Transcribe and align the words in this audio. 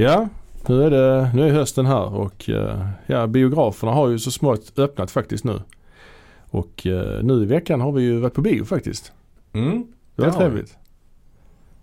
Ja, 0.00 0.28
nu 0.66 0.82
är, 0.82 0.90
det, 0.90 1.30
nu 1.34 1.48
är 1.48 1.52
hösten 1.52 1.86
här 1.86 2.14
och 2.14 2.50
eh, 2.50 2.86
ja, 3.06 3.26
biograferna 3.26 3.92
har 3.92 4.08
ju 4.08 4.18
så 4.18 4.30
smått 4.30 4.78
öppnat 4.78 5.10
faktiskt 5.10 5.44
nu. 5.44 5.62
Och 6.50 6.86
eh, 6.86 7.22
nu 7.22 7.42
i 7.42 7.46
veckan 7.46 7.80
har 7.80 7.92
vi 7.92 8.02
ju 8.02 8.18
varit 8.18 8.34
på 8.34 8.40
bio 8.40 8.64
faktiskt. 8.64 9.12
Mm. 9.52 9.86
Det 10.16 10.22
var 10.22 10.30
trevligt. 10.30 10.76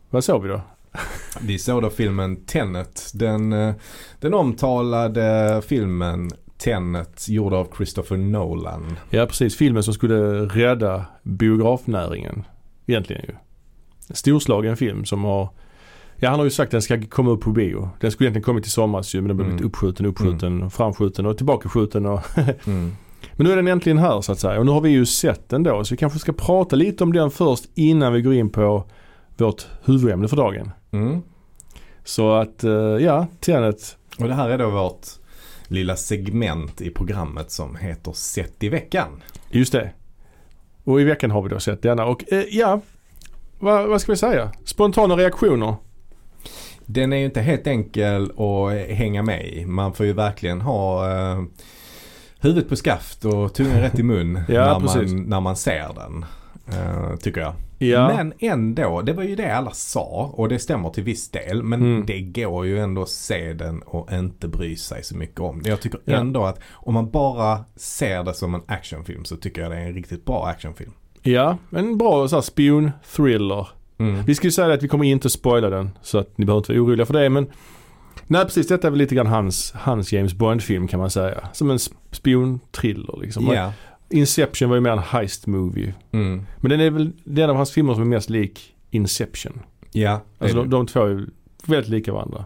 Vad 0.09 0.23
såg 0.23 0.43
vi 0.43 0.49
då? 0.49 0.61
Vi 1.41 1.59
såg 1.59 1.81
då 1.81 1.89
filmen 1.89 2.35
Tenet. 2.45 3.11
Den, 3.13 3.53
eh, 3.53 3.75
den 4.19 4.33
omtalade 4.33 5.61
filmen 5.65 6.29
Tenet 6.57 7.29
gjord 7.29 7.53
av 7.53 7.67
Christopher 7.77 8.17
Nolan. 8.17 8.97
Ja 9.09 9.25
precis, 9.25 9.57
filmen 9.57 9.83
som 9.83 9.93
skulle 9.93 10.45
rädda 10.45 11.05
biografnäringen. 11.23 12.43
Egentligen 12.85 13.21
ju. 13.27 13.35
En 14.09 14.15
storslagen 14.15 14.77
film 14.77 15.05
som 15.05 15.23
har 15.23 15.49
Ja 16.19 16.29
han 16.29 16.39
har 16.39 16.43
ju 16.45 16.49
sagt 16.51 16.67
att 16.67 16.71
den 16.71 16.81
ska 16.81 17.01
komma 17.01 17.31
upp 17.31 17.41
på 17.41 17.49
bio. 17.49 17.89
Den 17.99 18.11
skulle 18.11 18.25
egentligen 18.27 18.43
kommit 18.43 18.67
i 18.67 18.69
somras 18.69 19.15
ju 19.15 19.21
men 19.21 19.27
den 19.27 19.37
blev 19.37 19.49
Mm. 19.49 19.65
uppskjuten, 19.65 20.05
uppskjuten, 20.05 20.69
framskjuten 20.69 21.25
och 21.25 21.37
tillbakaskjuten 21.37 22.05
och 22.05 22.19
Mm. 22.67 22.91
Men 23.33 23.45
nu 23.47 23.51
är 23.51 23.55
den 23.55 23.67
äntligen 23.67 23.97
här 23.97 24.21
så 24.21 24.31
att 24.31 24.39
säga 24.39 24.59
och 24.59 24.65
nu 24.65 24.71
har 24.71 24.81
vi 24.81 24.89
ju 24.89 25.05
sett 25.05 25.49
den 25.49 25.63
då 25.63 25.83
så 25.83 25.93
vi 25.93 25.97
kanske 25.97 26.19
ska 26.19 26.33
prata 26.33 26.75
lite 26.75 27.03
om 27.03 27.13
den 27.13 27.31
först 27.31 27.65
innan 27.75 28.13
vi 28.13 28.21
går 28.21 28.33
in 28.33 28.49
på 28.49 28.83
vårt 29.37 29.67
huvudämne 29.85 30.27
för 30.27 30.35
dagen. 30.37 30.71
Mm. 30.91 31.21
Så 32.03 32.33
att 32.33 32.63
eh, 32.63 32.71
ja, 32.71 33.27
Tenet. 33.39 33.97
Och 34.19 34.27
det 34.27 34.33
här 34.33 34.49
är 34.49 34.57
då 34.57 34.69
vårt 34.69 35.07
lilla 35.67 35.95
segment 35.95 36.81
i 36.81 36.89
programmet 36.89 37.51
som 37.51 37.75
heter 37.75 38.11
Sett 38.11 38.63
i 38.63 38.69
veckan. 38.69 39.23
Just 39.51 39.71
det. 39.71 39.91
Och 40.83 41.01
i 41.01 41.03
veckan 41.03 41.31
har 41.31 41.41
vi 41.41 41.49
då 41.49 41.59
sett 41.59 41.81
denna 41.81 42.05
och 42.05 42.33
eh, 42.33 42.43
ja, 42.51 42.81
vad, 43.59 43.87
vad 43.89 44.01
ska 44.01 44.11
vi 44.11 44.17
säga? 44.17 44.51
Spontana 44.65 45.15
reaktioner. 45.15 45.75
Den 46.89 47.13
är 47.13 47.17
ju 47.17 47.25
inte 47.25 47.41
helt 47.41 47.67
enkel 47.67 48.31
att 48.31 48.95
hänga 48.97 49.23
med 49.23 49.47
i. 49.47 49.65
Man 49.65 49.93
får 49.93 50.05
ju 50.05 50.13
verkligen 50.13 50.61
ha 50.61 51.11
eh, 51.11 51.41
huvudet 52.39 52.69
på 52.69 52.75
skaft 52.75 53.25
och 53.25 53.53
tungan 53.53 53.79
rätt 53.81 53.99
i 53.99 54.03
mun 54.03 54.39
Ja, 54.47 54.73
när, 54.73 54.79
precis. 54.79 55.13
man, 55.13 55.23
när 55.23 55.39
man 55.41 55.55
ser 55.55 55.87
den. 55.95 56.25
eh, 56.79 57.15
tycker 57.15 57.41
jag. 57.41 57.53
Ja, 57.79 58.07
Men 58.15 58.33
ändå, 58.39 59.01
det 59.01 59.13
var 59.13 59.23
ju 59.23 59.35
det 59.35 59.55
alla 59.55 59.71
sa 59.71 60.31
och 60.33 60.49
det 60.49 60.59
stämmer 60.59 60.89
till 60.89 61.03
viss 61.03 61.31
del. 61.31 61.63
Men 61.63 61.81
Mm. 61.81 62.05
det 62.05 62.21
går 62.21 62.65
ju 62.65 62.79
ändå 62.79 63.01
att 63.01 63.09
se 63.09 63.53
den 63.53 63.81
och 63.81 64.11
inte 64.13 64.47
bry 64.47 64.75
sig 64.75 65.03
så 65.03 65.15
mycket 65.17 65.39
om 65.39 65.61
det. 65.63 65.69
Jag 65.69 65.81
tycker 65.81 65.99
Ja. 66.05 66.15
ändå 66.15 66.43
att 66.45 66.59
om 66.73 66.93
man 66.93 67.09
bara 67.11 67.65
ser 67.75 68.23
det 68.23 68.33
som 68.33 68.55
en 68.55 68.61
actionfilm 68.67 69.25
så 69.25 69.35
tycker 69.35 69.61
jag 69.61 69.71
det 69.71 69.77
är 69.77 69.85
en 69.85 69.93
riktigt 69.93 70.25
bra 70.25 70.45
actionfilm. 70.47 70.91
ja 71.21 71.57
en 71.71 71.97
bra 71.97 72.27
så 72.27 72.35
här, 72.35 72.41
spion-thriller. 72.41 73.67
Mm. 73.97 74.23
Vi 74.25 74.35
ska 74.35 74.47
ju 74.47 74.51
säga 74.51 74.73
att 74.73 74.83
vi 74.83 74.87
kommer 74.87 75.05
inte 75.05 75.29
spoila 75.29 75.69
den 75.69 75.89
så 76.01 76.17
att 76.17 76.37
ni 76.37 76.45
behöver 76.45 76.59
inte 76.59 76.73
vara 76.73 76.81
oroliga 76.81 77.05
för 77.05 77.13
det 77.13 77.29
men 77.29 77.47
Nej 78.27 78.45
precis, 78.45 78.67
detta 78.67 78.87
är 78.87 78.91
väl 78.91 78.97
lite 78.97 79.15
grann 79.15 79.27
hans, 79.27 79.71
hans 79.75 80.13
James 80.13 80.33
Bond-film 80.33 80.87
kan 80.87 80.99
man 80.99 81.09
säga. 81.09 81.49
Som 81.53 81.69
en 81.69 81.77
sp- 81.77 81.93
spion-thriller 82.11 83.21
liksom. 83.21 83.47
Ja. 83.47 83.73
Inception 84.09 84.69
var 84.69 84.75
ju 84.75 84.81
mer 84.81 84.91
en 84.91 84.99
heist-movie. 84.99 85.93
Mm. 86.11 86.45
Men 86.57 86.69
den 86.69 86.79
är 86.79 86.89
väl 86.89 87.11
den 87.23 87.49
av 87.49 87.55
hans 87.55 87.71
filmer 87.71 87.93
som 87.93 88.01
är 88.01 88.05
mest 88.05 88.29
lik 88.29 88.73
Inception. 88.91 89.59
Ja, 89.91 90.21
det 90.37 90.45
Alltså 90.45 90.57
de, 90.57 90.69
de 90.69 90.87
två 90.87 91.05
är 91.05 91.25
väldigt 91.65 91.89
lika 91.89 92.13
varandra. 92.13 92.45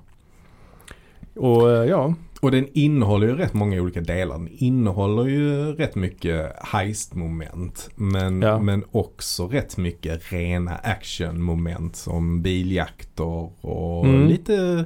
Och 1.35 1.71
eh, 1.71 1.85
ja, 1.89 2.13
Och 2.41 2.51
den 2.51 2.67
innehåller 2.73 3.27
ju 3.27 3.35
rätt 3.35 3.53
många 3.53 3.81
olika 3.81 4.01
delar. 4.01 4.37
Den 4.37 4.49
innehåller 4.51 5.25
ju 5.25 5.73
rätt 5.75 5.95
mycket 5.95 6.51
heist-moment. 6.59 7.89
Men, 7.95 8.41
Ja. 8.41 8.59
men 8.59 8.83
också 8.91 9.47
rätt 9.47 9.77
mycket 9.77 10.31
rena 10.31 10.71
action-moment 10.75 11.95
som 11.95 12.41
biljakter 12.41 13.49
och 13.65 14.05
Mm. 14.05 14.27
lite 14.27 14.85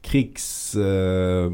krigs, 0.00 0.74
eh, 0.74 1.50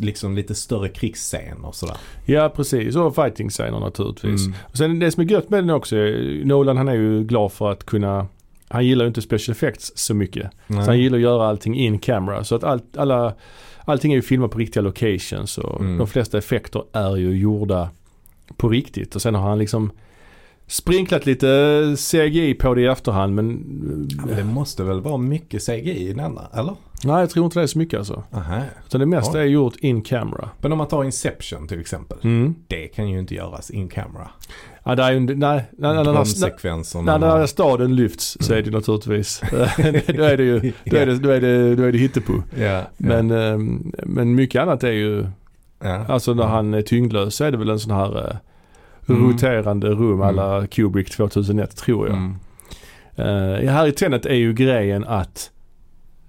liksom 0.00 0.36
lite 0.36 0.54
större 0.54 0.88
krigsscener 0.88 1.66
och 1.66 1.74
sådär. 1.74 1.96
ja 2.26 2.48
precis. 2.56 2.96
Och 2.96 3.14
fighting-scener 3.14 3.80
naturligtvis. 3.80 4.46
Mm. 4.46 4.58
Och 4.70 4.76
sen 4.76 4.98
det 4.98 5.10
som 5.10 5.20
är 5.22 5.30
gött 5.30 5.50
med 5.50 5.62
den 5.64 5.70
också, 5.70 5.96
Nolan 6.44 6.76
han 6.76 6.88
är 6.88 6.94
ju 6.94 7.24
glad 7.24 7.52
för 7.52 7.70
att 7.72 7.84
kunna 7.84 8.26
han 8.68 8.86
gillar 8.86 9.04
ju 9.04 9.08
inte 9.08 9.22
special 9.22 9.52
effects 9.52 9.92
så 9.94 10.14
mycket. 10.14 10.50
Nej. 10.66 10.84
Så 10.84 10.90
han 10.90 10.98
gillar 10.98 11.16
att 11.18 11.22
göra 11.22 11.46
allting 11.46 11.76
in 11.76 11.98
camera. 11.98 12.44
Så 12.44 12.54
att 12.54 12.64
allt, 12.64 12.96
alla, 12.96 13.34
allting 13.84 14.12
är 14.12 14.16
ju 14.16 14.22
filmat 14.22 14.50
på 14.50 14.58
riktiga 14.58 14.82
locations 14.82 15.58
och 15.58 15.80
Mm. 15.80 15.98
de 15.98 16.06
flesta 16.06 16.38
effekter 16.38 16.82
är 16.92 17.16
ju 17.16 17.30
gjorda 17.38 17.90
på 18.56 18.68
riktigt. 18.68 19.14
Och 19.14 19.22
sen 19.22 19.34
har 19.34 19.48
han 19.48 19.58
liksom 19.58 19.90
sprinklat 20.66 21.26
lite 21.26 21.46
CGI 21.98 22.54
på 22.54 22.74
det 22.74 22.80
i 22.80 22.86
efterhand 22.86 23.34
men 23.34 23.48
Ja, 24.10 24.26
men 24.26 24.36
det 24.36 24.44
måste 24.44 24.84
väl 24.84 25.00
vara 25.00 25.16
mycket 25.16 25.62
CGI 25.66 26.08
i 26.08 26.12
denna, 26.12 26.48
eller? 26.54 26.74
nej 27.04 27.20
jag 27.20 27.30
tror 27.30 27.44
inte 27.44 27.58
det 27.58 27.62
är 27.62 27.66
så 27.66 27.78
mycket 27.78 27.98
alltså. 27.98 28.22
Aha. 28.32 28.60
Utan 28.86 29.00
det 29.00 29.06
mesta 29.06 29.38
Ja. 29.38 29.44
är 29.44 29.48
gjort 29.48 29.76
in 29.76 30.02
camera. 30.02 30.48
Men 30.60 30.72
om 30.72 30.78
man 30.78 30.88
tar 30.88 31.04
Inception 31.04 31.68
till 31.68 31.80
exempel. 31.80 32.18
Mm. 32.22 32.54
Det 32.66 32.86
kan 32.88 33.08
ju 33.08 33.18
inte 33.18 33.34
göras 33.34 33.70
in 33.70 33.88
camera. 33.88 34.30
Ja, 34.84 34.94
det 34.94 35.02
är 35.02 35.12
ju, 35.12 35.20
nej, 35.20 35.36
nej, 35.36 35.94
nej, 35.94 36.04
Bromssekvenserna. 36.04 37.18
när, 37.18 37.38
när 37.38 37.46
staden 37.46 37.96
lyfts 37.96 38.36
så 38.40 38.54
är 38.54 38.62
det 38.62 38.70
naturligtvis, 38.70 39.40
då 40.16 40.22
är 40.22 40.36
det 40.36 40.42
ju, 40.44 40.72
då 40.84 40.96
är 40.96 41.06
det, 41.06 41.18
då 41.18 41.28
är 41.30 41.40
det, 41.40 41.74
då 41.76 41.82
är 41.82 41.92
det 41.92 41.98
hittepå. 41.98 42.32
Ja, 42.58 42.82
Men, 42.96 43.30
ehm, 43.30 43.92
men 44.06 44.34
mycket 44.34 44.62
annat 44.62 44.84
är 44.84 44.92
ju, 44.92 45.26
ja. 45.82 46.04
alltså 46.08 46.34
när 46.34 46.44
han 46.46 46.74
är 46.74 46.82
tyngdlös 46.82 47.34
så 47.34 47.44
är 47.44 47.50
det 47.50 47.56
väl 47.56 47.70
en 47.70 47.78
sån 47.80 47.92
här 47.96 48.28
eh, 48.28 48.36
Mm. 49.08 49.26
roterande 49.32 49.88
rum 49.88 50.22
Mm. 50.22 50.22
alla 50.22 50.66
Kubrick 50.66 51.10
2001 51.10 51.76
tror 51.76 52.08
jag. 52.08 52.16
Mm. 52.16 52.34
Eh, 53.16 53.70
här 53.72 53.86
i 53.86 53.92
Tenet 53.92 54.26
är 54.26 54.34
ju 54.34 54.52
grejen 54.54 55.04
att, 55.04 55.50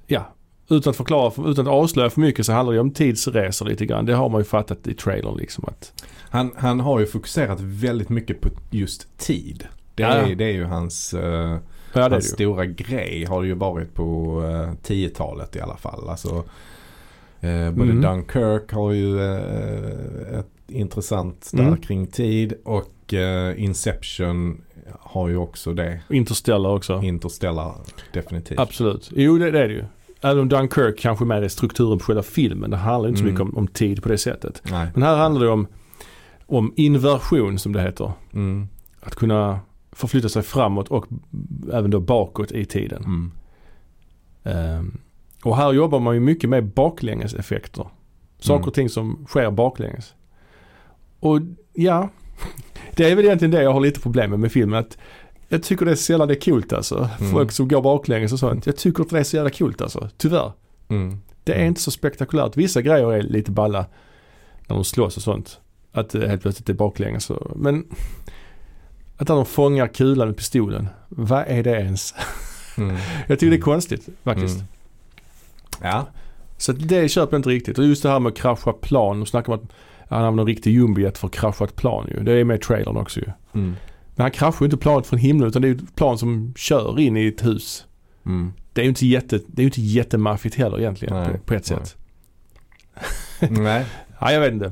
ja, 0.07 0.33
utan 0.69 0.91
att 0.91 0.97
förklara, 0.97 1.31
för- 1.31 1.51
utan 1.51 1.67
att 1.67 1.73
avslöja 1.73 2.09
för 2.09 2.21
mycket 2.21 2.45
så 2.45 2.53
handlar 2.53 2.71
det 2.73 2.75
ju 2.75 2.81
om 2.81 2.91
tidsresor 2.91 3.65
lite 3.65 3.85
grann. 3.85 4.05
Det 4.05 4.13
har 4.13 4.29
man 4.29 4.41
ju 4.41 4.45
fattat 4.45 4.87
i 4.87 4.93
trailern 4.93 5.37
liksom 5.37 5.65
att, 5.67 6.03
Han, 6.33 6.51
han 6.57 6.79
har 6.79 6.99
ju 6.99 7.05
fokuserat 7.05 7.61
väldigt 7.61 8.09
mycket 8.09 8.41
på 8.41 8.49
just 8.69 9.17
tid. 9.17 9.67
Det, 9.95 10.03
är, 10.03 10.29
ja. 10.29 10.35
det 10.35 10.45
är 10.45 10.51
ju 10.53 10.63
hans, 10.63 11.13
eh, 11.13 11.57
ja 11.93 12.09
hans 12.09 12.29
stora 12.29 12.65
grej 12.65 13.25
har 13.25 13.41
det 13.41 13.47
ju 13.47 13.53
varit 13.53 13.93
på 13.93 14.39
uh, 14.41 14.71
10-talet 14.87 15.55
i 15.55 15.61
alla 15.61 15.77
fall. 15.77 16.09
Alltså, 16.09 16.35
eh, 17.41 17.71
både 17.71 17.91
Mm. 17.91 18.01
Dunkirk 18.01 18.71
har 18.71 18.91
ju 18.91 19.19
eh, 19.21 20.39
ett 20.39 20.47
intressant 20.67 21.49
där 21.53 21.63
Mm. 21.63 21.77
kring 21.81 22.07
tid 22.07 22.53
och 22.65 23.13
eh, 23.13 23.63
Inception 23.63 24.61
har 24.99 25.27
ju 25.29 25.37
också 25.37 25.73
det. 25.73 25.99
Interstellar 26.09 26.69
också. 26.69 27.01
Interstellar 27.03 27.75
definitivt. 28.13 28.59
Absolut. 28.59 29.11
Jo 29.15 29.37
det, 29.37 29.51
det 29.51 29.59
är 29.59 29.67
det 29.67 29.73
ju. 29.73 29.83
Även 30.21 30.39
om 30.39 30.49
Dunkirk 30.49 30.99
kanske 30.99 31.25
mer 31.25 31.41
är 31.41 31.47
strukturen 31.47 31.97
på 31.99 32.05
själva 32.05 32.23
filmen. 32.23 32.69
Det 32.71 32.77
handlar 32.77 33.09
inte 33.09 33.19
så 33.19 33.25
Mm. 33.25 33.33
mycket 33.33 33.41
om, 33.53 33.57
om 33.57 33.67
tid 33.67 34.03
på 34.03 34.09
det 34.09 34.17
sättet. 34.17 34.61
Nej. 34.71 34.87
Men 34.93 35.03
här 35.03 35.15
handlar 35.15 35.45
det 35.45 35.51
om, 35.51 35.67
om 36.45 36.73
inversion 36.75 37.59
som 37.59 37.73
det 37.73 37.81
heter. 37.81 38.11
Mm. 38.33 38.67
Att 39.01 39.15
kunna 39.15 39.59
förflytta 39.91 40.29
sig 40.29 40.41
framåt 40.41 40.87
och 40.87 41.05
även 41.73 41.91
då 41.91 41.99
bakåt 41.99 42.51
i 42.51 42.65
tiden. 42.65 43.03
Mm. 43.03 43.31
Ehm, 44.43 44.97
och 45.43 45.57
här 45.57 45.73
jobbar 45.73 45.99
man 45.99 46.13
ju 46.13 46.19
mycket 46.19 46.49
med 46.49 46.65
baklängeseffekter. 46.65 47.87
Saker 48.39 48.55
Mm. 48.55 48.67
och 48.67 48.73
ting 48.73 48.89
som 48.89 49.25
sker 49.29 49.51
baklänges. 49.51 50.13
Och 51.19 51.39
ja, 51.73 52.09
det 52.95 53.11
är 53.11 53.15
väl 53.15 53.25
egentligen 53.25 53.51
det 53.51 53.63
jag 53.63 53.73
har 53.73 53.79
lite 53.81 53.99
problem 53.99 54.29
med 54.29 54.39
med 54.39 54.51
filmen. 54.51 54.79
Att 54.79 54.97
jag 55.49 55.63
tycker 55.63 55.85
det 55.85 55.91
är 55.91 55.95
sällan 55.95 56.27
det 56.27 56.33
är 56.33 56.51
coolt 56.51 56.73
alltså. 56.73 57.09
Mm. 57.19 57.31
Folk 57.31 57.51
som 57.51 57.67
går 57.67 57.81
baklänges 57.81 58.33
och 58.33 58.39
sånt. 58.39 58.65
Jag 58.65 58.77
tycker 58.77 59.03
inte 59.03 59.15
det 59.15 59.19
är 59.19 59.23
så 59.23 59.35
jävla 59.35 59.49
coolt 59.51 59.81
alltså. 59.81 60.09
Tyvärr. 60.17 60.51
Mm. 60.87 61.17
Det 61.43 61.51
är 61.51 61.55
Mm. 61.57 61.67
inte 61.67 61.81
så 61.81 61.91
spektakulärt. 61.91 62.57
Vissa 62.57 62.81
grejer 62.81 63.13
är 63.13 63.21
lite 63.21 63.51
balla 63.51 63.85
när 64.67 64.75
de 64.75 64.83
slåss 64.83 65.17
och 65.17 65.23
sånt. 65.23 65.59
Att 65.93 66.09
det 66.09 66.27
helt 66.27 66.41
plötsligt 66.41 66.69
är 66.69 66.73
baklänges. 66.73 67.31
Men 67.55 67.85
att 69.17 69.27
de 69.27 69.45
fångar 69.45 69.87
kulan 69.87 70.27
med 70.27 70.37
pistolen. 70.37 70.87
Vad 71.09 71.43
är 71.47 71.63
det 71.63 71.71
ens? 71.71 72.13
Mm. 72.77 72.95
Jag 73.27 73.39
tycker 73.39 73.51
det 73.51 73.57
är 73.57 73.61
konstigt 73.61 74.09
faktiskt. 74.23 74.55
Mm. 74.55 74.67
Ja. 75.81 76.07
Så 76.57 76.71
det 76.71 77.09
köper 77.09 77.33
jag 77.33 77.39
inte 77.39 77.49
riktigt. 77.49 77.77
Och 77.77 77.85
just 77.85 78.03
det 78.03 78.09
här 78.09 78.19
med 78.19 78.29
att 78.29 78.37
krascha 78.37 78.73
plan. 78.73 79.19
De 79.19 79.25
snackar 79.25 79.53
om 79.53 79.59
att 79.59 79.73
han 80.09 80.19
använder 80.19 80.41
en 80.41 80.47
riktig 80.47 80.73
jumbojet 80.73 81.17
för 81.17 81.27
att 81.27 81.33
krascha 81.33 81.65
ett 81.65 81.75
plan 81.75 82.07
ju. 82.11 82.23
Det 82.23 82.31
är 82.31 82.43
med 82.43 82.55
i 82.55 82.59
trailern 82.59 82.97
också 82.97 83.19
ju. 83.19 83.25
Mm. 83.53 83.75
Men 84.15 84.23
han 84.23 84.31
kraschar 84.31 84.61
ju 84.61 84.65
inte 84.65 84.77
planet 84.77 85.07
från 85.07 85.19
himlen 85.19 85.47
utan 85.47 85.61
det 85.61 85.67
är 85.67 85.69
ju 85.69 85.75
ett 85.75 85.95
plan 85.95 86.17
som 86.17 86.53
kör 86.57 86.99
in 86.99 87.17
i 87.17 87.27
ett 87.27 87.45
hus. 87.45 87.85
Mm. 88.25 88.53
Det 88.73 88.81
är 88.81 88.83
ju 88.83 88.89
inte, 88.89 89.07
jätte, 89.07 89.39
det 89.47 89.61
är 89.61 89.63
ju 89.63 89.67
inte 89.67 89.81
jättemaffigt 89.81 90.55
heller 90.55 90.79
egentligen 90.79 91.15
Nej, 91.15 91.31
på, 91.31 91.37
på 91.37 91.53
ett 91.53 91.69
nej. 91.69 91.79
sätt. 91.79 91.97
Nej. 93.49 93.85
Ja, 94.19 94.31
jag 94.31 94.39
vet 94.39 94.53
inte. 94.53 94.71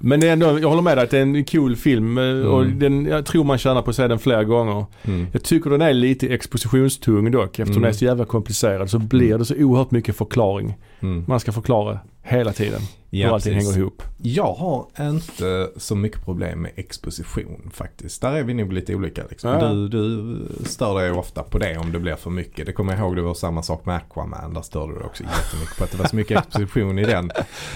Men 0.00 0.22
ändå, 0.22 0.58
jag 0.58 0.68
håller 0.68 0.82
med 0.82 0.96
dig 0.96 1.04
att 1.04 1.10
det 1.10 1.18
är 1.18 1.22
en 1.22 1.44
cool 1.44 1.76
film 1.76 2.18
eh, 2.18 2.24
och 2.24 2.62
Mm. 2.62 2.78
den, 2.78 3.06
jag 3.06 3.26
tror 3.26 3.44
man 3.44 3.58
tjänar 3.58 3.82
på 3.82 3.90
att 3.90 3.96
se 3.96 4.08
den 4.08 4.18
flera 4.18 4.44
gånger. 4.44 4.84
Mm. 5.04 5.26
Jag 5.32 5.42
tycker 5.42 5.70
den 5.70 5.82
är 5.82 5.92
lite 5.92 6.26
expositionstung 6.28 7.30
dock 7.30 7.58
eftersom 7.58 7.70
Mm. 7.72 7.82
den 7.82 7.88
är 7.88 7.92
så 7.92 8.04
jävla 8.04 8.24
komplicerad 8.24 8.90
så 8.90 8.98
blir 8.98 9.38
det 9.38 9.44
så 9.44 9.54
oerhört 9.56 9.90
mycket 9.90 10.16
förklaring. 10.16 10.74
Mm. 11.00 11.24
Man 11.28 11.40
ska 11.40 11.52
förklara 11.52 11.98
hela 12.22 12.52
tiden. 12.52 12.80
Ja, 13.10 13.26
hur 13.26 13.34
allting 13.34 13.54
precis. 13.54 13.68
hänger 13.70 13.80
ihop. 13.80 14.02
Jag 14.22 14.52
har 14.54 14.86
inte 15.00 15.70
så 15.76 15.96
mycket 15.96 16.24
problem 16.24 16.62
med 16.62 16.70
exposition 16.76 17.70
faktiskt. 17.74 18.20
Där 18.22 18.32
är 18.32 18.42
vi 18.42 18.54
nog 18.54 18.72
lite 18.72 18.94
olika. 18.94 19.22
Liksom. 19.30 19.50
Ja. 19.50 19.68
Du, 19.68 19.88
du 19.88 20.36
stör 20.64 20.98
dig 21.00 21.10
ofta 21.10 21.42
på 21.42 21.58
det 21.58 21.76
om 21.78 21.92
det 21.92 21.98
blir 21.98 22.14
för 22.14 22.30
mycket. 22.30 22.66
Det 22.66 22.72
kommer 22.72 22.92
jag 22.92 23.00
ihåg 23.00 23.16
det 23.16 23.22
var 23.22 23.34
samma 23.34 23.62
sak 23.62 23.86
med 23.86 23.96
Aquaman. 23.96 24.54
Där 24.54 24.62
störde 24.62 24.92
du 24.94 25.00
också 25.00 25.22
jättemycket 25.22 25.78
på 25.78 25.84
att 25.84 25.90
det 25.90 25.98
var 25.98 26.06
så 26.06 26.16
mycket 26.16 26.38
exposition 26.46 26.98
i 26.98 27.04
den. 27.04 27.30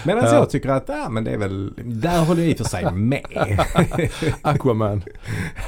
Medan 0.05 0.25
Ja. 0.25 0.35
jag 0.35 0.51
tycker 0.51 0.69
att, 0.69 0.85
ja 0.89 1.09
men 1.11 1.25
det 1.25 1.31
är 1.31 1.39
väl, 1.39 1.73
där 1.85 2.25
håller 2.25 2.43
jag 2.43 2.51
i 2.51 2.55
och 2.55 2.57
för 2.59 2.65
sig 2.65 2.93
med. 2.93 3.27
Aquaman. 4.43 5.03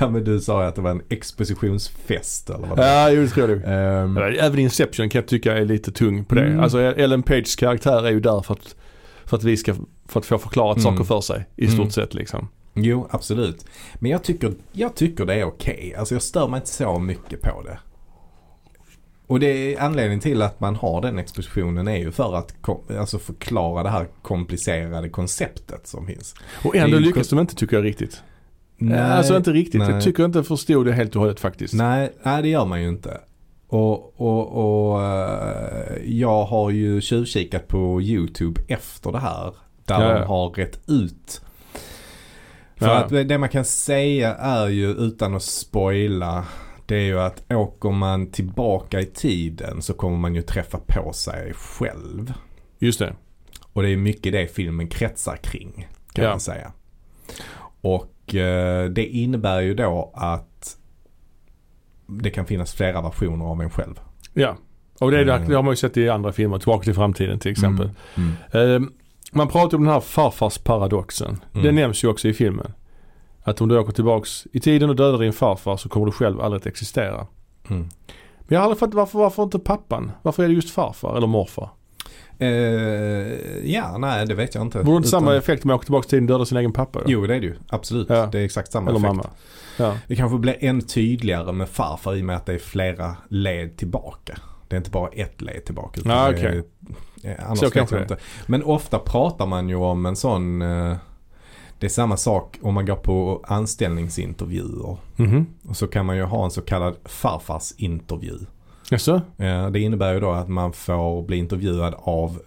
ja 0.00 0.10
men 0.10 0.24
du 0.24 0.40
sa 0.40 0.62
ju 0.62 0.68
att 0.68 0.74
det 0.74 0.80
var 0.82 0.90
en 0.90 1.02
expositionsfest 1.08 2.50
eller 2.50 2.66
vad 2.66 2.78
det 2.78 2.82
var. 2.82 2.88
Ja, 2.88 3.10
jo 3.10 3.22
det 3.22 3.28
tror 3.28 3.50
jag 3.50 3.58
nog. 3.58 3.68
Ehm, 3.68 4.16
Även 4.40 4.58
Inception 4.58 5.08
kan 5.08 5.18
jag 5.18 5.28
tycka 5.28 5.56
är 5.56 5.64
lite 5.64 5.92
tung 5.92 6.24
på 6.24 6.34
det. 6.34 6.44
Mm. 6.46 6.60
Alltså 6.60 6.78
Ellen 6.80 7.22
Pages 7.22 7.56
karaktär 7.56 8.06
är 8.06 8.10
ju 8.10 8.20
där 8.20 8.40
för 8.40 8.54
att, 8.54 8.74
för 9.26 9.36
att 9.36 9.44
vi 9.44 9.56
ska 9.56 9.74
för 10.08 10.20
att 10.20 10.26
få 10.26 10.38
förklarat 10.38 10.76
Mm. 10.78 10.92
saker 10.92 11.04
för 11.04 11.20
sig 11.20 11.44
i 11.56 11.66
stort 11.66 11.78
Mm. 11.78 11.90
sett 11.90 12.14
liksom. 12.14 12.48
Jo, 12.74 13.08
absolut. 13.10 13.64
Men 13.94 14.10
jag 14.10 14.22
tycker, 14.22 14.52
jag 14.72 14.94
tycker 14.94 15.24
det 15.24 15.34
är 15.34 15.44
okej. 15.44 15.94
Alltså 15.98 16.14
jag 16.14 16.22
stör 16.22 16.48
mig 16.48 16.58
inte 16.58 16.70
så 16.70 16.98
mycket 16.98 17.40
på 17.42 17.62
det. 17.62 17.78
Och 19.26 19.40
det 19.40 19.46
är 19.74 19.80
anledningen 19.80 20.20
till 20.20 20.42
att 20.42 20.60
man 20.60 20.76
har 20.76 21.02
den 21.02 21.18
expositionen 21.18 21.88
är 21.88 21.96
ju 21.96 22.10
för 22.12 22.34
att 22.34 22.54
alltså 22.98 23.18
förklara 23.18 23.82
det 23.82 23.88
här 23.88 24.06
komplicerade 24.22 25.08
konceptet 25.08 25.86
som 25.86 26.06
finns. 26.06 26.34
Och 26.64 26.76
ändå 26.76 26.98
lyckas 26.98 27.28
de 27.28 27.38
inte 27.38 27.54
tycker 27.54 27.76
jag 27.76 27.84
riktigt. 27.84 28.22
alltså 28.92 29.36
inte 29.36 29.52
riktigt. 29.52 29.80
nej. 29.80 29.90
Jag 29.90 30.02
tycker 30.02 30.22
jag 30.22 30.28
inte 30.28 30.42
förstod 30.44 30.86
det 30.86 30.92
helt 30.92 31.14
och 31.16 31.20
hållet 31.22 31.40
faktiskt. 31.40 31.74
Nej, 31.74 32.12
nej 32.22 32.42
det 32.42 32.48
gör 32.48 32.64
man 32.64 32.82
ju 32.82 32.88
inte. 32.88 33.20
Och, 33.68 34.20
och, 34.20 34.92
och 34.92 35.02
eh, 35.04 35.96
jag 36.04 36.44
har 36.44 36.70
ju 36.70 37.00
tjuvkikat 37.00 37.68
på 37.68 38.02
YouTube 38.02 38.60
efter 38.68 39.12
det 39.12 39.18
här. 39.18 39.54
Där 39.84 40.00
Ja, 40.00 40.08
ja. 40.12 40.18
de 40.18 40.26
har 40.26 40.50
rätt 40.50 40.80
ut. 40.88 41.40
För 42.76 42.86
Ja. 42.86 42.94
att 42.96 43.28
det 43.28 43.38
man 43.38 43.48
kan 43.48 43.64
säga 43.64 44.34
är 44.34 44.68
ju 44.68 44.90
utan 44.90 45.34
att 45.34 45.42
spoila. 45.42 46.44
Det 46.86 46.96
är 46.96 47.00
ju 47.04 47.20
att 47.20 47.52
åker 47.52 47.90
man 47.90 48.30
tillbaka 48.30 49.00
i 49.00 49.06
tiden 49.06 49.82
så 49.82 49.94
kommer 49.94 50.16
man 50.16 50.34
ju 50.34 50.42
träffa 50.42 50.78
på 50.86 51.12
sig 51.12 51.52
själv. 51.54 52.32
Just 52.78 52.98
det. 52.98 53.14
Och 53.72 53.82
det 53.82 53.88
är 53.90 53.96
mycket 53.96 54.32
det 54.32 54.46
filmen 54.54 54.88
kretsar 54.88 55.36
kring. 55.36 55.88
Kan 56.12 56.24
man 56.24 56.40
säga. 56.40 56.72
Och 57.80 58.34
eh, 58.34 58.88
det 58.90 59.06
innebär 59.06 59.60
ju 59.60 59.74
då 59.74 60.12
att 60.14 60.76
det 62.06 62.30
kan 62.30 62.46
finnas 62.46 62.74
flera 62.74 63.02
versioner 63.02 63.44
av 63.44 63.62
en 63.62 63.70
själv. 63.70 64.00
Ja. 64.32 64.56
Och 65.00 65.10
det, 65.10 65.20
Mm. 65.22 65.48
det 65.48 65.54
har 65.54 65.62
man 65.62 65.72
ju 65.72 65.76
sett 65.76 65.96
i 65.96 66.08
andra 66.08 66.32
filmer. 66.32 66.58
Tillbaka 66.58 66.84
till 66.84 66.94
framtiden 66.94 67.38
till 67.38 67.50
exempel. 67.50 67.90
Mm. 68.14 68.32
Mm. 68.52 68.84
Eh, 68.84 68.88
man 69.32 69.48
pratar 69.48 69.76
om 69.78 69.84
den 69.84 69.92
här 69.92 70.00
farfars 70.00 70.58
paradoxen. 70.58 71.40
Mm. 71.52 71.64
Det 71.66 71.72
nämns 71.72 72.04
ju 72.04 72.08
också 72.08 72.28
i 72.28 72.32
filmen. 72.32 72.72
Att 73.42 73.60
om 73.60 73.68
du 73.68 73.78
åker 73.78 73.92
tillbaks 73.92 74.46
i 74.52 74.60
tiden 74.60 74.90
och 74.90 74.96
dödar 74.96 75.18
din 75.18 75.32
farfar 75.32 75.76
så 75.76 75.88
kommer 75.88 76.06
du 76.06 76.12
själv 76.12 76.40
aldrig 76.40 76.60
att 76.60 76.66
existera. 76.66 77.26
Mm. 77.70 77.80
Men 77.82 77.88
jag 78.48 78.58
har 78.58 78.64
aldrig 78.64 78.78
fattat 78.78 78.94
varför, 78.94 79.18
varför 79.18 79.42
inte 79.42 79.58
pappan? 79.58 80.12
Varför 80.22 80.42
är 80.44 80.48
det 80.48 80.54
just 80.54 80.70
farfar 80.74 81.16
eller 81.16 81.26
morfar? 81.26 81.70
Eh, 82.38 82.48
ja, 83.72 83.98
nej 83.98 84.26
det 84.26 84.34
vet 84.34 84.54
jag 84.54 84.62
inte. 84.62 84.78
Vore 84.78 84.92
det 84.92 84.96
inte 84.96 85.08
Utan- 85.08 85.20
samma 85.20 85.36
effekt 85.36 85.64
om 85.64 85.70
jag 85.70 85.76
åker 85.76 85.84
tillbaka 85.84 86.06
i 86.06 86.10
tiden 86.10 86.24
och 86.24 86.28
dödar 86.28 86.44
sin 86.44 86.58
egen 86.58 86.72
pappa 86.72 86.98
då? 86.98 87.04
Jo 87.08 87.26
det 87.26 87.36
är 87.36 87.40
det 87.40 87.46
ju. 87.46 87.54
Absolut. 87.68 88.06
Ja. 88.10 88.28
Det 88.32 88.40
är 88.40 88.44
exakt 88.44 88.72
samma 88.72 88.90
eller 88.90 89.00
effekt. 89.00 89.14
mamma. 89.14 89.30
Ja. 89.78 89.96
Det 90.08 90.16
kanske 90.16 90.38
blir 90.38 90.56
ännu 90.60 90.80
tydligare 90.80 91.52
med 91.52 91.68
farfar 91.68 92.14
i 92.14 92.20
och 92.20 92.24
med 92.24 92.36
att 92.36 92.46
det 92.46 92.54
är 92.54 92.58
flera 92.58 93.16
led 93.28 93.76
tillbaka. 93.76 94.38
Det 94.68 94.76
är 94.76 94.78
inte 94.78 94.90
bara 94.90 95.08
ett 95.08 95.42
led 95.42 95.64
tillbaka. 95.64 96.00
utan 96.00 96.12
Ja, 96.12 96.30
det 96.32 96.38
är- 96.40 96.64
eh, 97.22 97.46
annars 97.46 97.58
Så 97.58 97.70
kanske 97.70 97.96
jag 97.96 98.04
inte. 98.04 98.16
Men 98.46 98.62
ofta 98.62 98.98
pratar 98.98 99.46
man 99.46 99.68
ju 99.68 99.74
om 99.74 100.06
en 100.06 100.16
sån 100.16 100.62
eh, 100.62 100.96
det 101.78 101.86
är 101.86 101.90
samma 101.90 102.16
sak 102.16 102.58
om 102.62 102.74
man 102.74 102.86
går 102.86 102.96
på 102.96 103.44
anställningsintervjuer. 103.48 104.96
Mhm. 105.16 105.46
Och 105.68 105.76
så 105.76 105.86
kan 105.86 106.06
man 106.06 106.16
ju 106.16 106.22
ha 106.22 106.44
en 106.44 106.50
så 106.50 106.60
kallad 106.62 106.96
farfarsintervju. 107.04 108.38
Jaså? 108.90 109.20
Eh, 109.38 109.70
Det 109.70 109.80
innebär 109.80 110.14
ju 110.14 110.20
då 110.20 110.30
att 110.30 110.48
man 110.48 110.72
får 110.72 111.22
bli 111.22 111.36
intervjuad 111.36 111.94
av 111.98 112.38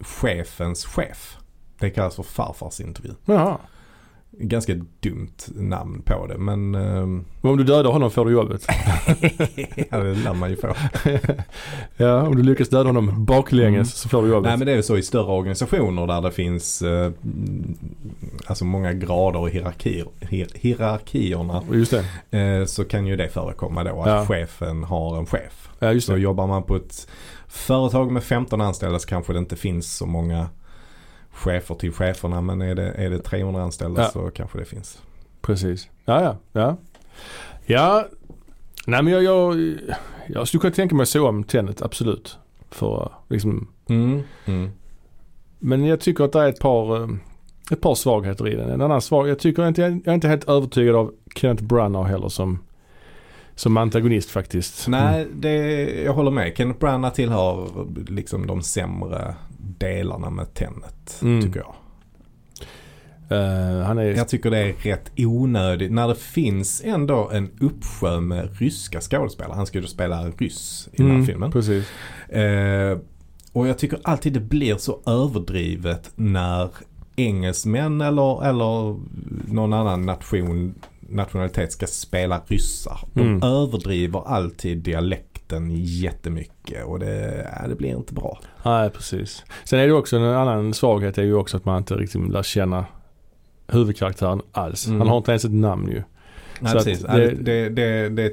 chefens 0.00 0.84
chef. 0.84 1.36
Det 1.78 1.90
kallas 1.90 2.16
för 2.16 2.22
farfarsintervju. 2.22 3.10
Jaha. 3.24 3.58
Ganska 4.38 4.74
dumt 5.00 5.36
namn 5.54 6.02
på 6.06 6.26
det 6.26 6.38
men 6.38 6.74
ehm, 6.74 7.24
Men 7.40 7.50
om 7.50 7.56
du 7.56 7.64
dödar 7.64 7.90
honom 7.92 8.10
får 8.10 8.24
du 8.24 8.32
jobbet. 8.32 8.66
ja, 9.90 9.98
det 9.98 10.14
lär 10.14 10.34
man 10.34 10.50
ju 10.50 10.56
få. 10.56 10.74
ja, 11.96 12.22
om 12.22 12.36
du 12.36 12.42
lyckas 12.42 12.68
döda 12.68 12.88
honom 12.88 13.24
baklänges 13.24 13.74
Mm. 13.74 13.84
så 13.86 14.08
får 14.08 14.22
du 14.22 14.28
jobbet. 14.28 14.48
Nej 14.48 14.58
men 14.58 14.66
det 14.66 14.72
är 14.72 14.82
så 14.82 14.96
i 14.96 15.02
större 15.02 15.32
organisationer 15.32 16.06
där 16.06 16.20
det 16.20 16.30
finns 16.30 16.82
eh, 16.82 17.10
alltså 18.46 18.64
många 18.64 18.92
grader 18.92 19.38
och 19.40 19.50
hierarkier, 19.50 20.06
hier, 20.20 20.48
hierarkierna. 20.54 21.62
Just 21.72 21.94
det. 22.30 22.38
Eh, 22.38 22.64
så 22.66 22.84
kan 22.84 23.06
ju 23.06 23.16
det 23.16 23.28
förekomma 23.28 23.84
då 23.84 24.02
att 24.02 24.08
Ja. 24.08 24.26
chefen 24.26 24.84
har 24.84 25.18
en 25.18 25.26
chef. 25.26 25.68
Ja, 25.78 25.92
just 25.92 26.06
Så 26.06 26.12
det. 26.12 26.18
jobbar 26.20 26.46
man 26.46 26.62
på 26.62 26.76
ett 26.76 27.08
företag 27.48 28.12
med 28.12 28.22
15 28.24 28.60
anställda 28.60 28.98
så 28.98 29.08
kanske 29.08 29.32
det 29.32 29.38
inte 29.38 29.56
finns 29.56 29.96
så 29.96 30.06
många 30.06 30.48
chefer 31.34 31.74
till 31.74 31.92
cheferna. 31.92 32.40
Men 32.40 32.62
är 32.62 32.74
det, 32.74 32.90
är 32.92 33.10
det 33.10 33.18
300 33.18 33.62
anställda 33.62 34.02
Ja. 34.02 34.08
så 34.08 34.30
kanske 34.30 34.58
det 34.58 34.64
finns. 34.64 35.02
Precis. 35.40 35.88
Ja, 36.04 36.22
ja. 36.22 36.36
Ja, 36.52 36.76
ja. 37.66 38.06
nej 38.86 39.02
men 39.02 39.12
jag, 39.12 39.22
jag, 39.22 39.56
jag 40.28 40.48
skulle 40.48 40.60
kunna 40.60 40.74
tänka 40.74 40.94
mig 40.94 41.06
se 41.06 41.18
om 41.18 41.44
Tenet, 41.44 41.82
absolut. 41.82 42.38
För 42.70 43.12
liksom, 43.28 43.68
Mm. 43.88 44.22
Mm. 44.44 44.70
men 45.58 45.84
jag 45.84 46.00
tycker 46.00 46.24
att 46.24 46.32
det 46.32 46.40
är 46.40 46.48
ett 46.48 46.60
par, 46.60 47.02
eh, 47.02 47.08
ett 47.70 47.80
par 47.80 47.94
svagheter 47.94 48.48
i 48.48 48.54
den. 48.54 48.70
En 48.70 48.80
annan 48.80 49.00
svag, 49.02 49.28
jag 49.28 49.38
tycker 49.38 49.68
inte, 49.68 49.82
jag 49.82 50.08
är 50.08 50.14
inte 50.14 50.28
helt 50.28 50.48
övertygad 50.48 50.96
av 50.96 51.12
Kenneth 51.36 51.64
Branagh 51.64 52.06
heller 52.08 52.28
som, 52.28 52.58
som 53.54 53.76
antagonist 53.76 54.30
faktiskt. 54.30 54.88
Nej, 54.88 55.26
det, 55.34 55.54
jag 56.02 56.12
håller 56.12 56.30
med. 56.30 56.56
Kenneth 56.56 56.80
Branagh 56.80 57.14
tillhör 57.14 57.68
liksom 58.08 58.46
de 58.46 58.62
sämre 58.62 59.34
delarna 59.58 60.30
med 60.30 60.54
Tenet. 60.54 61.18
Mm. 61.22 61.42
Tycker 61.42 61.60
jag. 61.60 61.74
Han 63.84 63.98
är, 63.98 64.02
Jag 64.04 64.28
tycker 64.28 64.50
det 64.50 64.58
är 64.58 64.72
rätt 64.72 65.12
onödigt 65.16 65.92
när 65.92 66.08
det 66.08 66.14
finns 66.14 66.82
ändå 66.84 67.30
en 67.32 67.50
uppsjö 67.60 68.20
med 68.20 68.58
ryska 68.58 69.00
skådespelare. 69.00 69.56
Han 69.56 69.66
ska 69.66 69.78
ju 69.78 69.86
spela 69.86 70.28
ryss 70.28 70.88
i 70.92 70.96
den 70.96 71.06
här 71.06 71.14
Mm, 71.14 71.26
filmen. 71.26 71.52
Precis. 71.52 71.90
Eh, 72.28 72.98
och 73.52 73.68
jag 73.68 73.78
tycker 73.78 73.98
alltid 74.02 74.32
det 74.32 74.40
blir 74.40 74.76
så 74.76 75.00
överdrivet 75.06 76.10
när 76.16 76.68
engelsmän 77.16 78.00
eller, 78.00 78.44
eller 78.48 78.96
någon 79.52 79.72
annan 79.72 80.06
nation, 80.06 80.74
nationalitet 81.08 81.72
ska 81.72 81.86
spela 81.86 82.40
ryssar. 82.46 82.98
De 83.12 83.20
Mm. 83.20 83.42
överdriver 83.42 84.22
alltid 84.28 84.78
dialekten 84.78 85.70
jättemycket 85.74 86.84
och 86.84 86.98
det, 86.98 87.50
det 87.68 87.74
blir 87.74 87.88
inte 87.96 88.14
bra. 88.14 88.38
Nej, 88.64 88.90
precis. 88.90 89.44
Sen 89.64 89.78
är 89.80 89.86
det 89.86 89.92
också 89.92 90.16
en 90.16 90.22
annan 90.24 90.74
svaghet 90.74 91.18
är 91.18 91.22
ju 91.22 91.34
också 91.34 91.56
att 91.56 91.64
man 91.64 91.78
inte 91.78 91.94
riktigt 91.94 92.28
lär 92.30 92.42
känna 92.42 92.86
huvudkaraktären 93.68 94.40
alls. 94.52 94.86
Mm. 94.86 95.00
Han 95.00 95.08
har 95.08 95.16
inte 95.16 95.30
ens 95.30 95.44
ett 95.44 95.52
namn 95.52 95.88
ju. 95.88 96.02
Nej, 96.60 96.72
Så 96.72 96.78
att 96.78 96.84
precis. 96.84 97.04
det- 97.04 97.30
Det, 97.42 97.68
det, 97.68 98.08
det, 98.08 98.32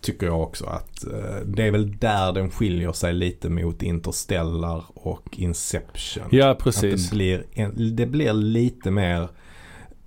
tycker 0.00 0.26
jag 0.26 0.42
också 0.42 0.66
att 0.66 1.04
eh, 1.06 1.36
det 1.46 1.62
är 1.66 1.70
väl 1.70 1.98
där 1.98 2.32
den 2.32 2.50
skiljer 2.50 2.92
sig 2.92 3.12
lite 3.14 3.48
mot 3.48 3.82
Interstellar 3.82 4.84
och 4.94 5.28
Inception. 5.38 6.24
Ja, 6.30 6.50
Att 6.50 6.58
precis. 6.58 7.10
det, 7.10 7.16
blir 7.16 7.44
en, 7.52 7.96
det 7.96 8.06
blir 8.06 8.32
lite 8.32 8.90
mer 8.90 9.28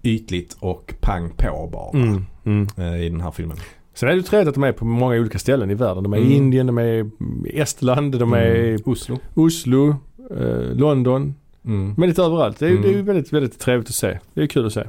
ytligt 0.03 0.57
och 0.59 0.93
pang 1.01 1.29
på 1.37 1.69
bara 1.73 2.03
Mm, 2.03 2.25
mm. 2.45 2.67
eh, 2.77 3.01
i 3.05 3.09
den 3.09 3.21
här 3.21 3.31
filmen. 3.31 3.57
Sen 3.93 4.09
är 4.09 4.13
det 4.13 4.17
ju 4.17 4.23
trevligt 4.23 4.47
att 4.49 4.53
de 4.55 4.63
är 4.63 4.71
på 4.71 4.85
många 4.85 5.15
olika 5.15 5.39
ställen 5.39 5.71
i 5.71 5.73
världen. 5.73 6.03
De 6.03 6.13
är 6.13 6.17
Mm. 6.17 6.31
i 6.31 6.35
Indien, 6.35 6.67
de 6.67 6.77
är 6.77 7.09
i 7.47 7.59
Estland, 7.59 8.19
de 8.19 8.33
är 8.33 8.45
i 8.55 8.69
Mm. 8.69 8.81
Oslo. 8.85 9.17
Oslo, 9.33 9.95
eh, 10.39 10.75
London. 10.75 11.35
Mm. 11.65 11.93
Men 11.97 12.09
lite 12.09 12.21
överallt. 12.23 12.59
Det 12.59 12.65
är, 12.65 12.69
Mm. 12.69 12.81
det 12.81 12.87
är 12.89 12.93
ju 12.93 13.01
väldigt, 13.01 13.33
väldigt 13.33 13.59
trevligt 13.59 13.89
att 13.89 13.95
se. 13.95 14.19
Det 14.33 14.41
är 14.41 14.47
kul 14.47 14.65
att 14.65 14.73
se. 14.73 14.83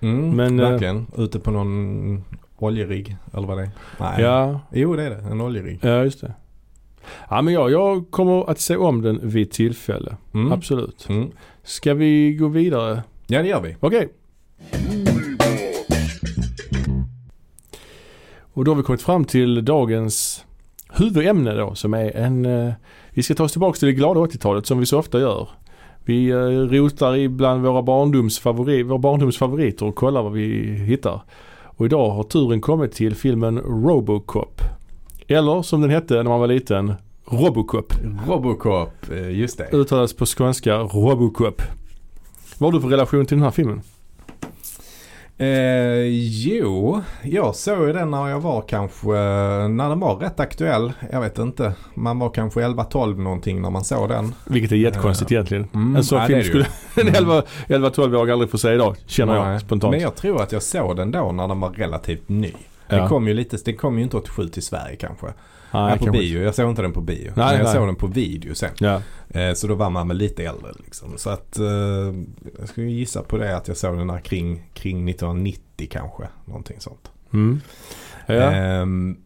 Mm, 0.00 0.30
Men, 0.36 0.60
eh, 0.60 0.70
verkligen. 0.70 1.06
Ute 1.16 1.38
på 1.40 1.50
någon 1.50 2.24
oljerigg 2.58 3.16
eller 3.34 3.46
vad 3.46 3.58
det 3.58 3.62
är. 3.62 3.70
Nej. 4.00 4.22
Ja, 4.22 4.60
Jo 4.72 4.96
det 4.96 5.02
är 5.02 5.10
det. 5.10 5.16
En 5.30 5.40
oljerigg. 5.40 5.78
ja 5.82 6.04
just 6.04 6.20
det. 6.20 6.32
Ja 7.30 7.42
men 7.42 7.54
ja, 7.54 7.70
jag 7.70 8.10
kommer 8.10 8.50
att 8.50 8.60
se 8.60 8.76
om 8.76 9.02
den 9.02 9.20
vid 9.28 9.50
tillfälle. 9.50 10.16
Mm. 10.34 10.52
Absolut. 10.52 11.06
Mm. 11.08 11.30
Ska 11.62 11.94
vi 11.94 12.32
gå 12.34 12.48
vidare? 12.48 13.02
Ja 13.30 13.42
det 13.42 13.48
gör 13.48 13.60
vi. 13.60 13.76
Okej. 13.80 14.08
Och 18.52 18.64
då 18.64 18.70
har 18.70 18.76
vi 18.76 18.82
kommit 18.82 19.02
fram 19.02 19.24
till 19.24 19.64
dagens 19.64 20.44
huvudämne 20.92 21.54
då 21.54 21.74
som 21.74 21.94
är 21.94 22.16
en... 22.16 22.46
Eh, 22.46 22.72
vi 23.10 23.22
ska 23.22 23.34
ta 23.34 23.44
oss 23.44 23.52
tillbaka 23.52 23.78
till 23.78 23.88
det 23.88 23.94
glada 23.94 24.20
80-talet 24.20 24.66
som 24.66 24.78
vi 24.78 24.86
så 24.86 24.98
ofta 24.98 25.20
gör. 25.20 25.48
Vi 26.04 26.28
eh, 26.28 26.36
rotar 26.36 27.16
ibland 27.16 27.62
våra 27.62 27.82
barndomsfavori, 27.82 28.82
våra 28.82 28.98
barndomsfavoriter 28.98 29.86
och 29.86 29.94
kollar 29.94 30.22
vad 30.22 30.32
vi 30.32 30.72
hittar. 30.72 31.20
Och 31.64 31.86
idag 31.86 32.10
har 32.10 32.22
turen 32.22 32.60
kommit 32.60 32.92
till 32.92 33.14
filmen 33.14 33.58
Robocop. 33.58 34.60
Eller 35.28 35.62
som 35.62 35.80
den 35.80 35.90
hette 35.90 36.14
när 36.14 36.24
man 36.24 36.40
var 36.40 36.46
liten, 36.46 36.94
Robocop. 37.24 37.92
Robocop, 38.26 39.10
eh, 39.10 39.38
just 39.38 39.58
det. 39.58 39.68
Uttalas 39.72 40.12
på 40.12 40.26
skånska 40.26 40.78
Robocop. 40.78 41.62
Vad 42.60 42.72
har 42.72 42.78
du 42.78 42.82
för 42.82 42.88
relation 42.88 43.26
till 43.26 43.36
den 43.36 43.44
här 43.44 43.50
filmen? 43.50 43.82
Eh, 45.38 46.06
jo, 46.46 47.02
jag 47.22 47.54
såg 47.54 47.86
ju 47.86 47.92
den 47.92 48.10
när 48.10 48.28
jag 48.28 48.40
var 48.40 48.62
kanske, 48.68 49.08
när 49.68 49.88
den 49.88 50.00
var 50.00 50.16
rätt 50.16 50.40
aktuell. 50.40 50.92
Jag 51.12 51.20
vet 51.20 51.38
inte. 51.38 51.72
Man 51.94 52.18
var 52.18 52.30
kanske 52.30 52.60
11-12 52.60 53.18
någonting 53.18 53.62
när 53.62 53.70
man 53.70 53.84
såg 53.84 54.08
den. 54.08 54.34
Vilket 54.46 54.72
är 54.72 54.76
jättekonstigt 54.76 55.32
egentligen. 55.32 55.68
Mm, 55.74 55.96
En 55.96 56.04
sån 56.04 56.26
film 56.26 56.42
skulle 56.42 56.66
en 56.94 57.08
11 57.08 57.42
11-12-åring 57.66 58.32
aldrig 58.32 58.50
få 58.50 58.58
se 58.58 58.72
idag, 58.72 58.96
känner 59.06 59.40
Nej. 59.40 59.52
jag 59.52 59.60
spontant. 59.60 59.90
Men 59.90 60.00
jag 60.00 60.16
tror 60.16 60.42
att 60.42 60.52
jag 60.52 60.62
såg 60.62 60.96
den 60.96 61.10
då 61.10 61.32
när 61.32 61.48
den 61.48 61.60
var 61.60 61.70
relativt 61.70 62.28
ny. 62.28 62.52
Ja. 62.88 62.96
Den 62.96 63.08
kom 63.08 63.28
ju 63.28 63.34
lite, 63.34 63.56
den 63.64 63.76
kom 63.76 63.98
ju 63.98 64.04
inte 64.04 64.16
87 64.16 64.48
till 64.48 64.62
Sverige 64.62 64.96
kanske. 64.96 65.26
Nej, 65.72 65.98
på 65.98 66.06
bio. 66.06 66.42
Jag 66.42 66.54
såg 66.54 66.70
inte 66.70 66.82
den 66.82 66.92
på 66.92 67.00
bio. 67.00 67.32
Nej, 67.36 67.46
men 67.46 67.54
jag 67.54 67.64
nej. 67.64 67.74
såg 67.74 67.88
den 67.88 67.96
på 67.96 68.06
video 68.06 68.54
sen. 68.54 68.70
Ja. 68.78 69.02
Eh, 69.28 69.54
så 69.54 69.66
då 69.66 69.74
var 69.74 69.90
man 69.90 70.08
väl 70.08 70.16
lite 70.16 70.44
äldre 70.44 70.72
liksom. 70.84 71.18
Så 71.18 71.30
att 71.30 71.58
eh, 71.58 72.14
jag 72.58 72.68
skulle 72.68 72.86
gissa 72.86 73.22
på 73.22 73.38
det 73.38 73.56
att 73.56 73.68
jag 73.68 73.76
såg 73.76 73.98
den 73.98 74.10
här 74.10 74.20
kring, 74.20 74.70
kring 74.74 75.08
1990 75.08 75.88
kanske. 75.90 76.28
Någonting 76.44 76.80
sånt. 76.80 77.10
Mm. 77.32 77.60
Ja. 78.26 78.34
Ehm, 78.34 79.16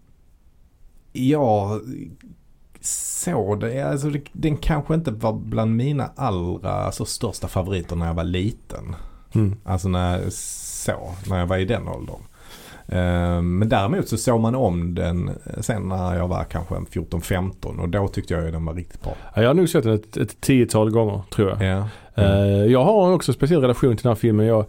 jag 1.13 1.81
såg 2.81 3.61
det, 3.61 3.83
alltså 3.83 4.11
det, 4.11 4.23
den 4.33 4.57
kanske 4.57 4.95
inte 4.95 5.11
var 5.11 5.33
bland 5.33 5.77
mina 5.77 6.11
allra 6.17 6.71
alltså, 6.71 7.05
största 7.05 7.49
favoriter 7.49 7.97
när 7.97 8.07
jag 8.07 8.15
var 8.15 8.25
liten. 8.25 8.97
Mm. 9.35 9.57
Alltså 9.65 9.89
när 9.89 10.19
jag 10.19 10.33
så, 10.33 11.15
när 11.29 11.39
jag 11.39 11.47
var 11.47 11.59
i 11.59 11.65
den 11.65 11.89
åldern. 11.89 12.21
Ehm, 12.89 13.59
men 13.59 13.69
däremot 13.69 14.09
så 14.09 14.17
såg 14.17 14.41
man 14.41 14.55
om 14.55 14.95
den 14.95 15.31
sen 15.61 15.89
när 15.89 16.15
jag 16.17 16.29
var 16.29 16.45
kanske 16.45 16.77
en 16.77 16.87
14-15 16.87 17.79
och 17.81 17.89
då 17.89 18.09
tyckte 18.09 18.35
jag 18.35 18.53
den 18.53 18.65
var 18.65 18.75
riktigt 18.75 19.03
bra. 19.03 19.13
Ja, 19.35 19.43
Jag 19.43 19.49
har 19.49 19.55
nog 19.55 19.69
sett 19.69 19.85
den 19.85 19.95
ett, 19.95 20.17
ett 20.17 20.41
tiotal 20.41 20.91
gånger 20.91 21.23
tror 21.35 21.49
jag. 21.51 21.63
Ja. 21.63 21.89
Eh, 22.23 22.65
jag 22.65 22.85
har 22.85 23.13
också 23.13 23.31
en 23.33 23.35
speciell 23.35 23.61
relation 23.61 23.97
till 23.97 24.03
den 24.03 24.11
här 24.11 24.15
filmen. 24.17 24.47
Jag, 24.47 24.65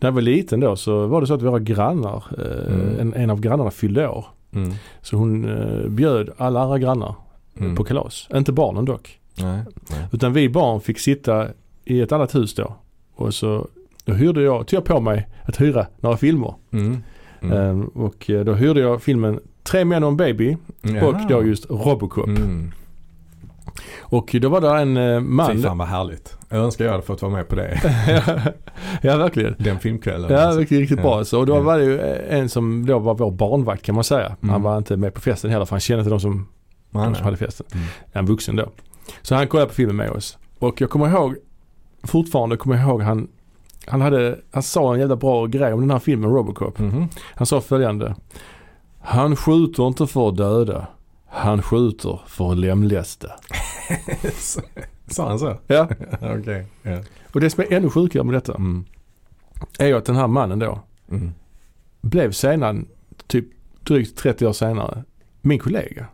när 0.00 0.08
jag 0.08 0.12
var 0.12 0.20
liten 0.20 0.60
då 0.60 0.76
så 0.76 1.06
var 1.06 1.20
det 1.20 1.26
så 1.26 1.34
att 1.34 1.42
våra 1.42 1.58
grannar, 1.58 2.24
eh, 2.38 2.74
Mm. 2.74 3.00
en, 3.00 3.14
en 3.14 3.30
av 3.30 3.40
grannarna 3.40 3.70
fyllde 3.70 4.08
år. 4.08 4.26
Mm. 4.52 4.72
Så 5.02 5.16
hon 5.16 5.44
eh, 5.58 5.88
bjöd 5.88 6.30
alla 6.36 6.60
andra 6.60 6.78
grannar 6.78 7.14
Mm. 7.60 7.76
på 7.76 7.84
kalas. 7.84 8.28
Inte 8.34 8.52
barnen 8.52 8.84
dock. 8.84 9.18
Nej. 9.34 9.60
Nej. 9.90 10.04
Utan 10.12 10.32
vi 10.32 10.48
barn 10.48 10.80
fick 10.80 10.98
sitta 10.98 11.46
i 11.84 12.00
ett 12.00 12.12
annat 12.12 12.34
hus 12.34 12.54
då. 12.54 12.76
Och 13.14 13.34
så 13.34 13.66
då 14.04 14.12
hyrde 14.12 14.42
jag, 14.42 14.66
tog 14.66 14.76
jag 14.76 14.84
på 14.84 15.00
mig 15.00 15.28
att 15.44 15.60
hyra 15.60 15.86
några 16.00 16.16
filmer. 16.16 16.54
Mm. 17.40 17.58
Mm. 17.58 17.80
Eh, 17.82 17.86
och 18.02 18.30
eh, 18.30 18.44
då 18.44 18.52
hyrde 18.54 18.80
jag 18.80 19.02
filmen 19.02 19.40
Tre 19.62 19.84
män 19.84 20.02
och 20.04 20.08
en 20.10 20.16
baby 20.16 20.56
och 20.82 20.88
Jaha. 20.90 21.26
då 21.28 21.46
just 21.46 21.70
Robocop. 21.70 22.26
Mm. 22.26 22.72
Och 24.00 24.36
då 24.40 24.48
var 24.48 24.60
det 24.60 24.68
en 24.70 24.96
eh, 24.96 25.20
man. 25.20 25.52
Fy 25.56 25.62
fan 25.62 25.78
vad 25.78 25.88
härligt. 25.88 26.36
Jag 26.48 26.58
önskar 26.58 26.84
jag 26.84 26.92
hade 26.92 27.02
fått 27.04 27.22
vara 27.22 27.32
med 27.32 27.48
på 27.48 27.54
det. 27.56 27.80
ja 29.02 29.16
verkligen. 29.16 29.54
Den 29.58 29.78
filmkvällen. 29.78 30.30
Ja, 30.32 30.40
alltså. 30.40 30.60
riktigt, 30.60 30.78
riktigt 30.80 30.98
Ja. 30.98 31.02
bra. 31.02 31.24
Så, 31.24 31.38
och 31.40 31.46
då 31.46 31.54
Ja. 31.56 31.60
var 31.60 31.78
det 31.78 31.84
ju 31.84 32.00
en 32.28 32.48
som 32.48 32.86
då 32.86 32.98
var 32.98 33.14
vår 33.14 33.30
barnvakt 33.30 33.82
kan 33.82 33.94
man 33.94 34.04
säga. 34.04 34.36
Han 34.40 34.50
Mm. 34.50 34.62
var 34.62 34.78
inte 34.78 34.96
med 34.96 35.14
på 35.14 35.20
festen 35.20 35.50
heller 35.50 35.64
för 35.64 35.70
han 35.70 35.80
kände 35.80 36.00
inte 36.00 36.10
de 36.10 36.20
som, 36.20 36.48
de 36.90 37.14
som 37.14 37.24
hade 37.24 37.36
festen. 37.36 37.66
Mm. 37.74 37.86
En 38.12 38.26
vuxen 38.26 38.56
då. 38.56 38.68
Så 39.22 39.34
han 39.34 39.46
kollade 39.46 39.68
på 39.68 39.74
filmen 39.74 39.96
med 39.96 40.10
oss. 40.10 40.38
Och 40.58 40.80
jag 40.80 40.90
kommer 40.90 41.08
ihåg, 41.08 41.34
fortfarande 42.04 42.56
kommer 42.56 42.76
jag 42.76 42.88
ihåg 42.88 43.02
han, 43.02 43.28
han 43.90 44.00
hade, 44.00 44.38
han 44.50 44.62
sa 44.62 44.94
en 44.94 45.00
jävla 45.00 45.16
bra 45.16 45.46
grej 45.46 45.72
om 45.72 45.80
den 45.80 45.90
här 45.90 45.98
filmen 45.98 46.30
Robocop. 46.30 46.78
Mhm. 46.78 47.08
Han 47.34 47.46
sa 47.46 47.60
följande. 47.60 48.14
Han 49.00 49.36
skjuter 49.36 49.86
inte 49.86 50.06
för 50.06 50.28
att 50.28 50.36
döda. 50.36 50.86
Han 51.28 51.62
skjuter 51.62 52.20
för 52.26 52.52
att 52.52 52.58
lemlästa. 52.58 53.28
Sa 55.10 55.28
han 55.28 55.38
så? 55.38 55.56
Ja, 55.66 55.88
Okej. 56.20 56.66
Ja. 56.82 56.98
och 57.34 57.40
det 57.40 57.50
som 57.50 57.62
är 57.64 57.72
ännu 57.72 57.90
sjukare 57.90 58.24
med 58.24 58.34
detta 58.34 58.54
Mm. 58.54 58.84
är 59.78 59.86
ju 59.86 59.94
att 59.96 60.04
den 60.04 60.16
här 60.16 60.26
mannen 60.26 60.58
då 60.58 60.80
Mm. 61.10 61.32
blev 62.00 62.32
senare, 62.32 62.82
typ 63.26 63.44
drygt 63.84 64.18
30 64.18 64.46
år 64.46 64.52
senare, 64.52 65.04
min 65.40 65.58
kollega. 65.58 66.06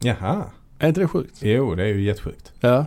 Jaha. 0.00 0.44
Är 0.78 0.88
inte 0.88 1.00
det 1.00 1.08
sjukt? 1.08 1.38
Jo, 1.42 1.74
det 1.74 1.82
är 1.82 1.86
ju 1.88 2.02
jättesjukt. 2.02 2.52
Ja. 2.60 2.86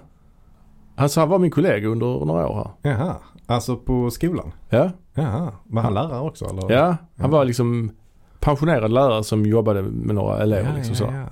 Han 0.95 1.09
sa 1.09 1.21
han 1.21 1.29
var 1.29 1.39
min 1.39 1.51
kollega 1.51 1.87
under 1.87 2.25
några 2.25 2.47
år 2.47 2.55
här. 2.83 2.91
Jaha. 2.91 3.15
Alltså 3.47 3.77
på 3.77 4.11
skolan? 4.11 4.51
Ja, 4.69 4.91
Jaha. 5.13 5.51
Var 5.63 5.81
han 5.81 5.93
lärare 5.93 6.19
också 6.21 6.45
eller? 6.45 6.71
ja. 6.75 6.85
Han 6.85 6.97
Ja. 7.15 7.27
var 7.27 7.45
liksom 7.45 7.91
pensionerad 8.39 8.91
lärare 8.91 9.23
som 9.23 9.45
jobbade 9.45 9.81
med 9.81 10.15
några 10.15 10.39
elever. 10.43 10.69
ja, 10.69 10.75
liksom 10.77 10.95
så. 10.95 11.03
ja, 11.03 11.25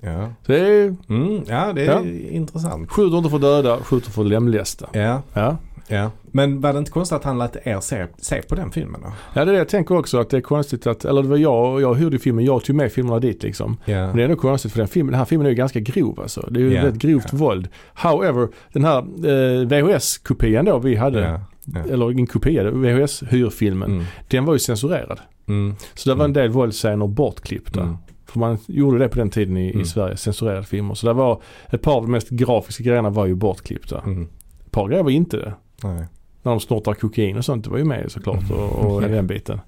ja. 0.00 0.10
ja. 0.12 0.26
så 0.46 0.52
det 0.52 0.58
är 0.60 0.96
Mm, 1.08 1.42
ja, 1.46 1.72
det 1.72 1.86
är 1.86 1.92
Ja. 1.92 2.00
intressant. 2.30 2.90
skjuter 2.90 3.18
inte 3.18 3.30
för 3.30 3.38
döda, 3.38 3.76
skjuter 3.76 4.10
för 4.10 4.24
lemlästa. 4.24 4.86
Ja, 4.92 5.22
Ja. 5.32 5.56
Ja. 5.90 6.10
Men 6.32 6.60
var 6.60 6.72
det 6.72 6.78
inte 6.78 6.90
konstigt 6.90 7.16
att 7.16 7.24
han 7.24 7.38
lät 7.38 7.56
er 7.66 7.80
se, 7.80 8.06
se 8.18 8.42
på 8.42 8.54
den 8.54 8.70
filmen 8.70 9.00
då? 9.04 9.12
ja, 9.34 9.44
det 9.44 9.50
är 9.50 9.52
det 9.52 9.58
jag 9.58 9.68
tänker 9.68 9.96
också 9.96 10.18
att 10.20 10.30
det 10.30 10.36
är 10.36 10.40
konstigt 10.40 10.86
att, 10.86 11.04
eller 11.04 11.22
det 11.22 11.28
var 11.28 11.36
jag 11.36 11.80
jag 11.80 11.94
hyrde 11.94 12.18
filmen, 12.18 12.44
jag 12.44 12.64
tog 12.64 12.76
med 12.76 12.92
filmerna 12.92 13.18
dit 13.18 13.42
liksom. 13.42 13.76
Ja. 13.84 14.06
Men 14.06 14.16
det 14.16 14.22
är 14.22 14.24
ändå 14.24 14.36
konstigt 14.36 14.72
för 14.72 14.78
den, 14.78 14.88
filmen, 14.88 15.12
den 15.12 15.18
här 15.18 15.24
filmen 15.24 15.46
är 15.46 15.50
ju 15.50 15.56
ganska 15.56 15.80
grov 15.80 16.20
alltså. 16.20 16.48
Det 16.50 16.60
är 16.60 16.64
ju 16.64 16.74
Ja, 16.74 16.82
väldigt 16.82 17.02
grovt 17.02 17.26
ja. 17.32 17.38
våld. 17.38 17.68
However, 17.94 18.48
den 18.72 18.84
här 18.84 18.98
eh, 18.98 19.66
VHS-kopian 19.66 20.64
då 20.64 20.78
vi 20.78 20.96
hade, 20.96 21.20
Ja. 21.20 21.40
ja. 21.64 21.92
eller 21.92 22.10
en 22.10 22.26
kopia, 22.26 22.62
VHS-hyrfilmen, 22.70 23.90
Mm. 23.90 24.04
den 24.28 24.44
var 24.44 24.52
ju 24.52 24.58
censurerad. 24.58 25.20
Mm. 25.48 25.74
Så 25.94 26.08
det 26.10 26.14
var 26.14 26.24
en 26.24 26.30
Mm. 26.30 26.42
del 26.42 26.50
våldsscener 26.50 27.06
bortklippta. 27.06 27.80
Mm. 27.80 27.96
För 28.26 28.38
man 28.40 28.58
gjorde 28.66 28.98
det 28.98 29.08
på 29.08 29.18
den 29.18 29.30
tiden 29.30 29.56
i, 29.56 29.70
Mm. 29.70 29.80
i 29.80 29.84
Sverige, 29.84 30.16
censurerade 30.16 30.62
filmer. 30.66 30.94
Så 30.94 31.06
det 31.06 31.12
var 31.12 31.42
ett 31.70 31.82
par 31.82 31.92
av 31.96 32.02
de 32.02 32.10
mest 32.10 32.28
grafiska 32.28 32.84
grejerna 32.84 33.10
var 33.10 33.26
ju 33.26 33.34
bortklippta. 33.34 34.00
Mm. 34.06 34.28
Ett 34.66 34.70
par 34.72 34.88
grejer 34.88 35.02
var 35.02 35.10
inte 35.10 35.36
det. 35.36 35.52
Nej. 35.84 36.06
När 36.42 36.50
de 36.52 36.60
snortar 36.60 36.94
kokain 36.94 37.36
och 37.36 37.44
sånt, 37.44 37.64
det 37.64 37.70
var 37.70 37.78
ju 37.78 37.84
med 37.84 38.12
såklart. 38.12 38.50
Och, 38.50 38.72
och 38.72 38.98
Mm. 39.02 39.12
den 39.12 39.26
biten. 39.26 39.60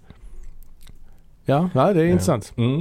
Ja, 1.45 1.69
nej, 1.75 1.95
det 1.95 2.01
är 2.01 2.05
Ja. 2.05 2.11
intressant. 2.11 2.53
Mm. 2.57 2.81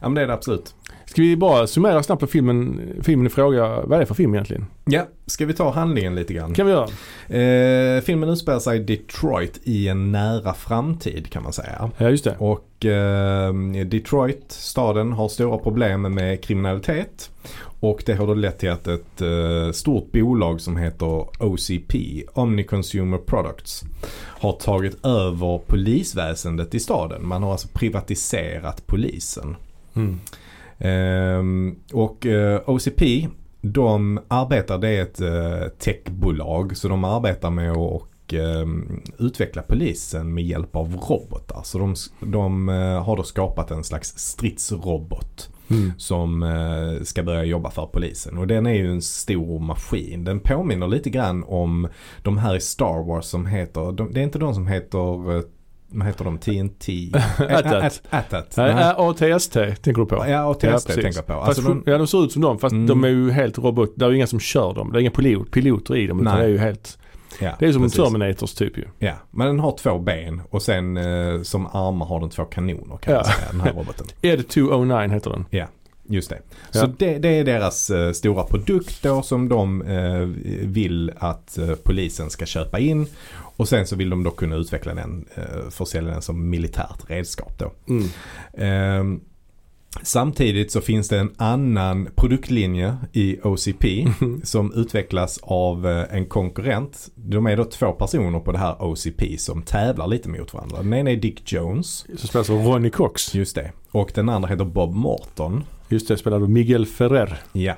Ja 0.00 0.08
men 0.08 0.14
det 0.14 0.22
är 0.22 0.26
det 0.26 0.34
absolut. 0.34 0.74
Ska 1.06 1.22
vi 1.22 1.36
bara 1.36 1.66
summera 1.66 2.02
snabbt 2.02 2.20
på 2.20 2.26
filmen, 2.26 2.80
filmen 3.02 3.26
i 3.26 3.30
fråga. 3.30 3.68
Vad 3.80 3.92
är 3.92 3.98
det 4.00 4.06
för 4.06 4.14
film 4.14 4.34
egentligen? 4.34 4.66
Ja, 4.84 5.06
ska 5.26 5.46
vi 5.46 5.52
ta 5.54 5.70
handlingen 5.70 6.14
lite 6.14 6.34
grann? 6.34 6.54
kan 6.54 6.66
vi 6.66 6.72
göra. 6.72 6.88
Eh, 7.96 8.00
filmen 8.02 8.28
utspelar 8.28 8.58
sig 8.58 8.80
i 8.80 8.82
Detroit 8.82 9.60
i 9.64 9.88
en 9.88 10.12
nära 10.12 10.54
framtid 10.54 11.30
kan 11.30 11.42
man 11.42 11.52
säga. 11.52 11.90
Ja, 11.98 12.10
just 12.10 12.24
det. 12.24 12.36
Och 12.38 12.65
Detroit, 13.86 14.44
staden, 14.48 15.12
har 15.12 15.28
stora 15.28 15.58
problem 15.58 16.02
med 16.02 16.44
kriminalitet. 16.44 17.30
Och 17.80 18.02
det 18.06 18.14
har 18.14 18.26
då 18.26 18.34
lett 18.34 18.58
till 18.58 18.70
att 18.70 18.86
ett 18.86 19.22
eh, 19.22 19.70
stort 19.72 20.12
bolag 20.12 20.60
som 20.60 20.76
heter 20.76 21.42
OCP, 21.44 22.24
Omni 22.32 22.64
Consumer 22.64 23.18
Products, 23.18 23.84
har 24.16 24.52
tagit 24.52 25.06
över 25.06 25.58
polisväsendet 25.58 26.74
i 26.74 26.80
staden. 26.80 27.26
Man 27.26 27.42
har 27.42 27.52
alltså 27.52 27.68
privatiserat 27.68 28.86
polisen. 28.86 29.56
Mm. 29.94 30.20
Ehm, 30.78 31.76
och 31.92 32.26
eh, 32.26 32.60
OCP 32.66 33.28
de 33.72 34.20
arbetar, 34.28 34.78
det 34.78 34.88
är 34.88 35.02
ett 35.02 35.20
eh, 35.20 35.68
techbolag 35.78 36.76
så 36.76 36.88
de 36.88 37.04
arbetar 37.04 37.50
med 37.50 37.72
att 37.72 38.02
och, 38.26 38.34
ehm, 38.34 39.00
utveckla 39.18 39.62
polisen 39.62 40.34
med 40.34 40.44
hjälp 40.44 40.76
av 40.76 40.94
robotar. 40.94 41.60
Så 41.64 41.78
de, 41.78 41.94
de 42.20 42.68
eh, 42.68 43.04
har 43.04 43.16
då 43.16 43.22
skapat 43.22 43.70
en 43.70 43.84
slags 43.84 44.18
stridsrobot 44.18 45.50
Mm. 45.70 45.92
som 45.98 46.42
eh, 46.42 47.02
ska 47.02 47.22
börja 47.22 47.44
jobba 47.44 47.70
för 47.70 47.86
polisen. 47.86 48.38
Och 48.38 48.46
den 48.46 48.66
är 48.66 48.74
ju 48.74 48.90
en 48.90 49.02
stor 49.02 49.60
maskin. 49.60 50.24
Den 50.24 50.40
påminner 50.40 50.88
lite 50.88 51.10
grann 51.10 51.44
om 51.44 51.88
de 52.22 52.38
här 52.38 52.56
i 52.56 52.60
Star 52.60 53.06
Wars 53.06 53.24
som 53.24 53.46
heter, 53.46 53.92
de, 53.92 54.12
det 54.12 54.20
är 54.20 54.24
inte 54.24 54.38
de 54.38 54.54
som 54.54 54.66
heter, 54.66 55.36
eh, 55.36 55.42
vad 55.88 56.06
heter 56.06 56.24
de, 56.24 56.38
TNT? 56.38 57.10
Atat. 57.38 58.02
ATST 58.98 59.52
tänker 59.52 59.92
du 60.00 60.06
på. 60.06 60.24
Ja, 60.28 60.44
och 60.46 60.56
Ja, 60.64 60.78
TST 60.78 60.86
precis. 60.86 61.02
tänker 61.02 61.18
jag 61.18 61.26
på. 61.26 61.32
Alltså, 61.32 61.62
de, 61.62 61.82
ja, 61.86 61.98
de 61.98 62.06
ser 62.06 62.24
ut 62.24 62.32
som 62.32 62.42
dem 62.42 62.58
fast 62.58 62.72
Mm. 62.72 62.86
de 62.86 63.04
är 63.04 63.08
ju 63.08 63.30
helt 63.30 63.58
robot. 63.58 63.92
Det 63.96 64.04
är 64.04 64.10
ju 64.10 64.16
inga 64.16 64.26
som 64.26 64.40
kör 64.40 64.74
dem. 64.74 64.92
Det 64.92 64.98
är 64.98 65.00
inga 65.00 65.10
pilot, 65.10 65.50
piloter 65.50 65.96
i 65.96 66.06
dem 66.06 66.20
utan 66.20 66.38
det 66.38 66.44
är 66.44 66.48
ju 66.48 66.58
helt. 66.58 66.98
Ja, 67.40 67.56
Det 67.58 67.66
är 67.66 67.72
som 67.72 67.82
precis. 67.82 67.96
Terminators 67.96 68.54
typ 68.54 68.78
ju. 68.78 68.84
Ja, 68.98 69.12
men 69.30 69.46
den 69.46 69.60
har 69.60 69.76
två 69.78 69.98
ben 69.98 70.42
och 70.50 70.62
sen 70.62 70.96
eh, 70.96 71.42
som 71.42 71.66
armar 71.66 72.06
har 72.06 72.20
den 72.20 72.30
två 72.30 72.44
kanoner 72.44 72.96
kan 72.96 73.14
Ja. 73.14 73.18
man 73.20 73.24
säga, 73.24 73.48
den 73.50 73.60
här 73.60 73.72
roboten. 73.72 74.06
Ed 74.22 74.48
209 74.48 75.08
heter 75.14 75.30
den. 75.30 75.44
Just 76.08 76.30
det. 76.30 76.38
Ja. 76.72 76.80
Så 76.80 76.86
det, 76.86 77.18
det 77.18 77.28
är 77.28 77.44
deras 77.44 77.90
eh, 77.90 78.12
stora 78.12 78.44
produkt 78.44 79.02
då 79.02 79.22
som 79.22 79.48
de 79.48 79.82
eh, 79.82 80.20
vill 80.68 81.12
att 81.18 81.58
eh, 81.58 81.70
polisen 81.84 82.30
ska 82.30 82.46
köpa 82.46 82.78
in. 82.78 83.06
Och 83.56 83.68
sen 83.68 83.86
så 83.86 83.96
vill 83.96 84.10
de 84.10 84.22
då 84.22 84.30
kunna 84.30 84.56
utveckla 84.56 84.94
den, 84.94 85.24
eh, 85.34 85.70
försälja 85.70 86.12
den 86.12 86.22
som 86.22 86.50
militärt 86.50 87.10
redskap 87.10 87.52
då. 87.58 87.72
Mm. 87.88 89.20
Samtidigt 90.02 90.72
så 90.72 90.80
finns 90.80 91.08
det 91.08 91.18
en 91.18 91.34
annan 91.36 92.08
produktlinje 92.14 92.96
i 93.12 93.38
OCP 93.42 94.06
som 94.42 94.72
utvecklas 94.72 95.38
av 95.42 95.86
eh, 95.86 96.16
en 96.16 96.26
konkurrent. 96.26 97.08
De 97.14 97.46
är 97.46 97.56
då 97.56 97.64
två 97.64 97.92
personer 97.92 98.40
på 98.40 98.52
det 98.52 98.58
här 98.58 98.82
OCP 98.82 99.38
som 99.38 99.62
tävlar 99.62 100.06
lite 100.06 100.28
mot 100.28 100.54
varandra. 100.54 100.76
Den 100.82 100.94
ena 100.94 101.10
är 101.10 101.16
Dick 101.16 101.52
Jones. 101.52 102.06
Som 102.16 102.28
spelas 102.28 102.50
av 102.50 102.56
Ronny 102.56 102.90
Cox. 102.90 103.34
Just 103.34 103.54
det. 103.54 103.72
Och 103.90 104.12
den 104.14 104.28
andra 104.28 104.48
heter 104.48 104.64
Bob 104.64 104.94
Morton. 104.94 105.64
Just 105.88 106.08
det, 106.08 106.16
spelar 106.16 106.40
du 106.40 106.48
Miguel 106.48 106.86
Ferrer. 106.86 107.38
Ja. 107.52 107.74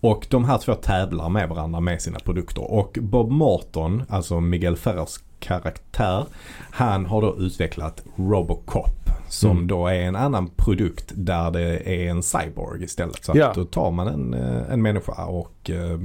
Och 0.00 0.26
de 0.30 0.44
här 0.44 0.58
två 0.58 0.74
tävlar 0.74 1.28
med 1.28 1.48
varandra 1.48 1.80
med 1.80 2.02
sina 2.02 2.18
produkter. 2.18 2.72
Och 2.72 2.98
Bob 3.02 3.30
Morton, 3.30 4.02
alltså 4.08 4.40
Miguel 4.40 4.76
Ferrers 4.76 5.18
karaktär, 5.40 6.26
han 6.70 7.06
har 7.06 7.22
då 7.22 7.36
utvecklat 7.38 8.02
Robocop. 8.16 8.90
Som 9.28 9.50
Mm. 9.50 9.66
då 9.66 9.86
är 9.86 10.00
en 10.00 10.16
annan 10.16 10.48
produkt 10.56 11.12
där 11.14 11.50
det 11.50 11.88
är 11.88 12.10
en 12.10 12.22
cyborg 12.22 12.84
istället. 12.84 13.24
Så 13.24 13.32
att 13.32 13.38
Ja. 13.38 13.52
då 13.54 13.64
tar 13.64 13.90
man 13.90 14.08
en, 14.08 14.34
eh, 14.34 14.72
en 14.72 14.82
människa 14.82 15.24
och 15.24 15.70
eh, 15.70 15.98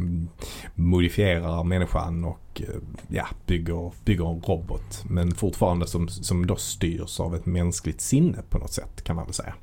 modifierar 0.75 1.63
människan 1.63 2.23
och 2.25 2.61
eh, 2.61 2.75
ja, 3.07 3.25
bygger, 3.45 3.91
bygger 4.05 4.31
en 4.31 4.41
robot. 4.41 5.03
Men 5.09 5.31
fortfarande 5.35 5.87
som, 5.87 6.07
som 6.07 6.47
då 6.47 6.55
styrs 6.55 7.19
av 7.19 7.35
ett 7.35 7.45
mänskligt 7.45 8.01
sinne 8.01 8.37
på 8.49 8.57
något 8.57 8.73
sätt 8.73 9.03
kan 9.03 9.15
man 9.15 9.25
väl 9.25 9.33
säga. 9.33 9.53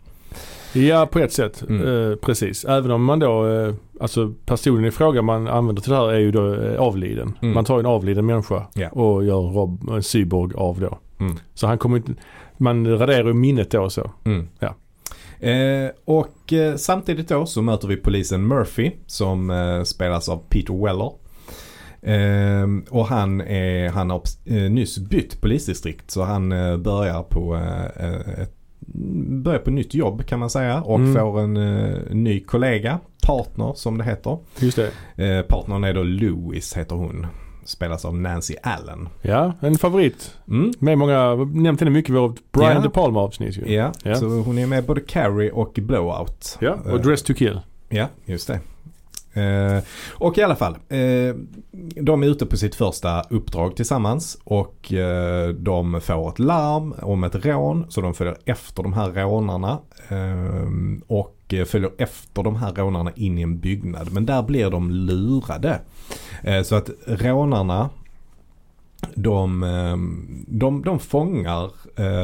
Ja, 0.73 1.07
på 1.13 1.19
ett 1.19 1.33
sätt. 1.33 1.63
Mm. 1.69 2.11
Eh, 2.11 2.17
precis. 2.17 2.65
Även 2.65 2.91
om 2.91 3.05
man 3.05 3.19
då, 3.19 3.47
eh, 3.49 3.75
alltså 4.01 4.33
personen 4.47 4.85
i 4.85 4.91
fråga 4.91 5.23
man 5.23 5.49
använder 5.49 5.83
till 5.83 5.91
det 5.93 5.97
här 5.99 6.09
är 6.13 6.19
ju 6.19 6.31
då 6.31 6.55
eh, 6.55 6.81
avliden. 6.81 7.35
Mm. 7.43 7.55
Man 7.55 7.65
tar 7.65 7.79
en 7.79 7.87
avliden 7.87 8.27
människa 8.27 8.67
Ja. 8.75 8.89
och 8.89 9.25
gör 9.25 9.41
rob- 9.41 9.91
en 9.97 10.03
cyborg 10.03 10.55
av 10.57 10.81
då. 10.81 10.99
Mm. 11.21 11.37
Så 11.55 11.67
han 11.67 11.79
kommer 11.79 11.97
inte, 11.97 12.13
man 12.57 12.99
raderar 12.99 13.27
ju 13.27 13.35
minnet 13.35 13.71
då 13.71 13.83
och 13.83 13.93
så. 13.93 14.11
Mm. 14.25 14.49
Ja. 14.59 14.75
Eh, 15.49 15.91
och 16.05 16.53
eh, 16.53 16.77
samtidigt 16.77 17.29
då 17.29 17.47
så 17.47 17.63
möter 17.63 17.89
vi 17.89 17.97
polisen 17.97 18.47
Murphy 18.47 18.91
som 19.07 19.51
eh, 19.51 19.83
spelas 19.83 20.29
av 20.29 20.43
Peter 20.49 20.85
Weller. 20.85 21.13
Eh, 22.03 22.67
och 22.91 23.07
han, 23.07 23.41
är, 23.41 23.89
han 23.89 24.11
har 24.11 24.23
eh, 24.45 24.55
nyss 24.71 24.99
bytt 24.99 25.41
polisdistrikt 25.41 26.11
så 26.11 26.23
han 26.23 26.53
eh, 26.53 26.77
börjar 26.77 27.23
på 27.23 27.55
ett 28.43 28.55
börjar 29.43 29.59
på 29.59 29.71
nytt 29.71 29.95
jobb 29.95 30.27
kan 30.27 30.39
man 30.39 30.51
säga 30.51 30.81
och 30.83 30.99
Mm. 30.99 31.15
får 31.15 31.41
en 31.41 31.57
eh, 31.57 31.99
ny 32.11 32.41
kollega, 32.41 32.99
partner 33.27 33.73
som 33.77 33.99
det 33.99 34.05
heter. 34.05 34.39
Just 34.59 34.79
det. 35.17 35.27
Eh, 35.39 35.43
partnern 35.43 35.85
är 35.85 35.95
då 35.95 36.03
Louis 36.03 36.77
heter 36.77 36.97
hon. 36.97 37.27
Spelas 37.65 38.05
av 38.05 38.17
Nancy 38.17 38.55
Allen. 38.63 39.09
Ja, 39.23 39.53
en 39.61 39.79
favorit. 39.79 40.35
Mm. 40.49 40.73
Med 40.79 40.99
många, 40.99 41.35
nämnt 41.35 41.81
henne 41.81 41.91
mycket 41.91 42.11
i 42.11 42.13
vårt 42.13 42.53
Brian 42.53 42.73
Ja. 42.75 42.81
De 42.81 42.91
Palma 42.91 43.21
avsnitt 43.21 43.57
ju. 43.59 43.75
Ja, 43.75 43.93
Ja. 44.05 44.15
så 44.15 44.27
hon 44.27 44.59
är 44.59 44.67
med 44.67 44.85
både 44.85 45.01
Carrie 45.01 45.51
och 45.51 45.73
Blowout. 45.83 46.59
Ja, 46.61 46.73
och 46.85 46.91
Eh, 46.91 47.01
Dress 47.01 47.23
to 47.23 47.35
kill. 47.35 47.61
Ja, 47.89 48.07
just 48.25 48.47
det. 48.49 48.61
Eh, 49.33 49.83
och 50.15 50.39
i 50.39 50.43
alla 50.43 50.57
fall, 50.57 50.73
eh, 50.89 51.35
de 52.03 52.23
är 52.23 52.27
ute 52.27 52.47
på 52.47 52.57
sitt 52.57 52.75
första 52.75 53.23
uppdrag 53.23 53.77
tillsammans 53.77 54.39
och 54.45 54.93
eh, 54.93 55.49
de 55.49 56.01
får 56.01 56.29
ett 56.29 56.39
larm 56.39 56.95
om 57.03 57.25
ett 57.25 57.45
rån 57.45 57.87
så 57.89 58.01
de 58.01 58.15
följer 58.15 58.37
efter 58.45 58.83
de 58.83 58.93
här 58.93 59.11
rånarna 59.11 59.79
och 61.07 61.55
följer 61.67 61.91
efter 61.99 62.43
de 62.43 62.57
här 62.57 62.73
rånarna 62.73 63.13
in 63.17 63.39
i 63.39 63.43
en 63.43 63.59
byggnad. 63.61 64.13
Men 64.13 64.27
där 64.27 64.43
blir 64.43 64.71
de 64.71 64.91
lurade. 64.91 65.81
Så 66.65 66.75
att 66.75 66.91
rånarna 67.07 67.91
de, 69.15 69.61
de, 70.49 70.83
de 70.83 70.99
fångar 70.99 71.71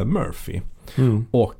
Murphy 0.04 0.60
Mm. 0.96 1.26
och 1.30 1.54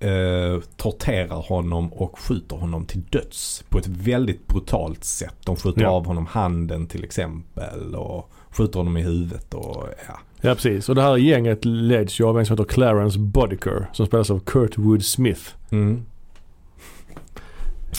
eh, 0.00 0.60
torterar 0.76 1.42
honom 1.48 1.92
och 1.92 2.18
skjuter 2.18 2.56
honom 2.56 2.84
till 2.86 3.02
döds 3.10 3.64
på 3.68 3.78
ett 3.78 3.86
väldigt 3.86 4.46
brutalt 4.46 5.04
sätt. 5.04 5.34
De 5.44 5.56
skjuter 5.56 5.82
Ja. 5.82 5.88
av 5.88 6.06
honom 6.06 6.26
handen 6.26 6.86
till 6.86 7.04
exempel 7.04 7.94
och 7.94 8.30
skjuter 8.50 8.78
honom 8.78 8.96
i 8.96 9.02
huvudet 9.02 9.54
och 9.54 9.84
ja. 10.08 10.18
Ja 10.40 10.54
precis. 10.54 10.88
Och 10.88 10.94
det 10.94 11.02
här 11.02 11.16
gänget 11.16 11.64
leds 11.64 12.20
ju 12.20 12.24
av 12.24 12.38
en 12.38 12.46
som 12.46 12.58
heter 12.58 12.72
Clarence 12.72 13.18
Boddicker 13.18 13.86
som 13.92 14.06
spelas 14.06 14.30
av 14.30 14.38
Kurt 14.40 14.78
Wood 14.78 15.04
Smith. 15.04 15.42
Mm. 15.70 16.02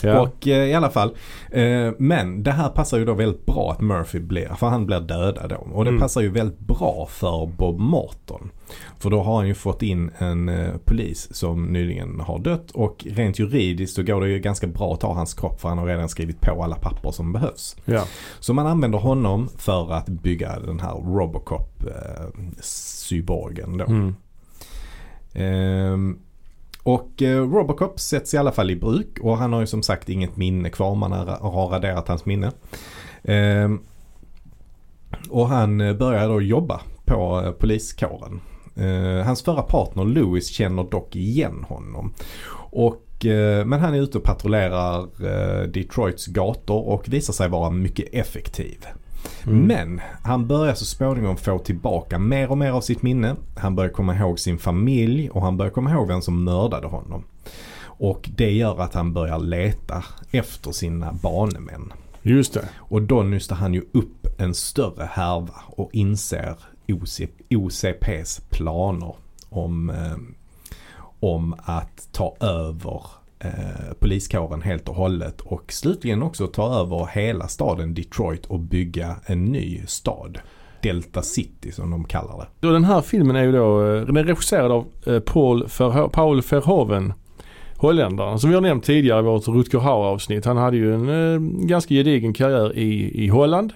Ja. 0.02 0.20
Och 0.20 0.48
eh, 0.48 0.64
i 0.70 0.74
alla 0.74 0.90
fall. 0.90 1.14
Eh, 1.50 1.90
men 1.98 2.42
det 2.42 2.52
här 2.52 2.68
passar 2.68 2.98
ju 2.98 3.04
då 3.04 3.14
väldigt 3.14 3.46
bra 3.46 3.70
att 3.72 3.80
Murphy 3.80 4.20
blir, 4.20 4.48
för 4.58 4.66
han 4.66 4.86
blir 4.86 5.00
dödad 5.00 5.50
då. 5.50 5.56
Och 5.72 5.84
det 5.84 5.90
Mm. 5.90 6.00
passar 6.00 6.20
ju 6.20 6.28
väldigt 6.28 6.58
bra 6.58 7.06
för 7.10 7.46
Bob 7.46 7.78
Morton. 7.80 8.50
För 8.98 9.10
då 9.10 9.22
har 9.22 9.36
han 9.36 9.48
ju 9.48 9.54
fått 9.54 9.82
in 9.82 10.10
en 10.18 10.48
eh, 10.48 10.74
polis 10.84 11.28
som 11.34 11.64
nyligen 11.66 12.20
har 12.20 12.38
dött 12.38 12.70
och 12.70 13.06
rent 13.10 13.38
juridiskt 13.38 13.94
så 13.96 14.02
går 14.02 14.20
det 14.20 14.28
ju 14.28 14.38
ganska 14.38 14.66
bra 14.66 14.94
att 14.94 15.00
ta 15.00 15.12
hans 15.14 15.34
kropp 15.34 15.60
för 15.60 15.68
han 15.68 15.78
har 15.78 15.86
redan 15.86 16.08
skrivit 16.08 16.40
på 16.40 16.62
alla 16.62 16.76
papper 16.76 17.10
som 17.10 17.32
behövs. 17.32 17.76
ja. 17.84 18.04
Så 18.40 18.52
man 18.54 18.66
använder 18.66 18.98
honom 18.98 19.48
för 19.56 19.92
att 19.92 20.08
bygga 20.08 20.60
den 20.60 20.80
här 20.80 20.94
Robocop 20.94 21.84
eh, 21.84 22.24
då. 23.78 23.84
Mm. 23.84 24.14
Och 26.88 27.22
eh, 27.22 27.50
Robocop 27.50 28.00
sätts 28.00 28.34
i 28.34 28.36
alla 28.36 28.52
fall 28.52 28.70
i 28.70 28.76
bruk 28.76 29.18
och 29.20 29.38
han 29.38 29.52
har 29.52 29.60
ju 29.60 29.66
som 29.66 29.82
sagt 29.82 30.08
inget 30.08 30.36
minne 30.36 30.70
kvar. 30.70 30.94
Man 30.94 31.12
har, 31.12 31.68
raderat 31.68 32.08
hans 32.08 32.26
minne. 32.26 32.52
Ehm, 33.24 33.80
och 35.30 35.48
han 35.48 35.80
eh, 35.80 35.94
börjar 35.94 36.28
då 36.28 36.42
jobba 36.42 36.80
på 37.04 37.42
eh, 37.44 37.50
poliskåren. 37.52 38.40
Eh, 38.76 39.26
hans 39.26 39.42
förra 39.42 39.62
partner 39.62 40.04
Louis 40.04 40.48
känner 40.48 40.84
dock 40.84 41.16
igen 41.16 41.64
honom. 41.68 42.14
Och, 42.70 43.26
eh, 43.26 43.64
men 43.64 43.80
han 43.80 43.94
är 43.94 44.00
ute 44.00 44.18
och 44.18 44.24
patrullerar 44.24 45.00
eh, 45.00 45.68
Detroits 45.68 46.26
gator 46.26 46.88
och 46.88 47.08
visar 47.08 47.32
sig 47.32 47.48
vara 47.48 47.70
mycket 47.70 48.08
effektiv. 48.12 48.86
Mm. 49.46 49.66
Men 49.66 50.00
han 50.22 50.46
börjar 50.46 50.74
så 50.74 50.84
småningom 50.84 51.36
få 51.36 51.58
tillbaka 51.58 52.18
mer 52.18 52.50
och 52.50 52.58
mer 52.58 52.70
av 52.70 52.80
sitt 52.80 53.02
minne. 53.02 53.36
Han 53.56 53.76
börjar 53.76 53.90
komma 53.90 54.16
ihåg 54.16 54.38
sin 54.38 54.58
familj 54.58 55.30
och 55.30 55.42
han 55.42 55.56
börjar 55.56 55.72
komma 55.72 55.90
ihåg 55.90 56.08
vem 56.08 56.22
som 56.22 56.44
mördade 56.44 56.86
honom. 56.86 57.24
Och 57.80 58.30
det 58.36 58.50
gör 58.50 58.80
att 58.80 58.94
han 58.94 59.12
börjar 59.12 59.38
leta 59.38 60.04
efter 60.30 60.72
sina 60.72 61.12
banemän. 61.12 61.92
Just 62.22 62.54
det. 62.54 62.68
Och 62.76 63.02
då 63.02 63.22
nystar 63.22 63.56
han 63.56 63.74
ju 63.74 63.84
upp 63.92 64.26
en 64.38 64.54
större 64.54 65.04
härva 65.12 65.54
och 65.66 65.90
inser 65.92 66.56
OC, 66.88 67.20
OCPs 67.50 68.40
planer 68.50 69.14
om, 69.48 69.90
eh, 69.90 70.16
om 71.20 71.54
att 71.64 72.08
ta 72.12 72.36
över 72.40 73.02
eh, 73.40 73.50
poliskåren 74.00 74.62
helt 74.62 74.88
och 74.88 74.94
hållet 74.94 75.40
och 75.40 75.72
slutligen 75.72 76.22
också 76.22 76.46
ta 76.46 76.80
över 76.80 77.06
hela 77.12 77.48
staden 77.48 77.94
Detroit 77.94 78.46
och 78.46 78.60
bygga 78.60 79.16
en 79.26 79.44
ny 79.44 79.82
stad. 79.86 80.38
Delta 80.82 81.22
City 81.22 81.72
som 81.72 81.90
de 81.90 82.04
kallar 82.04 82.48
det. 82.60 82.68
Den 82.72 82.84
här 82.84 83.00
filmen 83.00 83.36
är 83.36 83.44
ju 83.44 83.52
då, 83.52 83.86
eh, 83.86 84.00
den 84.06 84.16
är 84.16 84.24
regisserad 84.24 84.72
av 84.72 84.86
eh, 85.06 85.18
Paul, 85.20 85.64
Verho- 85.64 86.08
Paul 86.08 86.40
Verhoeven. 86.40 87.12
Holländaren 87.76 88.38
som 88.38 88.50
vi 88.50 88.54
har 88.54 88.62
nämnt 88.62 88.84
tidigare 88.84 89.20
i 89.20 89.22
vårt 89.22 89.48
Rutger 89.48 89.78
Hauer 89.78 90.04
avsnitt. 90.06 90.44
Han 90.44 90.56
hade 90.56 90.76
ju 90.76 90.94
en 90.94 91.08
eh, 91.08 91.40
ganska 91.66 91.94
gedigen 91.94 92.32
karriär 92.32 92.78
i, 92.78 93.24
i 93.24 93.28
Holland. 93.28 93.72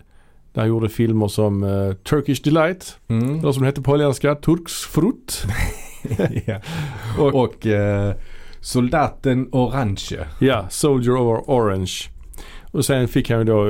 Där 0.52 0.60
han 0.60 0.68
gjorde 0.68 0.88
filmer 0.88 1.28
som 1.28 1.62
eh, 1.62 1.92
Turkish 1.94 2.42
Delight, 2.44 2.96
Mm. 3.08 3.38
eller 3.38 3.52
som 3.52 3.62
det 3.62 3.68
heter 3.68 3.82
på 3.82 3.90
holländska, 3.90 4.34
Turksfrutt. 4.34 5.44
ja. 6.46 6.60
Och, 7.18 7.34
Och 7.34 7.66
eh, 7.66 8.14
Soldaten 8.62 9.48
Orange. 9.52 10.18
ja, 10.38 10.66
Soldier 10.70 11.16
over 11.16 11.40
Orange. 11.50 11.92
Och 12.72 12.84
sen 12.84 13.08
fick 13.08 13.30
han 13.30 13.38
ju 13.38 13.44
då 13.44 13.68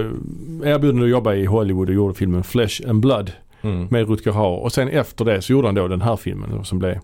erbjudande 0.65 1.05
att 1.05 1.11
jobba 1.11 1.35
i 1.35 1.45
Hollywood 1.45 1.89
och 1.89 1.95
gjorde 1.95 2.15
filmen 2.15 2.43
Flesh 2.45 2.89
and 2.89 3.01
Blood 3.01 3.33
Mm. 3.65 3.87
med 3.91 4.09
Rutger 4.09 4.33
Hauer. 4.33 4.59
Och 4.63 4.73
sen 4.73 4.89
efter 4.89 5.25
det 5.25 5.43
så 5.43 5.53
gjorde 5.53 5.69
han 5.69 5.75
då 5.75 5.89
den 5.89 6.01
här 6.03 6.17
filmen 6.17 6.65
som 6.65 6.79
blev 6.79 6.99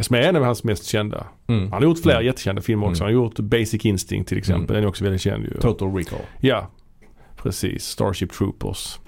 som 0.00 0.16
är 0.16 0.20
en 0.20 0.36
av 0.36 0.42
hans 0.42 0.64
mest 0.64 0.84
kända. 0.84 1.26
Mm. 1.46 1.62
Han 1.62 1.72
har 1.72 1.88
gjort 1.88 1.98
flera 2.02 2.16
Mm. 2.16 2.26
jättekända 2.26 2.62
filmer 2.62 2.86
också. 2.88 3.04
Mm. 3.04 3.14
Han 3.14 3.20
har 3.20 3.24
gjort 3.26 3.38
Basic 3.38 3.84
Instinct 3.84 4.28
till 4.28 4.38
exempel. 4.38 4.62
Mm. 4.64 4.74
Den 4.74 4.82
är 4.84 4.88
också 4.88 5.04
väldigt 5.04 5.20
känd 5.22 5.44
ju. 5.44 5.50
Total 5.60 5.94
Recall. 5.94 6.18
Ja, 6.40 6.70
precis. 7.36 7.84
Starship 7.84 8.32
Troopers. 8.32 8.98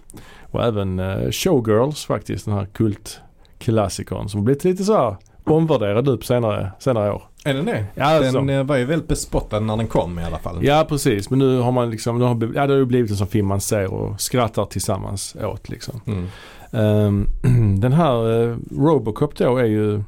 Och 0.50 0.64
även 0.64 0.98
eh, 0.98 1.30
Showgirls 1.30 2.04
faktiskt. 2.04 2.44
Den 2.44 2.54
här 2.54 2.66
kultklassikern 2.66 4.28
som 4.28 4.44
blivit 4.44 4.64
lite 4.64 4.84
så 4.84 4.94
här 4.96 5.16
omvärderad 5.44 6.06
nu 6.06 6.16
på 6.16 6.24
senare, 6.24 6.72
senare 6.78 7.12
år. 7.12 7.22
Är 7.46 7.54
den 7.54 7.64
det? 7.64 7.84
Ja, 7.94 8.04
alltså. 8.04 8.32
Den 8.32 8.48
eh, 8.48 8.64
var 8.64 8.76
ju 8.76 8.84
väldigt 8.84 9.08
bespottad 9.08 9.60
när 9.60 9.76
den 9.76 9.86
kom 9.86 10.18
i 10.18 10.24
alla 10.24 10.38
fall. 10.38 10.64
ja 10.64 10.86
precis. 10.88 11.30
Men 11.30 11.38
nu 11.38 11.58
har 11.58 11.72
man 11.72 11.90
liksom, 11.90 12.18
nu 12.18 12.24
har, 12.24 12.52
ja, 12.54 12.66
det 12.66 12.72
har 12.72 12.78
ju 12.78 12.84
blivit 12.84 13.10
en 13.10 13.16
sån 13.16 13.26
film 13.26 13.46
man 13.46 13.60
ser 13.60 13.94
och 13.94 14.20
skrattar 14.20 14.64
tillsammans 14.64 15.36
åt 15.40 15.68
liksom. 15.68 16.00
Mm. 16.06 16.26
Ehm, 16.72 17.26
den 17.80 17.92
här 17.92 18.42
eh, 18.42 18.56
Robocop 18.78 19.36
då 19.36 19.56
är 19.56 19.64
ju 19.64 20.02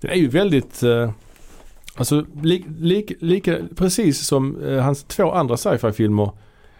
Den 0.00 0.10
är 0.10 0.14
ju 0.14 0.28
väldigt 0.28 0.82
eh, 0.82 1.10
Alltså 1.96 2.24
lik, 2.42 2.64
lik, 2.78 3.12
lika, 3.20 3.58
precis 3.76 4.26
som 4.26 4.62
eh, 4.62 4.78
hans 4.78 5.02
två 5.02 5.32
andra 5.32 5.56
sci-fi 5.56 5.92
filmer 5.92 6.30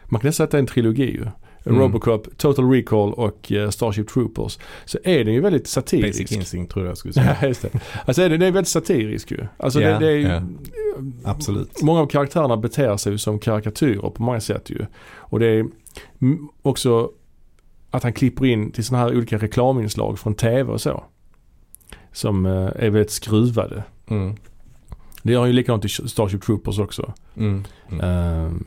Man 0.05 0.21
kan 0.21 0.29
nästan 0.29 0.33
säga 0.33 0.45
att 0.45 0.51
det 0.51 0.57
är 0.57 0.61
en 0.61 0.67
trilogi 0.67 1.11
ju. 1.11 1.27
Mm. 1.67 1.79
Robocop, 1.79 2.29
Total 2.37 2.71
Recall 2.71 3.13
och 3.13 3.53
eh, 3.53 3.71
Starship 3.71 4.09
Troopers. 4.09 4.59
Så 4.85 4.99
är 5.05 5.25
den 5.25 5.35
ju 5.35 5.41
väldigt 5.41 5.67
satirisk. 5.67 6.21
Basic 6.21 6.33
Instinct 6.33 6.73
tror 6.73 6.87
jag 6.87 6.99
skulle 6.99 7.15
säga. 7.15 7.37
Ja, 7.41 7.49
just 7.49 7.63
det. 7.63 7.71
Alltså 8.07 8.23
är 8.23 8.29
det, 8.29 8.37
det 8.37 8.47
är 8.47 8.51
väldigt 8.51 8.69
satirisk 8.69 9.31
ju. 9.31 9.47
Alltså 9.57 9.81
Ja, 9.81 9.99
det, 9.99 10.07
det 10.07 10.13
är 10.13 10.17
ju, 10.17 10.29
ja. 10.29 10.43
Absolut. 11.25 11.83
Många 11.83 12.01
av 12.01 12.07
karaktärerna 12.07 12.57
beter 12.57 12.97
sig 12.97 13.19
som 13.19 13.39
karikatyrer 13.39 14.11
på 14.11 14.23
många 14.23 14.41
sätt 14.41 14.71
ju. 14.71 14.87
Och 15.17 15.41
det 15.41 15.47
är 15.47 15.67
också 16.63 17.11
att 17.91 18.03
han 18.03 18.13
klipper 18.13 18.47
in 18.47 18.73
till 18.73 18.85
sådana 18.85 19.05
här 19.05 19.17
olika 19.17 19.39
reklaminslag 19.39 20.19
från 20.19 20.35
tv 20.35 20.73
och 20.73 20.81
så. 20.81 21.05
Som 22.13 22.47
eh, 22.47 22.53
är 22.53 22.91
väldigt 22.91 23.11
skruvade. 23.11 23.85
Mm. 24.09 24.37
Det 25.23 25.33
gör 25.33 25.41
han 25.41 25.49
ju 25.49 25.53
likadant 25.53 25.85
i 25.85 25.89
Starship 25.89 26.43
Troopers 26.43 26.79
också. 26.79 27.13
Mm. 27.37 27.65
Mm. 27.89 28.01
Mm. 28.01 28.65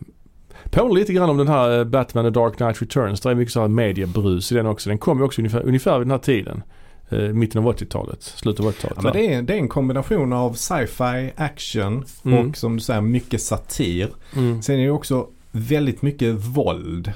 Påminner 0.74 1.00
lite 1.00 1.14
grann 1.14 1.30
om 1.30 1.38
den 1.38 1.48
här 1.48 1.78
eh, 1.80 1.84
Batman 1.84 2.24
The 2.26 2.30
Dark 2.40 2.56
Knight 2.56 2.82
Returns. 2.82 3.22
Det 3.22 3.32
är 3.32 3.36
mycket 3.36 3.54
så 3.54 3.62
här 3.62 3.68
mediebrus 3.68 4.52
i 4.52 4.56
den 4.56 4.66
också. 4.66 4.90
Den 4.90 4.98
kom 4.98 5.18
ju 5.18 5.24
också 5.26 5.42
ungefär, 5.42 5.62
ungefär 5.66 5.98
vid 6.00 6.08
den 6.08 6.12
här 6.12 6.18
tiden. 6.18 6.64
Eh, 7.10 7.20
mitten 7.20 7.66
av 7.66 7.74
80-talet, 7.76 8.24
slutet 8.24 8.66
av 8.66 8.72
80-talet. 8.72 8.98
Ja, 8.98 9.04
men 9.04 9.14
det, 9.14 9.34
är, 9.34 9.42
det 9.42 9.54
är 9.54 9.58
en 9.58 9.68
kombination 9.68 10.34
av 10.34 10.54
sci-fi, 10.54 11.32
action 11.36 12.06
Mm. 12.26 12.50
och 12.50 12.58
som 12.58 12.76
du 12.76 12.82
säger 12.82 13.02
mycket 13.02 13.42
satir. 13.42 14.10
mm. 14.36 14.62
Sen 14.62 14.80
är 14.80 14.84
det 14.84 14.90
också 14.92 15.28
väldigt 15.52 16.02
mycket 16.02 16.36
våld. 16.36 17.12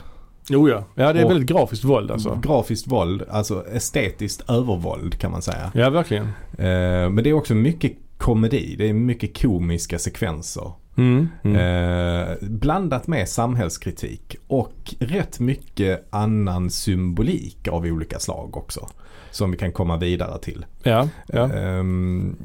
Jo 0.50 0.70
ja. 0.70 0.84
ja, 0.96 1.14
det 1.14 1.22
är 1.22 1.28
väldigt 1.28 1.50
grafiskt 1.50 1.84
våld 1.84 2.12
alltså. 2.12 2.40
Grafiskt 2.44 2.88
våld, 2.88 3.24
alltså 3.30 3.66
estetiskt 3.74 4.50
övervåld 4.50 5.18
kan 5.20 5.32
man 5.32 5.42
säga. 5.42 5.72
Ja, 5.74 5.90
verkligen. 5.90 6.24
Eh, 6.58 7.10
men 7.10 7.16
det 7.16 7.30
är 7.30 7.34
också 7.34 7.56
mycket 7.56 7.92
komedi. 8.18 8.76
Det 8.78 8.90
är 8.90 8.94
mycket 8.94 9.42
komiska 9.42 10.00
sekvenser. 10.00 10.72
Mm. 10.98 11.28
Mm. 11.44 11.56
Eh, 11.58 12.36
blandat 12.42 13.08
med 13.08 13.30
samhällskritik 13.30 14.36
och 14.48 14.94
rätt 15.00 15.40
mycket 15.40 16.08
annan 16.10 16.70
symbolik 16.70 17.68
av 17.68 17.86
olika 17.86 18.20
slag 18.20 18.58
också. 18.58 18.88
Som 19.32 19.52
vi 19.52 19.58
kan 19.58 19.72
komma 19.72 19.98
vidare 19.98 20.40
till. 20.40 20.66
Ja, 20.84 21.10
ja. 21.28 21.54
Ehm, 21.54 22.36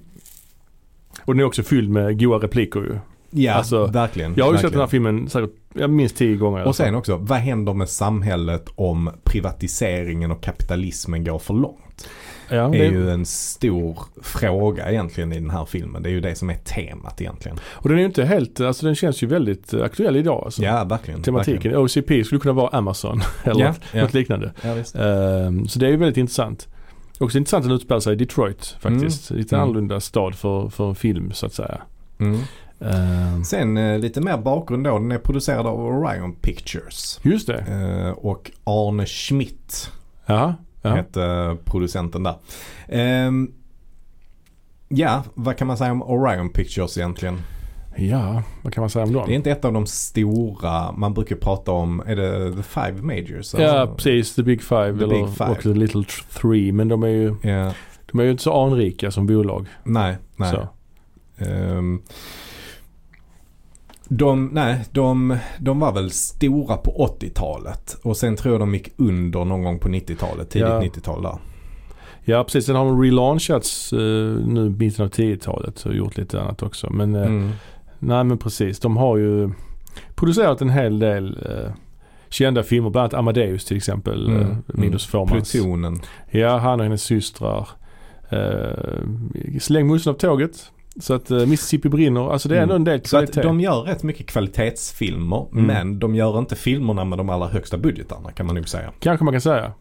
Och 1.24 1.34
den 1.34 1.40
är 1.40 1.44
också 1.44 1.62
fylld 1.62 1.90
med 1.90 2.20
goa 2.20 2.38
repliker 2.38 2.80
ju. 2.80 2.98
ja, 3.30 3.52
Alltså, 3.54 3.86
verkligen. 3.86 4.34
Jag 4.36 4.44
har 4.44 4.52
ju 4.52 4.58
sett 4.58 4.72
den 4.72 4.80
här 4.80 4.86
filmen 4.86 5.28
säkert 5.28 5.50
ja, 5.74 5.88
minst 5.88 6.16
tio 6.16 6.36
gånger. 6.36 6.64
Och 6.64 6.76
sen 6.76 6.94
också, 6.94 7.16
vad 7.16 7.38
händer 7.38 7.74
med 7.74 7.88
samhället 7.88 8.68
om 8.74 9.10
privatiseringen 9.24 10.30
och 10.30 10.42
kapitalismen 10.42 11.24
går 11.24 11.38
för 11.38 11.54
långt? 11.54 12.08
Ja, 12.48 12.68
Det 12.68 12.87
är 12.87 12.90
ju 12.90 13.11
en 13.11 13.26
stor 13.26 13.98
fråga 14.22 14.90
egentligen 14.90 15.33
i 15.33 15.40
den 15.40 15.50
här 15.50 15.64
filmen. 15.64 16.02
Det 16.02 16.09
är 16.09 16.12
ju 16.12 16.20
det 16.20 16.35
som 16.35 16.50
är 16.50 16.55
temat 16.55 17.20
egentligen. 17.20 17.59
Och 17.64 17.88
den 17.88 17.98
är 17.98 18.02
ju 18.02 18.07
inte 18.07 18.24
helt, 18.24 18.61
alltså 18.61 18.87
den 18.87 18.94
känns 18.94 19.22
ju 19.22 19.26
väldigt 19.26 19.74
aktuell 19.74 20.16
idag 20.16 20.42
alltså. 20.44 20.62
Ja, 20.62 20.85
verkligen. 20.85 21.22
Tematiken. 21.22 21.55
verkligen. 21.55 21.76
OCP 21.78 22.24
skulle 22.24 22.40
kunna 22.40 22.55
vara 22.55 22.68
Amazon 22.68 23.20
eller 23.44 23.61
Ja, 23.61 23.68
något, 23.68 23.81
ja. 23.92 24.02
något 24.02 24.14
liknande. 24.14 24.52
Ehm, 24.94 25.68
så 25.68 25.78
det 25.78 25.87
är 25.87 25.90
ju 25.90 25.96
väldigt 25.96 26.16
intressant. 26.16 26.68
Också 27.20 27.38
intressant 27.38 27.61
att 27.64 27.68
den 27.68 27.76
utspelar 27.76 28.00
sig 28.00 28.12
i 28.12 28.16
Detroit 28.16 28.76
faktiskt. 28.81 29.31
Lite 29.31 29.57
Mm. 29.57 29.62
annorlunda 29.62 30.00
stad 30.00 30.35
för, 30.35 30.68
för 30.68 30.88
en 30.88 30.94
film 30.94 31.33
så 31.33 31.46
att 31.46 31.55
säga. 31.55 31.81
Mm. 32.20 32.40
Ehm, 32.81 33.44
Sen 33.44 33.76
eh, 33.76 33.98
lite 33.98 34.20
mer 34.20 34.37
bakgrund 34.38 34.85
då. 34.85 34.98
Den 34.98 35.12
är 35.12 35.18
producerad 35.18 35.66
av 35.66 35.81
Orion 35.81 36.33
Pictures. 36.35 37.20
just 37.22 37.46
det. 37.46 37.59
Eh, 37.59 38.11
och 38.11 38.50
Arne 38.64 39.07
Schmidt 39.07 39.90
Ja. 40.26 40.55
Ja. 40.82 40.94
hette 40.94 41.56
producenten 41.64 42.22
där. 42.22 42.34
Ehm, 42.88 43.52
ja, 44.88 45.22
vad 45.34 45.56
kan 45.56 45.66
man 45.66 45.76
säga 45.76 45.92
om 45.92 46.02
Orion 46.02 46.48
Pictures 46.50 46.98
egentligen? 46.98 47.38
Ja, 47.96 48.42
vad 48.62 48.72
kan 48.72 48.82
man 48.82 48.90
säga 48.90 49.04
om 49.04 49.12
dem? 49.12 49.24
Det 49.26 49.32
är 49.32 49.36
inte 49.36 49.50
ett 49.50 49.64
av 49.64 49.72
de 49.72 49.86
stora, 49.86 50.92
man 50.92 51.14
brukar 51.14 51.36
prata 51.36 51.72
om, 51.72 52.02
är 52.06 52.16
det 52.16 52.56
The 52.56 52.62
Five 52.62 53.02
Majors? 53.02 53.54
Ja, 53.54 53.60
eller? 53.60 53.86
precis. 53.94 54.34
The 54.34 54.42
Big 54.42 54.62
Five 54.62 54.98
The 54.98 55.04
eller 55.04 55.26
Big 55.26 55.36
Five. 55.36 55.50
också 55.50 55.72
The 55.72 55.78
Little 55.78 56.04
Three. 56.40 56.72
Men 56.72 56.88
de 56.88 57.02
är 57.02 57.08
ju, 57.08 57.36
Ja, 57.42 57.72
de 58.12 58.20
är 58.20 58.24
ju 58.24 58.30
inte 58.30 58.42
så 58.42 58.62
anrika 58.66 59.10
som 59.10 59.26
bolag. 59.26 59.66
nej, 59.84 60.16
nej. 60.36 60.50
Så. 60.50 60.68
De, 64.16 64.46
nej, 64.53 64.85
de, 64.90 65.38
de 65.59 65.81
var 65.81 65.92
väl 65.92 66.11
stora 66.11 66.77
på 66.77 67.16
80-talet 67.20 67.96
och 68.03 68.16
sen 68.16 68.37
tror 68.37 68.55
jag 68.55 68.61
de 68.61 68.75
gick 68.75 68.88
under 68.96 69.44
någon 69.44 69.62
gång 69.62 69.79
på 69.79 69.88
90-talet, 69.88 70.51
tidigt 70.51 70.68
Ja. 70.68 70.81
90-tal 70.83 71.22
där. 71.22 71.38
Ja, 72.25 72.44
precis. 72.44 72.66
Sen 72.66 72.77
har 72.77 72.85
de 72.85 73.03
relaunchats 73.03 73.92
eh, 73.92 73.98
nu 74.46 74.75
mitten 74.79 75.05
av 75.05 75.11
10-talet 75.11 75.87
och 75.87 75.94
gjort 75.94 76.16
lite 76.16 76.40
annat 76.42 76.62
också. 76.62 76.90
Men 76.92 77.14
eh, 77.14 77.22
Mm. 77.27 77.51
nej 77.98 78.25
men 78.25 78.38
precis. 78.38 78.81
De 78.81 78.96
har 78.96 79.16
ju 79.16 79.51
producerat 80.14 80.61
en 80.61 80.70
hel 80.70 80.98
del 80.98 81.38
eh, 81.51 81.72
kända 82.29 82.62
filmer. 82.62 82.90
Bland 82.90 83.03
annat 83.05 83.14
Amadeus 83.18 83.64
till 83.64 83.77
exempel. 83.77 84.27
Mm, 84.27 84.40
Eh, 84.42 84.57
Milos 84.66 85.07
Formans. 85.07 85.53
Plutonen. 85.53 86.01
Ja, 86.31 86.59
han 86.59 86.81
och 86.81 86.85
hennes 86.85 87.03
systrar. 87.03 87.68
Eh, 88.29 89.59
släng 89.61 89.87
musen 89.87 90.11
av 90.12 90.16
tåget. 90.18 90.70
Så 91.00 91.14
att 91.14 91.31
eh, 91.31 91.46
Mississippi 91.46 91.88
brinner. 91.88 92.33
Alltså 92.33 92.48
det 92.48 92.59
är 92.59 92.62
ändå 92.62 92.74
en 92.74 92.85
del 92.85 92.98
Så 93.05 93.05
att 93.05 93.11
kvalitet. 93.33 93.42
de 93.42 93.61
gör 93.61 93.83
rätt 93.83 94.02
mycket 94.02 94.26
kvalitetsfilmer 94.26 95.46
Mm. 95.52 95.64
men 95.66 95.98
de 95.98 96.14
gör 96.14 96.38
inte 96.38 96.57
filmerna 96.57 97.05
med 97.05 97.18
de 97.18 97.28
allra 97.31 97.48
högsta 97.48 97.78
budgetarna 97.78 98.33
kan 98.33 98.46
man 98.46 98.55
nog 98.55 98.68
säga. 98.68 98.92
Kanske 99.00 99.24
man 99.24 99.35
kan 99.35 99.40
säga. 99.40 99.72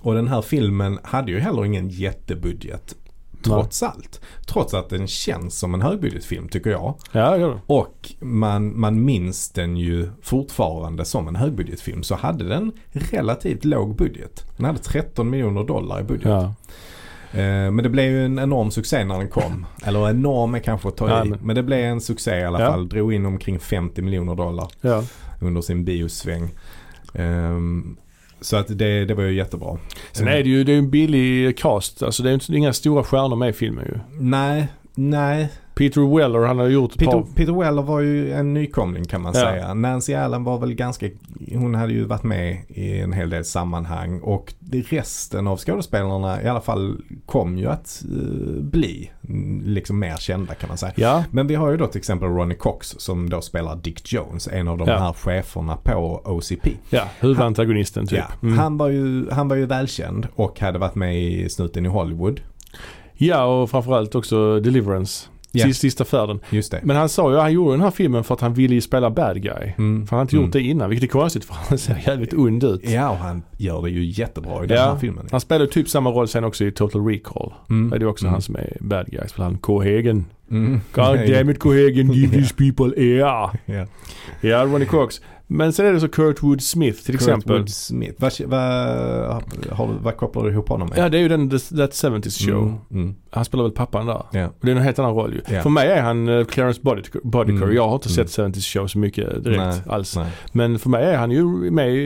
Och 0.00 0.14
den 0.14 0.28
här 0.28 0.42
filmen 0.42 0.98
hade 1.02 1.32
ju 1.32 1.38
heller 1.38 1.64
ingen 1.64 1.88
jättebudget. 1.88 2.94
Trots 3.42 3.82
allt. 3.82 4.20
Trots 4.46 4.74
att 4.74 4.88
den 4.90 5.06
känns 5.06 5.58
som 5.58 5.74
en 5.74 5.82
högbudgetfilm 5.82 6.48
tycker 6.48 6.70
jag. 6.70 6.94
Ja, 7.12 7.36
det. 7.36 7.60
Och 7.66 8.12
man, 8.20 8.80
man 8.80 9.04
minns 9.04 9.50
den 9.50 9.76
ju 9.76 10.10
fortfarande 10.22 11.04
som 11.04 11.28
en 11.28 11.36
högbudgetfilm. 11.36 12.02
Så 12.02 12.14
hade 12.14 12.48
den 12.48 12.72
relativt 12.92 13.64
låg 13.64 13.96
budget. 13.96 14.44
Den 14.56 14.64
hade 14.66 14.78
13 14.78 15.30
miljoner 15.30 15.64
dollar 15.64 16.00
i 16.00 16.04
budget. 16.04 16.28
Ja. 16.28 16.54
Eh, 17.32 17.40
men 17.70 17.76
det 17.76 17.88
blev 17.88 18.10
ju 18.10 18.24
en 18.24 18.38
enorm 18.38 18.70
succé 18.70 19.04
när 19.04 19.18
den 19.18 19.28
kom. 19.28 19.66
Eller 19.84 20.10
enorm 20.10 20.54
är 20.54 20.58
kanske 20.58 20.88
att 20.88 20.96
ta 20.96 21.08
Ja, 21.08 21.24
i. 21.24 21.32
men- 21.40 21.56
det 21.56 21.62
blev 21.62 21.78
en 21.84 22.00
succé 22.00 22.36
i 22.38 22.44
alla 22.44 22.60
Ja. 22.60 22.70
fall. 22.70 22.88
Drog 22.88 23.12
in 23.14 23.26
omkring 23.26 23.58
50 23.58 24.02
miljoner 24.02 24.34
dollar 24.34 24.68
ja. 24.80 25.04
under 25.40 25.60
sin 25.60 25.84
biosväng. 25.84 26.50
Ehm, 27.14 27.96
så 28.40 28.56
att 28.56 28.78
det, 28.78 29.04
det 29.04 29.14
var 29.14 29.22
ju 29.24 29.34
jättebra. 29.34 29.78
Sen 30.12 30.28
är 30.28 30.42
det 30.42 30.48
ju 30.48 30.64
det 30.64 30.72
är 30.72 30.78
en 30.78 30.90
billig 30.90 31.58
cast. 31.58 32.02
Alltså 32.02 32.22
det 32.22 32.28
är 32.28 32.30
ju 32.30 32.34
inte, 32.34 32.54
inga 32.56 32.72
stora 32.72 33.04
stjärnor 33.04 33.36
med 33.36 33.48
i 33.48 33.52
filmen 33.52 33.84
ju. 33.84 33.98
Nej, 34.20 34.68
nej. 34.98 35.48
Peter 35.74 36.16
Weller 36.16 36.46
han 36.46 36.58
har 36.58 36.66
gjort 36.68 36.96
Peter, 36.98 37.12
par... 37.12 37.22
Peter 37.34 37.52
Weller 37.52 37.82
var 37.82 38.00
ju 38.00 38.32
en 38.32 38.54
nykomling 38.54 39.04
kan 39.04 39.22
man 39.22 39.32
Ja. 39.36 39.40
säga. 39.40 39.74
Nancy 39.74 40.14
Allen 40.14 40.44
var 40.44 40.58
väl 40.58 40.74
ganska, 40.74 41.06
hon 41.54 41.74
hade 41.74 41.92
ju 41.92 42.04
varit 42.04 42.22
med 42.22 42.56
i 42.68 42.98
en 43.00 43.12
hel 43.12 43.30
del 43.30 43.44
sammanhang 43.44 44.20
och 44.20 44.54
resten 44.90 45.46
av 45.48 45.56
skådespelarna 45.58 46.42
i 46.42 46.48
alla 46.48 46.60
fall 46.60 46.96
kom 47.26 47.58
ju 47.58 47.66
att 47.66 48.04
eh, 48.12 48.62
bli 48.62 49.10
mm, 49.28 49.62
liksom 49.64 49.98
mer 49.98 50.16
kända 50.16 50.54
kan 50.54 50.68
man 50.68 50.78
säga. 50.78 50.92
Ja, 50.96 51.24
Men 51.30 51.46
vi 51.46 51.54
har 51.54 51.70
ju 51.70 51.76
då 51.76 51.86
till 51.86 51.98
exempel 51.98 52.28
Ronnie 52.28 52.54
Cox 52.56 52.94
som 52.98 53.30
då 53.30 53.40
spelar 53.40 53.76
Dick 53.76 54.12
Jones, 54.12 54.48
en 54.48 54.68
av 54.68 54.78
de 54.78 54.88
Ja. 54.88 54.98
här 54.98 55.12
cheferna 55.12 55.76
på 55.76 56.20
OCP. 56.24 56.70
ja 56.90 57.02
huvudantagonisten 57.20 58.06
typ. 58.06 58.18
Ja, 58.18 58.24
Mm. 58.42 58.58
han, 58.58 58.76
var 58.78 58.88
ju, 58.88 59.30
han 59.30 59.48
var 59.48 59.56
ju 59.56 59.66
välkänd 59.66 60.26
och 60.34 60.60
hade 60.60 60.78
varit 60.78 60.94
med 60.94 61.22
i 61.22 61.48
Snuten 61.48 61.86
i 61.86 61.88
Hollywood. 61.88 62.40
Ja 63.18 63.44
och 63.44 63.70
framförallt 63.70 64.14
också 64.14 64.60
Deliverance. 64.60 65.26
Ja. 65.52 65.72
Sista, 65.72 66.04
färden. 66.04 66.40
Just 66.50 66.70
det. 66.72 66.80
Men 66.82 66.96
han 66.96 67.08
sa 67.08 67.30
ju 67.32 67.38
han 67.38 67.52
gjorde 67.52 67.72
den 67.72 67.80
här 67.80 67.90
filmen 67.90 68.24
för 68.24 68.34
att 68.34 68.40
han 68.40 68.54
ville 68.54 68.74
ju 68.74 68.80
spela 68.80 69.10
bad 69.10 69.42
guy. 69.42 69.72
Mm. 69.78 70.06
För 70.06 70.10
han 70.10 70.18
har 70.18 70.22
inte 70.22 70.36
Mm. 70.36 70.44
gjort 70.46 70.52
det 70.52 70.60
innan, 70.62 70.90
vilket 70.90 71.08
är 71.08 71.12
konstigt 71.12 71.44
för 71.44 71.54
han 71.68 71.78
ser 71.78 72.02
jävligt 72.06 72.34
ond 72.34 72.64
ut. 72.64 72.90
Ja, 72.90 73.10
och 73.10 73.16
han 73.16 73.42
gör 73.56 73.82
det 73.82 73.90
ju 73.90 74.04
jättebra 74.04 74.64
i 74.64 74.66
den 74.66 74.76
Ja. 74.76 74.84
här 74.84 74.96
filmen. 74.96 75.28
Han 75.30 75.40
spelar 75.40 75.60
ju 75.64 75.70
typ 75.70 75.88
samma 75.88 76.10
roll 76.10 76.28
sen 76.28 76.44
också 76.44 76.64
i 76.64 76.72
Total 76.72 77.06
Recall. 77.06 77.52
Mm. 77.70 77.90
Det 77.90 77.96
är 77.96 78.00
det 78.00 78.06
också 78.06 78.24
Mm. 78.24 78.32
han 78.32 78.42
som 78.42 78.56
är 78.56 78.76
bad 78.80 79.06
guy. 79.06 79.28
Spelar 79.28 79.44
han 79.44 79.58
Cohagen. 79.58 80.24
Mm. 80.50 80.80
God 80.92 81.04
damn 81.34 81.50
it 81.50 81.58
Cohagen, 81.58 82.12
give 82.12 82.32
these 82.36 82.54
people 82.54 83.02
air. 83.02 83.18
Ja. 83.18 83.52
Ja, 84.40 84.64
Ronnie 84.64 84.86
Cox. 84.86 85.20
Men 85.50 85.72
sen 85.72 85.86
är 85.86 85.92
det 85.92 86.00
så 86.00 86.08
Kurtwood 86.08 86.62
Smith 86.62 87.02
till 87.04 87.14
exempel. 87.14 87.42
Kurtwood 87.42 87.70
Smith. 87.70 88.14
Vad, 88.18 88.32
vad, 88.46 89.88
vad 90.02 90.16
kopplar 90.16 90.44
du 90.44 90.50
ihop 90.50 90.68
honom 90.68 90.88
med? 90.88 90.98
Ja, 90.98 91.08
det 91.08 91.18
är 91.18 91.20
ju 91.20 91.28
den 91.28 91.50
That 91.50 91.60
70s 91.60 92.46
Show. 92.46 92.62
Mm. 92.62 92.78
Mm. 92.90 93.14
Han 93.30 93.44
spelar 93.44 93.64
väl 93.64 93.72
pappan 93.72 94.06
där. 94.06 94.22
Ja. 94.32 94.46
Och 94.46 94.52
det 94.60 94.70
är 94.70 94.76
en 94.76 94.82
helt 94.82 94.98
annan 94.98 95.14
roll 95.14 95.32
ju. 95.34 95.54
Ja. 95.54 95.62
För 95.62 95.70
mig 95.70 95.88
är 95.88 96.02
han 96.02 96.28
uh, 96.28 96.44
Clarence. 96.44 96.80
Bodiker. 96.82 97.62
Mm. 97.62 97.74
Jag 97.74 97.88
har 97.88 97.94
inte 97.94 98.08
Mm. 98.08 98.28
sett 98.28 98.44
70s 98.54 98.60
Show 98.78 98.86
så 98.86 98.98
mycket 98.98 99.44
direkt 99.44 99.58
Nej. 99.60 99.80
alls. 99.86 100.16
Nej. 100.16 100.30
Men 100.52 100.78
för 100.78 100.90
mig 100.90 101.04
är 101.04 101.16
han 101.16 101.30
ju 101.30 101.44
med, 101.70 101.96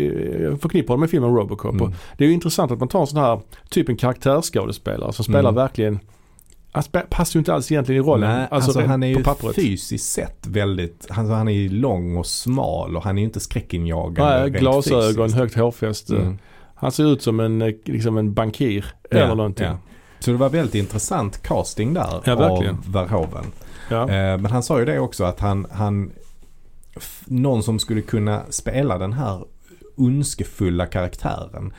jag 0.43 0.61
förknippar 0.61 0.89
honom 0.89 1.01
med 1.01 1.11
filmen 1.11 1.35
Robocop. 1.35 1.73
Mm. 1.73 1.83
Och 1.87 1.93
det 2.19 2.25
är 2.25 2.29
ju 2.29 2.35
intressant 2.35 2.73
att 2.73 2.79
man 2.79 2.89
tar 2.89 3.01
en 3.01 3.07
sån 3.07 3.19
här 3.21 3.41
typ 3.71 3.89
en 3.89 3.97
karaktärsskådespelare 3.97 5.13
som 5.13 5.25
spelar 5.25 5.41
Mm. 5.41 5.55
verkligen 5.55 5.99
han 6.73 6.83
spe- 6.83 7.07
passar 7.11 7.37
ju 7.37 7.39
inte 7.39 7.55
alls 7.55 7.73
egentligen 7.73 8.03
i 8.03 8.07
rollen. 8.07 8.31
Nej, 8.39 8.49
alltså, 8.51 8.79
rent 8.79 8.91
han 8.91 9.03
är 9.03 9.07
ju 9.07 9.23
pappret. 9.23 9.55
fysiskt 9.55 10.13
sett 10.13 10.47
väldigt, 10.47 11.07
alltså, 11.11 11.33
han 11.35 11.49
är 11.49 11.53
ju 11.53 11.69
lång 11.69 12.17
och 12.17 12.27
smal 12.27 12.97
och 12.97 13.05
han 13.05 13.19
är 13.19 13.23
ju 13.23 13.27
inte 13.27 13.41
skräckinjagande 13.41 14.41
Nej, 14.41 14.51
glasögon, 14.51 15.13
fysiskt. 15.29 15.39
högt 15.39 15.55
hårfäste. 15.55 16.17
Mm. 16.17 16.39
Han 16.75 16.93
ser 16.93 17.13
ut 17.13 17.23
som 17.23 17.41
en, 17.41 17.63
eh, 17.63 17.73
liksom 17.85 18.19
en 18.19 18.35
bankir 18.35 18.85
Ja, 19.11 19.17
eller 19.19 19.35
någonting. 19.35 19.67
ja. 19.67 19.79
Så 20.19 20.31
det 20.31 20.37
var 20.37 20.49
väldigt 20.51 20.75
intressant 20.75 21.43
casting 21.43 21.95
där 21.95 22.23
Ja, 22.25 22.35
verkligen. 22.37 22.75
av 22.75 22.93
Verhoeven. 22.93 23.45
Ja. 23.91 24.03
Eh, 24.03 24.39
men 24.39 24.47
han 24.47 24.63
sa 24.63 24.79
ju 24.79 24.85
det 24.85 24.99
också 24.99 25.25
att 25.25 25.41
han, 25.41 25.67
han 25.71 26.13
någon 27.25 27.63
som 27.63 27.79
skulle 27.79 28.01
kunna 28.01 28.43
spela 28.51 28.99
den 28.99 29.13
här 29.13 29.45
ondskefulla 29.97 30.87
karaktären. 30.87 31.73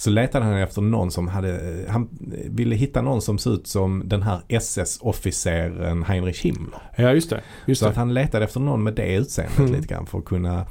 Så 0.00 0.10
letade 0.10 0.44
han 0.44 0.54
efter 0.54 0.82
någon 0.82 1.10
som 1.10 1.28
hade, 1.28 1.60
han 1.88 2.08
ville 2.50 2.74
hitta 2.76 3.02
någon 3.02 3.22
som 3.22 3.38
såg 3.38 3.52
ut 3.54 3.66
som 3.66 4.02
den 4.08 4.22
här 4.22 4.40
SS-officeren 4.48 6.04
Heinrich 6.04 6.42
Himmler. 6.44 6.78
ja, 6.96 7.12
just 7.12 7.30
det. 7.30 7.40
Just 7.66 7.78
Så 7.78 7.84
det. 7.84 7.90
att 7.90 7.96
han 7.96 8.14
letade 8.14 8.44
efter 8.44 8.60
någon 8.60 8.82
med 8.82 8.94
det 8.94 9.14
utseendet 9.16 9.58
Mm. 9.58 9.72
lite 9.72 9.86
grann 9.94 10.06
för 10.06 10.18
att 10.18 10.24
kunna 10.24 10.66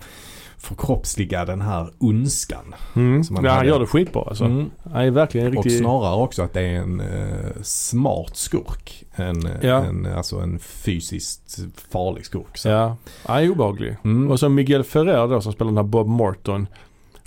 förkroppsliga 0.57 1.45
den 1.45 1.61
här 1.61 1.89
ondskan. 1.97 2.75
Mm. 2.95 3.23
Som 3.23 3.45
Ja, 3.45 3.51
han 3.51 3.67
gör 3.67 3.79
det 3.79 3.85
skitbra 3.87 4.23
alltså. 4.27 4.43
Mm. 4.45 4.69
Han 4.83 5.01
är 5.01 5.11
verkligen 5.11 5.47
en 5.47 5.57
Och 5.57 5.63
riktig... 5.63 5.79
snarare 5.81 6.15
också 6.21 6.43
att 6.43 6.53
det 6.53 6.61
är 6.61 6.75
en 6.75 6.99
eh, 6.99 7.51
smart 7.61 8.35
skurk. 8.35 9.03
En, 9.15 9.49
Ja. 9.61 9.83
en, 9.85 10.05
alltså 10.05 10.39
en 10.39 10.59
fysiskt 10.59 11.59
farlig 11.91 12.25
skurk. 12.25 12.57
Så. 12.57 12.69
Ja, 12.69 12.97
han 13.25 13.43
är 13.43 13.51
obehaglig. 13.51 13.95
Mm. 14.03 14.31
Och 14.31 14.39
så 14.39 14.49
Miguel 14.49 14.83
Ferrer 14.83 15.27
då 15.27 15.41
som 15.41 15.51
spelar 15.53 15.71
den 15.71 15.77
här 15.77 15.83
Bob 15.83 16.07
Morton. 16.07 16.67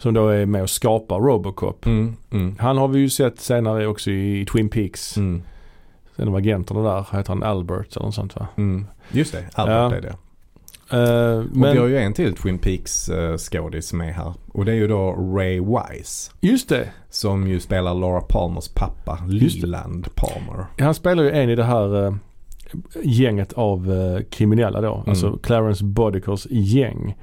Som 0.03 0.15
då 0.15 0.29
är 0.29 0.47
med 0.47 0.63
och 0.63 0.71
skapar 0.71 1.21
Robocop. 1.21 1.87
Mm. 1.87 2.17
Mm. 2.31 2.57
Han 2.59 2.77
har 2.79 2.89
vi 2.89 3.01
ju 3.01 3.11
sett 3.11 3.41
senare 3.41 3.87
också 3.87 4.11
i 4.11 4.47
Twin 4.53 4.69
Peaks. 4.69 5.17
Mm. 5.17 5.43
En 6.17 6.29
av 6.29 6.37
agenterna 6.37 6.83
där 6.83 7.17
heter 7.17 7.29
han 7.29 7.43
Albert 7.43 7.97
eller 7.97 8.07
något 8.07 8.15
sånt 8.15 8.37
va? 8.37 8.47
Mm. 8.57 8.87
Just 9.13 9.33
det, 9.33 9.45
Albert 9.55 9.93
Ja. 9.93 9.97
är 9.97 10.01
det. 10.01 10.15
Eh, 10.91 11.39
Och 11.39 11.57
men 11.57 11.73
vi 11.73 11.79
har 11.79 11.87
ju 11.87 11.99
en 11.99 12.13
till 12.13 12.35
Twin 12.37 12.59
Peaks 12.59 13.09
uh, 13.11 13.37
skådis 13.37 13.93
med 13.93 14.15
här. 14.15 14.35
Och 14.53 14.65
det 14.65 14.73
är 14.73 14.77
ju 14.77 14.89
då 14.89 15.13
Ray 15.37 15.61
Wise. 15.61 16.33
just 16.41 16.69
det. 16.69 16.89
Som 17.11 17.47
ju 17.49 17.61
spelar 17.61 17.95
Laura 17.95 18.21
Palmers 18.21 18.69
pappa. 18.69 19.19
Leland 19.29 20.09
Palmer. 20.15 20.67
Han 20.79 20.95
spelar 20.95 21.23
ju 21.23 21.31
en 21.31 21.51
i 21.51 21.55
det 21.57 21.65
här 21.65 22.07
eh, 22.07 22.15
gänget 23.03 23.53
av 23.53 23.93
kriminella 24.31 24.81
då. 24.81 24.95
Mm. 24.95 25.09
Alltså 25.09 25.39
Clarence 25.43 25.85
Bodicers 25.85 26.47
gäng. 26.51 27.17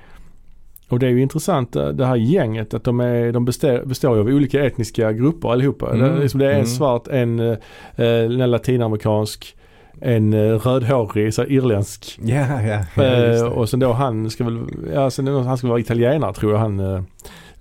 Och 0.89 0.99
det 0.99 1.05
är 1.05 1.09
ju 1.09 1.21
intressant 1.21 1.75
eh, 1.75 1.87
det 1.87 2.05
här 2.05 2.15
gänget 2.15 2.73
att 2.73 2.83
de, 2.83 2.99
är, 2.99 3.31
de 3.31 3.45
består, 3.45 3.85
består 3.85 4.17
av 4.19 4.27
olika 4.27 4.65
etniska 4.65 5.11
grupper 5.13 5.49
allihopa. 5.51 5.89
Mm, 5.93 5.99
Det, 5.99 6.07
är 6.17 6.19
liksom 6.21 6.39
det 6.39 6.45
är 6.45 6.49
en 6.49 6.55
mm. 6.55 6.65
svart, 6.67 7.07
en, 7.07 7.39
eh, 7.39 7.57
en 7.95 8.51
latinamerikansk, 8.51 9.55
en 10.01 10.33
eh, 10.33 10.39
rödhårig, 10.39 11.33
så 11.33 11.43
irländsk. 11.43 12.19
Eh, 12.21 13.27
just 13.29 13.43
det. 13.43 13.43
och 13.43 13.69
sen 13.69 13.79
då 13.79 13.93
han 13.93 14.29
ska 14.29 14.43
väl, 14.43 14.59
ja 14.93 15.09
sen 15.09 15.27
han 15.27 15.57
ska 15.57 15.67
vara 15.67 15.79
italienare 15.79 16.33
tror 16.33 16.51
jag 16.51 16.59
han, 16.59 16.79
eh, 16.79 17.01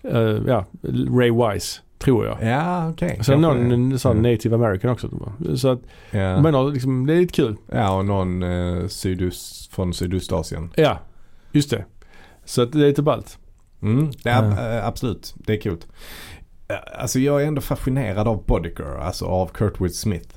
eh, 0.02 0.36
ja 0.46 0.64
Ray 1.18 1.30
Wise 1.30 1.80
tror 1.98 2.26
jag. 2.26 2.36
Ja, 2.42 2.88
okej. 2.90 3.08
Sen 3.08 3.16
Kanske 3.16 3.36
någon 3.36 3.68
det. 3.68 3.74
en 3.74 3.98
sån 3.98 4.24
Ja. 4.24 4.30
native 4.32 4.54
american 4.54 4.90
också. 4.90 5.08
Så 5.56 5.68
att, 5.68 5.80
Ja. 6.10 6.40
men 6.40 6.72
liksom, 6.72 7.06
det 7.06 7.12
är 7.14 7.20
lite 7.20 7.32
kul. 7.32 7.56
ja, 7.72 7.96
och 7.98 8.04
någon 8.04 8.42
eh, 8.42 8.86
sydöst, 8.86 9.74
från 9.74 9.94
Sydostasien. 9.94 10.70
Ja, 10.76 10.98
just 11.52 11.70
det. 11.70 11.84
Så 12.48 12.64
det 12.64 12.78
är 12.78 12.86
lite 12.86 13.02
ballt. 13.02 13.38
Mm, 13.82 14.10
Ja. 14.22 14.30
eh, 14.76 14.86
absolut, 14.86 15.34
det 15.36 15.52
är 15.52 15.60
kul. 15.60 15.78
Eh, 16.68 16.76
Alltså 17.00 17.18
jag 17.18 17.42
är 17.42 17.46
ändå 17.46 17.60
fascinerad 17.60 18.28
av 18.28 18.44
Bodicker, 18.46 18.98
alltså 19.00 19.24
av 19.26 19.46
Kurtwood 19.46 19.94
Smith. 19.94 20.28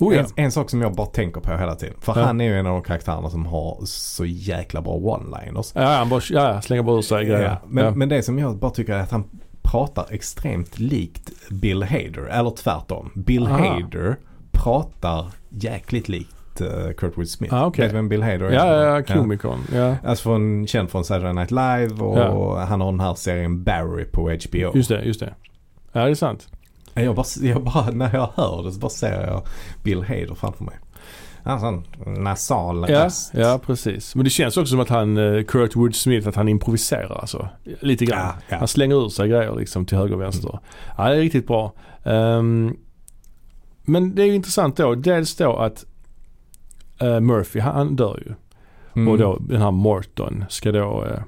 Oh 0.00 0.14
ja. 0.14 0.20
en, 0.20 0.26
en 0.44 0.52
sak 0.52 0.70
som 0.70 0.82
jag 0.82 0.94
bara 0.94 1.06
tänker 1.06 1.40
på 1.40 1.56
hela 1.56 1.74
tiden. 1.74 1.94
För 2.00 2.20
Ja. 2.20 2.24
han 2.26 2.40
är 2.40 2.44
ju 2.44 2.58
en 2.58 2.66
av 2.66 2.72
de 2.72 2.82
karaktärerna 2.82 3.30
som 3.30 3.46
har 3.46 3.78
så 3.84 4.24
jäkla 4.24 4.80
bra 4.82 4.92
one-liners. 4.96 5.72
Ja, 5.74 5.86
han 5.96 6.08
bara 6.08 6.20
ja, 6.30 6.62
slänger 6.62 6.82
bara 6.82 6.96
ur 6.98 7.02
sig 7.02 7.24
grejer. 7.24 7.56
Men, 7.66 7.98
men 7.98 8.08
det 8.08 8.22
som 8.22 8.38
jag 8.38 8.56
bara 8.58 8.70
tycker 8.70 8.92
är 8.92 9.00
att 9.02 9.10
han 9.10 9.24
pratar 9.62 10.06
extremt 10.10 10.78
likt 10.78 11.30
Bill 11.50 11.82
Hader. 11.82 12.26
Eller 12.30 12.50
tvärtom. 12.50 13.10
Bill 13.14 13.46
Aha. 13.46 13.58
Hader 13.58 14.16
pratar 14.52 15.26
jäkligt 15.48 16.08
likt 16.08 16.34
uh, 16.60 16.92
Kurtwood 16.96 17.28
Smith. 17.28 17.54
Ah, 17.54 17.66
okej. 17.66 17.84
Vet 17.84 17.94
vem 17.94 18.08
Bill 18.08 18.22
Hader 18.22 18.40
är? 18.44 18.52
ja, 18.52 18.66
ja, 18.66 18.96
ja, 18.96 19.02
komikern. 19.02 19.58
Ja. 19.74 19.96
Alltså 20.04 20.22
från, 20.22 20.66
känd 20.66 20.90
från 20.90 21.04
Saturday 21.04 21.32
Night 21.34 21.50
Live 21.50 22.04
och 22.04 22.18
Ja. 22.18 22.64
han 22.68 22.80
har 22.80 22.90
den 22.92 23.00
här 23.00 23.14
serien 23.14 23.64
Barry 23.64 24.04
på 24.04 24.22
HBO. 24.22 24.76
Just 24.76 24.88
det, 24.88 25.02
just 25.04 25.20
det. 25.20 25.34
Ja, 25.92 26.04
det 26.04 26.10
är 26.10 26.14
sant. 26.14 26.48
Jag 26.94 27.14
bara, 27.14 27.26
jag 27.42 27.62
bara, 27.64 27.90
när 27.90 28.14
jag 28.14 28.30
hör 28.34 28.62
det 28.62 28.72
så 28.72 28.78
bara 28.80 28.90
ser 28.90 29.26
jag 29.26 29.42
Bill 29.82 30.02
Hader 30.02 30.34
framför 30.34 30.64
mig. 30.64 30.74
Han 31.44 31.58
har 31.58 31.82
sån 32.04 32.14
nasal 32.24 32.86
Ja, 32.88 33.04
röst. 33.04 33.30
ja, 33.34 33.60
precis. 33.66 34.14
Men 34.14 34.24
det 34.24 34.30
känns 34.30 34.56
också 34.56 34.70
som 34.70 34.80
att 34.80 34.88
han, 34.88 35.16
eh, 35.36 35.42
Kurt 35.44 35.76
Wood 35.76 35.94
Smith, 35.94 36.28
att 36.28 36.34
han 36.36 36.48
improviserar 36.48 37.18
alltså. 37.20 37.48
Lite 37.80 38.04
grann. 38.04 38.18
Ja, 38.18 38.32
ja. 38.48 38.56
Han 38.58 38.68
slänger 38.68 39.04
ur 39.04 39.08
sig 39.08 39.28
grejer 39.28 39.54
liksom 39.54 39.86
till 39.86 39.98
höger 39.98 40.14
och 40.14 40.20
vänster. 40.20 40.58
Ja, 40.96 41.08
det 41.08 41.16
är 41.16 41.20
riktigt 41.20 41.46
bra. 41.46 41.72
Ehm, 42.04 42.76
men 43.84 44.14
det 44.14 44.22
är 44.22 44.26
ju 44.26 44.34
intressant 44.34 44.76
då. 44.76 44.94
Dels 44.94 45.36
då 45.36 45.56
att 45.56 45.84
eh, 47.00 47.20
Murphy, 47.20 47.60
han, 47.60 47.96
dör 47.96 48.22
ju. 48.26 48.32
Mm. 48.94 49.08
Och 49.08 49.18
då 49.18 49.38
den 49.40 49.62
här 49.62 49.70
Morton 49.70 50.44
ska 50.48 50.72
då 50.72 51.04
eh, 51.04 51.20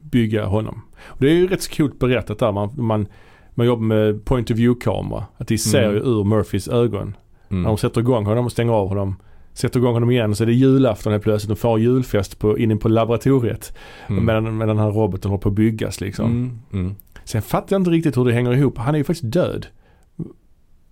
bygga 0.00 0.46
honom. 0.46 0.82
Och 1.00 1.20
det 1.20 1.30
är 1.30 1.34
ju 1.34 1.46
rätt 1.46 1.62
så 1.62 1.76
coolt 1.76 1.98
berättat 1.98 2.38
där. 2.38 2.52
Man, 2.52 2.70
man, 2.76 3.06
man 3.54 3.66
jobbar 3.66 3.82
med 3.82 4.24
point 4.24 4.50
of 4.50 4.56
view-kamera. 4.56 5.24
Att 5.36 5.48
de 5.48 5.58
ser 5.58 5.88
Mm. 5.90 6.02
ur 6.02 6.24
Murphys 6.24 6.68
ögon. 6.68 7.16
Mm. 7.50 7.62
När 7.62 7.68
de 7.68 7.78
sätter 7.78 8.00
igång 8.00 8.26
honom 8.26 8.44
och 8.44 8.52
stänger 8.52 8.72
av 8.72 8.88
honom. 8.88 9.16
Sätter 9.52 9.80
igång 9.80 9.94
honom 9.94 10.10
igen 10.10 10.34
så 10.34 10.44
är 10.44 10.46
det 10.46 10.52
julafton 10.52 11.12
helt 11.12 11.24
plötsligt. 11.24 11.48
De 11.48 11.56
får 11.56 11.80
julfest 11.80 12.38
på, 12.38 12.58
inne 12.58 12.76
på 12.76 12.88
laboratoriet. 12.88 13.76
Mm. 14.08 14.26
Medan, 14.26 14.58
medan 14.58 14.76
den 14.76 14.84
här 14.84 14.92
roboten 14.92 15.30
håller 15.30 15.42
på 15.42 15.48
att 15.48 15.54
byggas 15.54 16.00
liksom. 16.00 16.26
Mm. 16.26 16.58
Mm. 16.72 16.94
Sen 17.24 17.42
fattar 17.42 17.74
jag 17.76 17.80
inte 17.80 17.90
riktigt 17.90 18.16
hur 18.16 18.24
det 18.24 18.32
hänger 18.32 18.52
ihop. 18.52 18.78
Han 18.78 18.94
är 18.94 18.98
ju 18.98 19.04
faktiskt 19.04 19.32
död. 19.32 19.66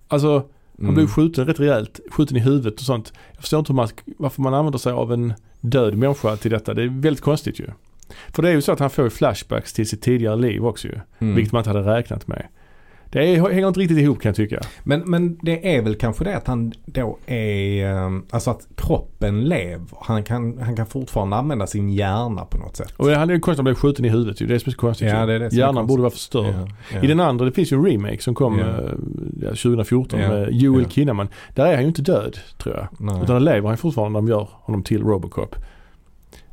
Alltså 0.09 0.43
han 0.77 0.85
Mm. 0.85 0.95
blev 0.95 1.07
skjuten 1.07 1.47
rätt 1.47 1.61
rejält. 1.61 2.01
Skjuten 2.11 2.37
i 2.37 2.41
huvudet 2.41 2.75
och 2.75 2.87
sånt. 2.87 3.13
Jag 3.33 3.41
förstår 3.41 3.59
inte 3.59 3.73
man, 3.73 3.89
varför 4.19 4.43
man 4.43 4.55
använder 4.55 4.79
sig 4.79 4.93
av 4.93 5.13
en 5.13 5.35
död 5.61 5.97
människa 5.97 6.37
till 6.37 6.51
detta. 6.51 6.75
Det 6.75 6.83
är 6.83 7.01
väldigt 7.03 7.25
konstigt 7.25 7.61
ju. 7.61 7.67
För 8.33 8.43
det 8.43 8.49
är 8.49 8.53
ju 8.53 8.63
så 8.63 8.73
att 8.73 8.81
han 8.81 8.91
får 8.91 9.09
flashbacks 9.09 9.73
till 9.73 9.89
sitt 9.89 10.03
tidigare 10.03 10.37
liv 10.37 10.67
också 10.67 10.89
ju. 10.89 10.95
Mm. 11.19 11.35
Vilket 11.35 11.53
man 11.53 11.61
inte 11.61 11.71
hade 11.71 11.97
räknat 11.97 12.27
med. 12.27 12.47
Det 13.11 13.19
är, 13.37 13.51
hänger 13.51 13.69
inte 13.69 13.81
riktigt 13.81 13.99
ihop 13.99 14.21
kan 14.21 14.29
jag 14.29 14.37
tycka. 14.37 14.61
Men, 14.85 15.01
men 15.07 15.39
det 15.43 15.77
är 15.77 15.83
väl 15.83 15.95
kanske 15.95 16.25
det 16.25 16.37
att 16.37 16.47
han 16.47 16.73
då 16.85 17.19
är, 17.27 17.85
eh, 18.07 18.11
alltså 18.31 18.51
att 18.51 18.69
kroppen 18.77 19.45
lever. 19.45 19.87
Han 20.03 20.23
kan, 20.23 20.59
han 20.59 20.77
kan 20.77 20.87
fortfarande 20.87 21.37
använda 21.37 21.67
sin 21.67 21.91
hjärna 21.91 22.45
på 22.45 22.59
något 22.59 22.77
sätt. 22.77 22.93
Och 22.97 23.09
han 23.11 23.31
är 23.31 23.35
ju 23.35 23.41
konstigt 23.41 23.53
att 23.53 23.59
han 23.59 23.65
blev 23.65 23.75
skjuten 23.75 24.05
i 24.05 24.09
huvudet 24.09 24.41
ju. 24.41 24.47
Det 24.47 24.55
är 24.55 24.59
som 24.59 24.71
är 24.71 24.75
konstigt 24.75 25.09
Ja, 25.09 25.27
det 25.27 25.33
är 25.33 25.39
det 25.39 25.51
som 25.51 25.57
är 25.59 25.61
Hjärnan 25.61 25.75
konstigt. 25.75 25.89
borde 25.89 26.03
vara 26.03 26.11
förstörd. 26.11 26.55
Ja, 26.55 26.69
ja. 26.95 27.03
I 27.03 27.07
den 27.07 27.21
andra, 27.21 27.45
det 27.45 27.53
finns 27.53 27.73
ju 27.73 27.77
en 27.77 27.85
remake 27.87 28.23
som 28.23 28.35
kom 28.35 28.59
Ja. 28.59 28.67
eh, 28.67 28.91
ja, 29.43 29.49
2014 29.49 30.21
Ja. 30.21 30.29
med 30.29 30.53
Joel 30.53 30.83
Ja. 30.83 30.89
Kinnaman. 30.89 31.29
Där 31.55 31.67
är 31.67 31.73
han 31.75 31.83
ju 31.83 31.89
inte 31.89 32.03
död 32.03 32.37
tror 32.59 32.75
jag. 32.77 32.87
Nej. 32.99 33.23
Utan 33.23 33.45
lever 33.45 33.69
han 33.69 33.77
fortfarande 33.79 34.13
när 34.13 34.27
de 34.27 34.29
gör 34.29 34.49
honom 34.53 34.83
till 34.83 35.03
Robocop. 35.03 35.55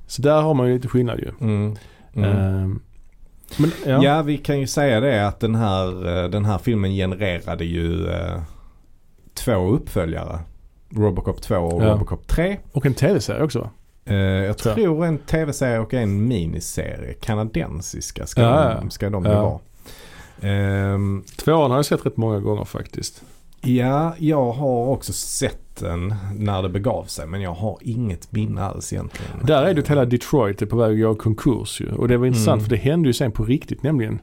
Så 0.08 0.22
där 0.22 0.42
har 0.42 0.54
man 0.54 0.68
ju 0.68 0.74
lite 0.74 0.88
skillnad 0.88 1.20
ju. 1.20 1.30
Mm. 1.42 1.76
Mm. 2.16 2.30
Ehm, 2.30 2.80
men 3.58 3.72
ja. 3.86 4.04
Ja. 4.04 4.22
vi 4.22 4.38
kan 4.38 4.60
ju 4.60 4.68
säga 4.68 5.00
det 5.00 5.28
att 5.28 5.40
den 5.40 5.56
här, 5.56 6.08
eh, 6.24 6.30
den 6.30 6.46
här 6.46 6.58
filmen 6.58 6.92
genererade 6.92 7.66
ju 7.66 8.08
eh, 8.08 8.42
två 9.34 9.68
uppföljare. 9.70 10.40
Robocop 10.96 11.42
2 11.42 11.56
och 11.56 11.84
Ja. 11.84 11.88
Robocop 11.90 12.28
3. 12.28 12.58
Och 12.72 12.86
en 12.86 12.94
tv-serie 12.94 13.44
också 13.44 13.60
va? 13.60 13.70
Eh, 14.06 14.16
jag 14.16 14.58
Tror 14.58 14.74
tror 14.74 15.06
en 15.06 15.18
tv-serie 15.18 15.80
och 15.80 15.94
en 15.94 16.28
miniserie. 16.28 17.14
Kanadensiska 17.14 18.28
ska, 18.28 18.42
Ja, 18.42 18.48
de, 18.76 18.80
ja. 18.84 18.90
ska 18.90 19.10
de 19.10 19.26
ju 19.26 19.32
Ja. 19.32 19.42
vara. 19.44 19.60
Ehm, 20.52 21.24
Tvåan 21.38 21.72
har 21.72 21.78
jag 21.78 21.86
sett 21.86 22.06
rätt 22.06 22.18
många 22.18 22.40
gånger 22.40 22.66
faktiskt. 22.66 23.24
Ja, 23.64 24.16
jag 24.18 24.52
har 24.52 24.88
också 24.88 25.14
sett 25.14 25.76
den 25.80 26.16
när 26.38 26.62
det 26.62 26.70
begav 26.70 27.04
sig 27.04 27.28
men 27.28 27.42
jag 27.42 27.54
har 27.54 27.78
inget 27.82 28.32
minne 28.32 28.64
alls 28.64 28.94
egentligen. 28.94 29.32
Där 29.44 29.64
är 29.64 29.74
det 29.74 29.90
hela 29.90 30.06
Detroit 30.06 30.62
är 30.62 30.66
på 30.66 30.76
väg 30.78 31.04
att 31.04 31.16
i 31.16 31.20
konkurs 31.20 31.82
ju. 31.82 31.92
Och 31.92 32.08
det 32.08 32.18
var 32.18 32.26
intressant 32.26 32.60
Mm. 32.60 32.64
för 32.64 32.70
det 32.70 32.82
hände 32.82 33.10
ju 33.10 33.14
sen 33.14 33.32
på 33.32 33.44
riktigt 33.46 33.84
nämligen. 33.84 34.18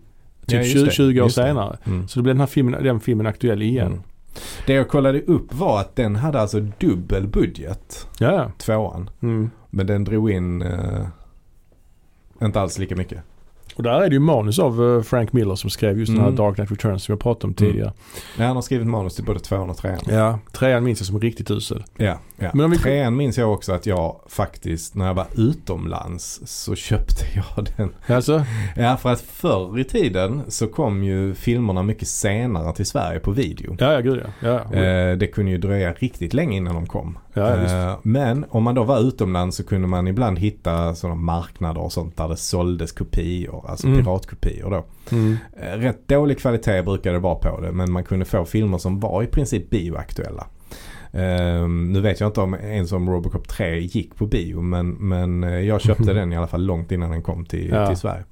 Typ 0.46 0.58
Ja, 0.58 0.58
just 0.58 0.72
20, 0.72 0.84
det, 0.84 0.90
20 0.90 1.20
år 1.20 1.28
senare. 1.28 1.78
Mm. 1.86 2.08
Så 2.08 2.18
då 2.18 2.22
blev 2.22 2.34
den 2.34 2.40
här 2.40 2.46
filmen, 2.46 2.84
den 2.84 3.00
filmen 3.00 3.26
aktuell 3.26 3.62
igen. 3.62 3.86
Mm. 3.86 4.00
Det 4.66 4.72
jag 4.72 4.88
kollade 4.88 5.20
upp 5.22 5.54
var 5.54 5.80
att 5.80 5.96
den 5.96 6.16
hade 6.16 6.40
alltså 6.40 6.60
dubbel 6.60 7.26
budget, 7.26 8.06
Ja, 8.18 8.32
ja. 8.32 8.50
tvåan. 8.58 9.10
Mm. 9.22 9.50
Men 9.70 9.86
den 9.86 10.04
drog 10.04 10.30
in 10.30 10.62
eh, 10.62 11.06
inte 12.42 12.60
alls 12.60 12.78
lika 12.78 12.96
mycket. 12.96 13.18
Och 13.80 13.84
där 13.84 14.00
är 14.02 14.08
det 14.08 14.14
ju 14.14 14.20
manus 14.20 14.58
av 14.58 14.96
eh, 14.96 15.02
Frank 15.02 15.32
Miller 15.32 15.54
som 15.54 15.70
skrev 15.70 15.98
just 15.98 16.12
den 16.12 16.20
här 16.20 16.26
Mm. 16.28 16.36
Dark 16.36 16.54
Knight 16.54 16.70
Returns 16.70 17.04
som 17.04 17.12
jag 17.12 17.20
pratade 17.20 17.46
om 17.46 17.54
tidigare. 17.54 17.92
Ja, 18.38 18.44
han 18.46 18.54
har 18.56 18.62
skrivit 18.62 18.86
manus 18.86 19.14
till 19.14 19.24
både 19.24 19.40
tvåan 19.40 19.70
och 19.70 19.76
trean. 19.76 19.98
Ja, 20.08 20.38
trean 20.52 20.84
minns 20.84 21.00
jag 21.00 21.06
som 21.06 21.20
riktigt 21.20 21.50
usel. 21.50 21.84
Ja, 21.96 22.18
ja. 22.36 22.50
Men 22.54 22.64
om 22.64 22.70
vi- 22.70 22.78
Trean 22.78 23.16
minns 23.16 23.38
jag 23.38 23.52
också 23.52 23.72
att 23.72 23.86
jag 23.86 24.16
faktiskt 24.28 24.94
när 24.94 25.06
jag 25.06 25.14
var 25.14 25.26
utomlands 25.36 26.40
så 26.44 26.74
köpte 26.74 27.24
jag 27.34 27.66
den. 27.76 27.92
Alltså, 28.16 28.44
Ja, 28.76 28.96
för 28.96 29.12
att 29.12 29.20
förr 29.20 29.78
i 29.78 29.84
tiden 29.84 30.42
så 30.48 30.66
kom 30.66 31.04
ju 31.04 31.34
filmerna 31.34 31.82
mycket 31.82 32.08
senare 32.08 32.72
till 32.74 32.86
Sverige 32.86 33.18
på 33.20 33.30
video. 33.30 33.76
ja, 33.78 33.92
ja 33.92 34.00
gud 34.00 34.22
ja. 34.40 34.60
ja. 34.72 34.78
Eh, 34.80 35.16
Det 35.16 35.26
kunde 35.26 35.50
ju 35.50 35.58
dröja 35.58 35.92
riktigt 35.92 36.34
länge 36.34 36.56
innan 36.56 36.74
de 36.74 36.86
kom. 36.86 37.18
Ja. 37.34 37.56
Eh, 37.56 37.96
Men 38.02 38.44
om 38.50 38.62
man 38.62 38.74
då 38.74 38.84
var 38.84 39.00
utomlands 39.00 39.56
så 39.56 39.64
kunde 39.64 39.86
man 39.88 40.08
ibland 40.08 40.38
hitta 40.38 40.94
sådana 40.94 41.20
marknader 41.20 41.80
och 41.80 41.92
sånt 41.92 42.16
där 42.16 42.28
det 42.28 42.36
såldes 42.36 42.92
kopior, 42.92 43.64
alltså 43.68 43.86
Mm. 43.86 43.98
piratkopior 44.04 44.70
då. 44.70 44.84
Mm. 45.16 45.36
Eh, 45.62 45.78
Rätt 45.78 46.08
dålig 46.08 46.38
kvalitet 46.38 46.82
brukade 46.82 47.16
det 47.16 47.20
vara 47.20 47.34
på 47.34 47.60
det 47.60 47.72
men 47.72 47.92
man 47.92 48.04
kunde 48.04 48.24
få 48.24 48.44
filmer 48.44 48.78
som 48.78 49.00
var 49.00 49.22
i 49.22 49.26
princip 49.26 49.70
bioaktuella. 49.70 50.46
Um, 51.12 51.92
nu 51.92 52.00
vet 52.00 52.20
jag 52.20 52.28
inte 52.28 52.40
om 52.40 52.54
ens 52.54 52.92
om 52.92 53.10
Robocop 53.10 53.48
3 53.48 53.78
gick 53.80 54.14
på 54.14 54.26
bio 54.26 54.60
men, 54.62 54.90
men 54.90 55.42
jag 55.66 55.80
köpte 55.80 56.12
den 56.12 56.32
i 56.32 56.36
alla 56.36 56.46
fall 56.46 56.64
långt 56.66 56.92
innan 56.92 57.10
den 57.10 57.22
kom 57.22 57.44
till, 57.44 57.68
Ja. 57.68 57.86
till 57.86 57.96
Sverige. 57.96 58.24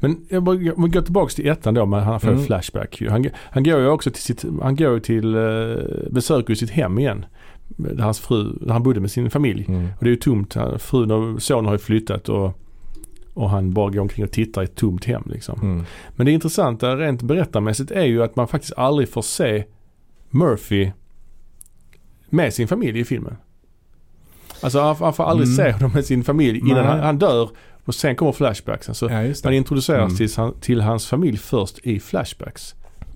Men 0.00 0.16
jag 0.28 0.42
bara- 0.42 0.56
jag 0.56 0.74
går 0.92 1.02
tillbaka 1.02 1.30
till 1.30 1.48
ettan 1.48 1.74
då, 1.74 1.86
men 1.86 2.00
han 2.02 2.20
får 2.20 2.28
Mm. 2.28 2.44
flashback. 2.44 3.02
Han, 3.08 3.26
han 3.34 3.64
går 3.64 3.80
ju 3.80 3.88
också 3.88 4.10
till 4.10 4.22
sitt, 4.22 4.44
han 4.62 4.76
går 4.76 4.98
till, 4.98 5.34
uh, 5.36 5.78
besöker 6.10 6.54
sitt 6.54 6.70
hem 6.70 6.98
igen. 6.98 7.24
Där 7.76 8.02
hans 8.02 8.20
fru, 8.20 8.52
där 8.60 8.72
han 8.72 8.82
bodde 8.82 9.00
med 9.00 9.10
sin 9.10 9.30
familj. 9.30 9.64
Mm. 9.68 9.84
Och 9.98 10.04
det 10.04 10.08
är 10.08 10.14
ju 10.14 10.16
tomt. 10.16 10.54
Han- 10.54 10.78
Frun 10.78 11.10
och 11.10 11.42
sonen 11.42 11.64
har 11.64 11.72
ju 11.72 11.78
flyttat 11.78 12.28
och, 12.28 12.58
och 13.34 13.50
han 13.50 13.72
bara 13.72 13.90
går 13.90 14.00
omkring 14.00 14.24
och 14.24 14.30
tittar 14.32 14.62
i 14.62 14.64
ett 14.64 14.74
tomt 14.74 15.04
hem 15.04 15.22
liksom. 15.26 15.60
Mm. 15.62 15.84
Men 16.16 16.26
det 16.26 16.32
intressanta 16.32 16.96
rent 16.96 17.22
berättarmässigt 17.22 17.90
är 17.90 18.04
ju 18.04 18.22
att 18.22 18.36
man 18.36 18.48
faktiskt 18.48 18.72
aldrig 18.76 19.08
får 19.08 19.22
se 19.22 19.64
Murphy 20.30 20.90
med 22.28 22.54
sin 22.54 22.68
familj 22.68 23.00
i 23.00 23.04
filmen. 23.04 23.36
Alltså 24.60 24.80
han, 24.80 24.96
han 24.96 25.12
får 25.14 25.24
aldrig 25.24 25.46
Mm. 25.48 25.56
se 25.56 25.72
honom 25.72 25.90
med 25.94 26.04
sin 26.04 26.24
familj 26.24 26.58
innan 26.58 26.84
han, 26.86 27.00
han 27.00 27.18
dör 27.18 27.50
och 27.84 27.94
sen 27.94 28.16
kommer 28.16 28.32
flashbacksen. 28.32 28.94
Så 28.94 29.06
Ja, 29.10 29.32
det. 29.42 29.56
introduceras 29.56 30.00
Mm. 30.04 30.16
till, 30.16 30.28
han- 30.36 30.54
till 30.60 30.80
hans 30.80 31.06
familj 31.06 31.36
först 31.38 31.78
i 31.78 32.00
flashbacks. 32.00 32.74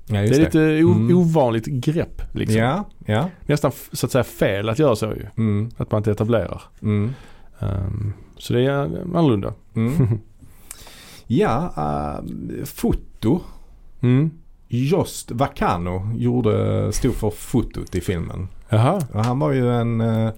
Ja, 0.08 0.20
det 0.20 0.28
är 0.28 0.38
lite 0.38 0.60
Mm. 0.60 1.16
ovanligt 1.18 1.66
grepp 1.66 2.22
liksom. 2.32 2.56
Ja, 2.58 2.84
ja. 3.06 3.28
Nästan 3.46 3.72
så 3.92 4.06
att 4.06 4.12
säga 4.12 4.24
fel 4.24 4.68
att 4.68 4.78
göra 4.78 4.96
så 4.96 5.06
ju. 5.06 5.26
Mm. 5.36 5.70
Att 5.76 5.90
man 5.90 5.98
inte 5.98 6.10
etablerar. 6.10 6.62
Ehm, 7.60 8.12
så 8.38 8.52
det 8.52 8.60
är 8.66 8.84
eh, 8.84 9.00
annorlunda. 9.18 9.54
Mm. 9.74 10.18
Ja, 11.28 11.72
uh, 11.78 12.64
foto. 12.64 13.40
Mm. 14.00 14.30
Jost 14.68 15.30
Vacano 15.30 16.10
gjorde, 16.16 16.92
stod 16.92 17.14
för 17.14 17.30
fotot 17.30 17.94
i 17.94 18.00
filmen. 18.00 18.48
Jaha, 18.68 19.00
Och 19.12 19.24
han 19.24 19.38
var 19.38 19.52
ju 19.52 19.72
en, 19.72 20.00
uh, 20.00 20.30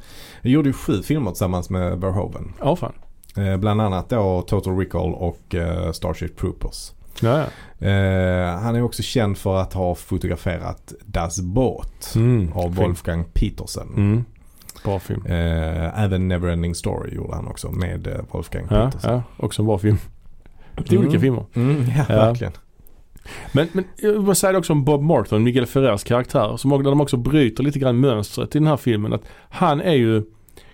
gjorde 0.43 0.69
ju 0.69 0.73
sju 0.73 1.03
filmer 1.03 1.31
tillsammans 1.31 1.71
med 1.71 2.01
Verhoeven. 2.01 2.53
ja 2.61 2.77
fan. 2.77 2.93
Eh, 3.37 3.57
bland 3.57 3.81
annat 3.81 4.09
då 4.09 4.43
Total 4.43 4.77
Recall 4.79 5.15
och 5.15 5.55
eh, 5.55 5.93
Starship 5.93 6.37
Troopers. 6.39 6.93
Ja. 7.23 7.39
Eh, 7.87 8.59
han 8.61 8.77
är 8.77 8.83
också 8.83 9.03
känd 9.03 9.39
för 9.39 9.57
att 9.57 9.73
ha 9.73 9.95
fotograferat 9.95 10.93
Das 11.07 11.41
Boot 11.41 12.13
Mm. 12.17 12.53
av. 12.53 12.75
Wolfgang 12.75 13.25
Petersen. 13.33 13.89
Mm. 13.97 14.25
Bra 14.85 14.99
film. 14.99 15.27
Eh, 15.27 16.03
även 16.05 16.29
Neverending 16.29 16.75
Story 16.75 17.15
gjorde 17.15 17.35
han 17.35 17.47
också 17.49 17.71
med 17.71 18.07
eh, 18.07 18.15
Wolfgang 18.31 18.67
Ja, 18.71 18.85
Petersen. 18.91 19.13
ja, 19.15 19.23
också 19.37 19.63
en 19.63 19.67
bra 19.67 19.79
film. 19.79 19.99
Det 20.75 20.91
är 20.91 20.93
Mm. 20.97 21.05
olika 21.09 21.21
filmer. 21.21 21.45
Mm, 21.55 21.85
ja, 21.97 22.05
verkligen. 22.09 22.53
Men, 23.53 23.69
men 23.73 23.85
jag 23.97 24.13
vill 24.13 24.21
bara 24.21 24.35
säga 24.35 24.53
det 24.53 24.59
också 24.59 24.73
om 24.73 24.85
Bob 24.85 25.03
Morton, 25.03 25.43
Miguel 25.43 25.67
Ferrers 25.67 26.05
karaktär. 26.05 26.57
Som 26.57 26.83
de 26.83 27.01
också 27.01 27.17
bryter 27.17 27.63
lite 27.63 27.79
grann 27.79 28.01
mönstret 28.01 28.57
i 28.57 28.59
den 28.59 28.69
här 28.69 28.77
filmen. 28.77 29.13
Att 29.13 29.23
han 29.49 29.81
är 29.81 29.95
ju 29.95 30.23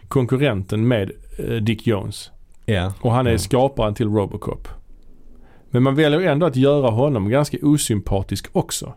konkurrenten 0.08 0.88
med 0.88 1.10
eh, 1.38 1.54
Dick 1.54 1.86
Jones. 1.86 2.30
Ja. 2.66 2.92
Och 3.00 3.12
han 3.12 3.26
är 3.26 3.30
Mm. 3.30 3.38
skaparen 3.38 3.94
till 3.94 4.08
Robocop. 4.08 4.68
Men 5.74 5.82
man 5.82 5.94
väljer 5.94 6.20
ändå 6.20 6.46
att 6.46 6.56
göra 6.56 6.90
honom 6.90 7.28
ganska 7.28 7.56
osympatisk 7.62 8.46
också. 8.52 8.94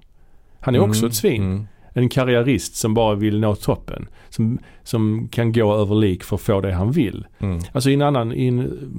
Han 0.59 0.75
är 0.75 0.79
också 0.79 0.99
Mm, 0.99 1.09
ett 1.09 1.15
svin. 1.15 1.43
mm. 1.43 1.67
En 1.93 2.09
karriärist 2.09 2.75
som 2.75 2.93
bara 2.93 3.15
vill 3.15 3.39
nå 3.39 3.55
toppen. 3.55 4.07
Som, 4.29 4.59
som 4.83 5.27
kan 5.31 5.51
gå 5.53 5.75
över 5.75 5.95
lik 5.95 6.23
för 6.23 6.35
att 6.35 6.41
få 6.41 6.61
det 6.61 6.73
han 6.73 6.91
vill. 6.91 7.25
Mm. 7.39 7.59
Alltså 7.71 7.89
i 7.89 7.93
en 7.93 8.01
annan, 8.01 8.33
i 8.33 8.47
en, 8.47 8.91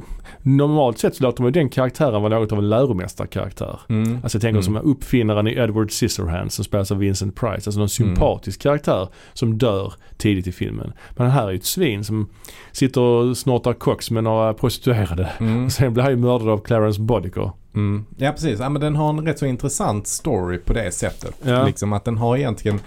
normalt 0.42 0.98
sett 0.98 1.16
så 1.16 1.22
låter 1.24 1.42
man 1.42 1.48
ju 1.48 1.52
den 1.52 1.68
karaktären 1.68 2.22
vara 2.22 2.38
något 2.38 2.52
av 2.52 2.58
en 2.58 2.68
läromästarkaraktär. 2.68 3.80
Mm. 3.88 4.18
Alltså 4.22 4.36
jag 4.36 4.42
tänker 4.42 4.48
Mm. 4.48 4.62
som 4.62 4.76
uppfinnaren 4.76 5.46
i 5.48 5.52
Edward 5.58 5.90
Scissorhands 5.90 6.54
som 6.54 6.64
spelas 6.64 6.90
av 6.92 6.98
Vincent 6.98 7.34
Price. 7.36 7.52
Alltså 7.54 7.78
någon 7.78 7.88
sympatisk 7.88 8.62
karaktär 8.62 9.08
som 9.32 9.58
dör 9.58 9.92
tidigt 10.16 10.46
i 10.46 10.52
filmen. 10.52 10.92
Men 11.16 11.26
den 11.26 11.30
här 11.30 11.46
är 11.46 11.50
ju 11.50 11.56
ett 11.56 11.64
svin 11.64 12.04
som 12.04 12.28
sitter 12.72 13.00
och 13.00 13.36
snortar 13.36 13.72
koks 13.72 14.10
med 14.10 14.24
några 14.24 14.54
prostituerade. 14.54 15.30
Mm. 15.40 15.64
Och 15.64 15.72
sen 15.72 15.92
blir 15.94 16.02
han 16.02 16.12
ju 16.12 16.18
mördad 16.18 16.48
av 16.48 16.58
Clarence 16.58 17.00
Bodicker. 17.00 17.50
Mm. 17.74 18.04
Ja 18.16 18.32
precis, 18.32 18.60
ja, 18.60 18.68
men 18.68 18.80
den 18.80 18.96
har 18.96 19.08
en 19.08 19.26
rätt 19.26 19.38
så 19.38 19.46
intressant 19.46 20.06
story 20.06 20.58
på 20.58 20.72
det 20.72 20.92
sättet. 20.92 21.34
Ja. 21.42 21.66
Liksom 21.66 21.92
att 21.92 22.04
den 22.04 22.18
har 22.18 22.36
egentligen 22.36 22.80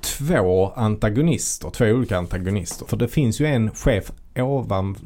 två 0.00 0.72
antagonister, 0.76 1.70
två 1.70 1.84
olika 1.84 2.18
antagonister. 2.18 2.86
För 2.86 2.96
det 2.96 3.08
finns 3.08 3.40
ju 3.40 3.46
en 3.46 3.70
chef 3.70 4.12
ovan, 4.36 4.96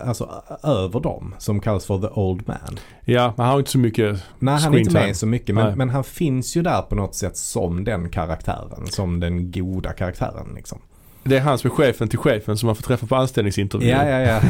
alltså 0.00 0.42
över 0.62 1.00
dem 1.00 1.34
som 1.38 1.60
kallas 1.60 1.86
för 1.86 1.98
The 1.98 2.20
Old 2.20 2.48
Man. 2.48 2.78
Ja, 3.04 3.34
men 3.36 3.46
han 3.46 3.52
har 3.52 3.58
inte 3.58 3.70
så 3.70 3.78
mycket. 3.78 4.24
Nej, 4.38 4.58
han 4.60 4.74
är 4.74 4.78
inte 4.78 4.90
time. 4.90 5.06
med 5.06 5.16
så 5.16 5.26
mycket 5.26 5.54
men, 5.54 5.78
men 5.78 5.90
han 5.90 6.04
finns 6.04 6.56
ju 6.56 6.62
där 6.62 6.82
på 6.82 6.94
något 6.94 7.14
sätt 7.14 7.36
som 7.36 7.84
den 7.84 8.08
karaktären. 8.10 8.86
Som 8.86 9.20
den 9.20 9.50
goda 9.50 9.92
karaktären 9.92 10.52
liksom. 10.54 10.78
Det 11.24 11.36
är 11.36 11.40
han 11.40 11.58
som 11.58 11.70
är 11.70 11.74
chefen 11.74 12.08
till 12.08 12.18
chefen 12.18 12.56
som 12.56 12.66
man 12.66 12.76
får 12.76 12.82
träffa 12.82 13.06
på 13.06 13.16
anställningsintervju. 13.16 13.88
Ja, 13.88 14.08
ja, 14.08 14.20
ja. 14.20 14.40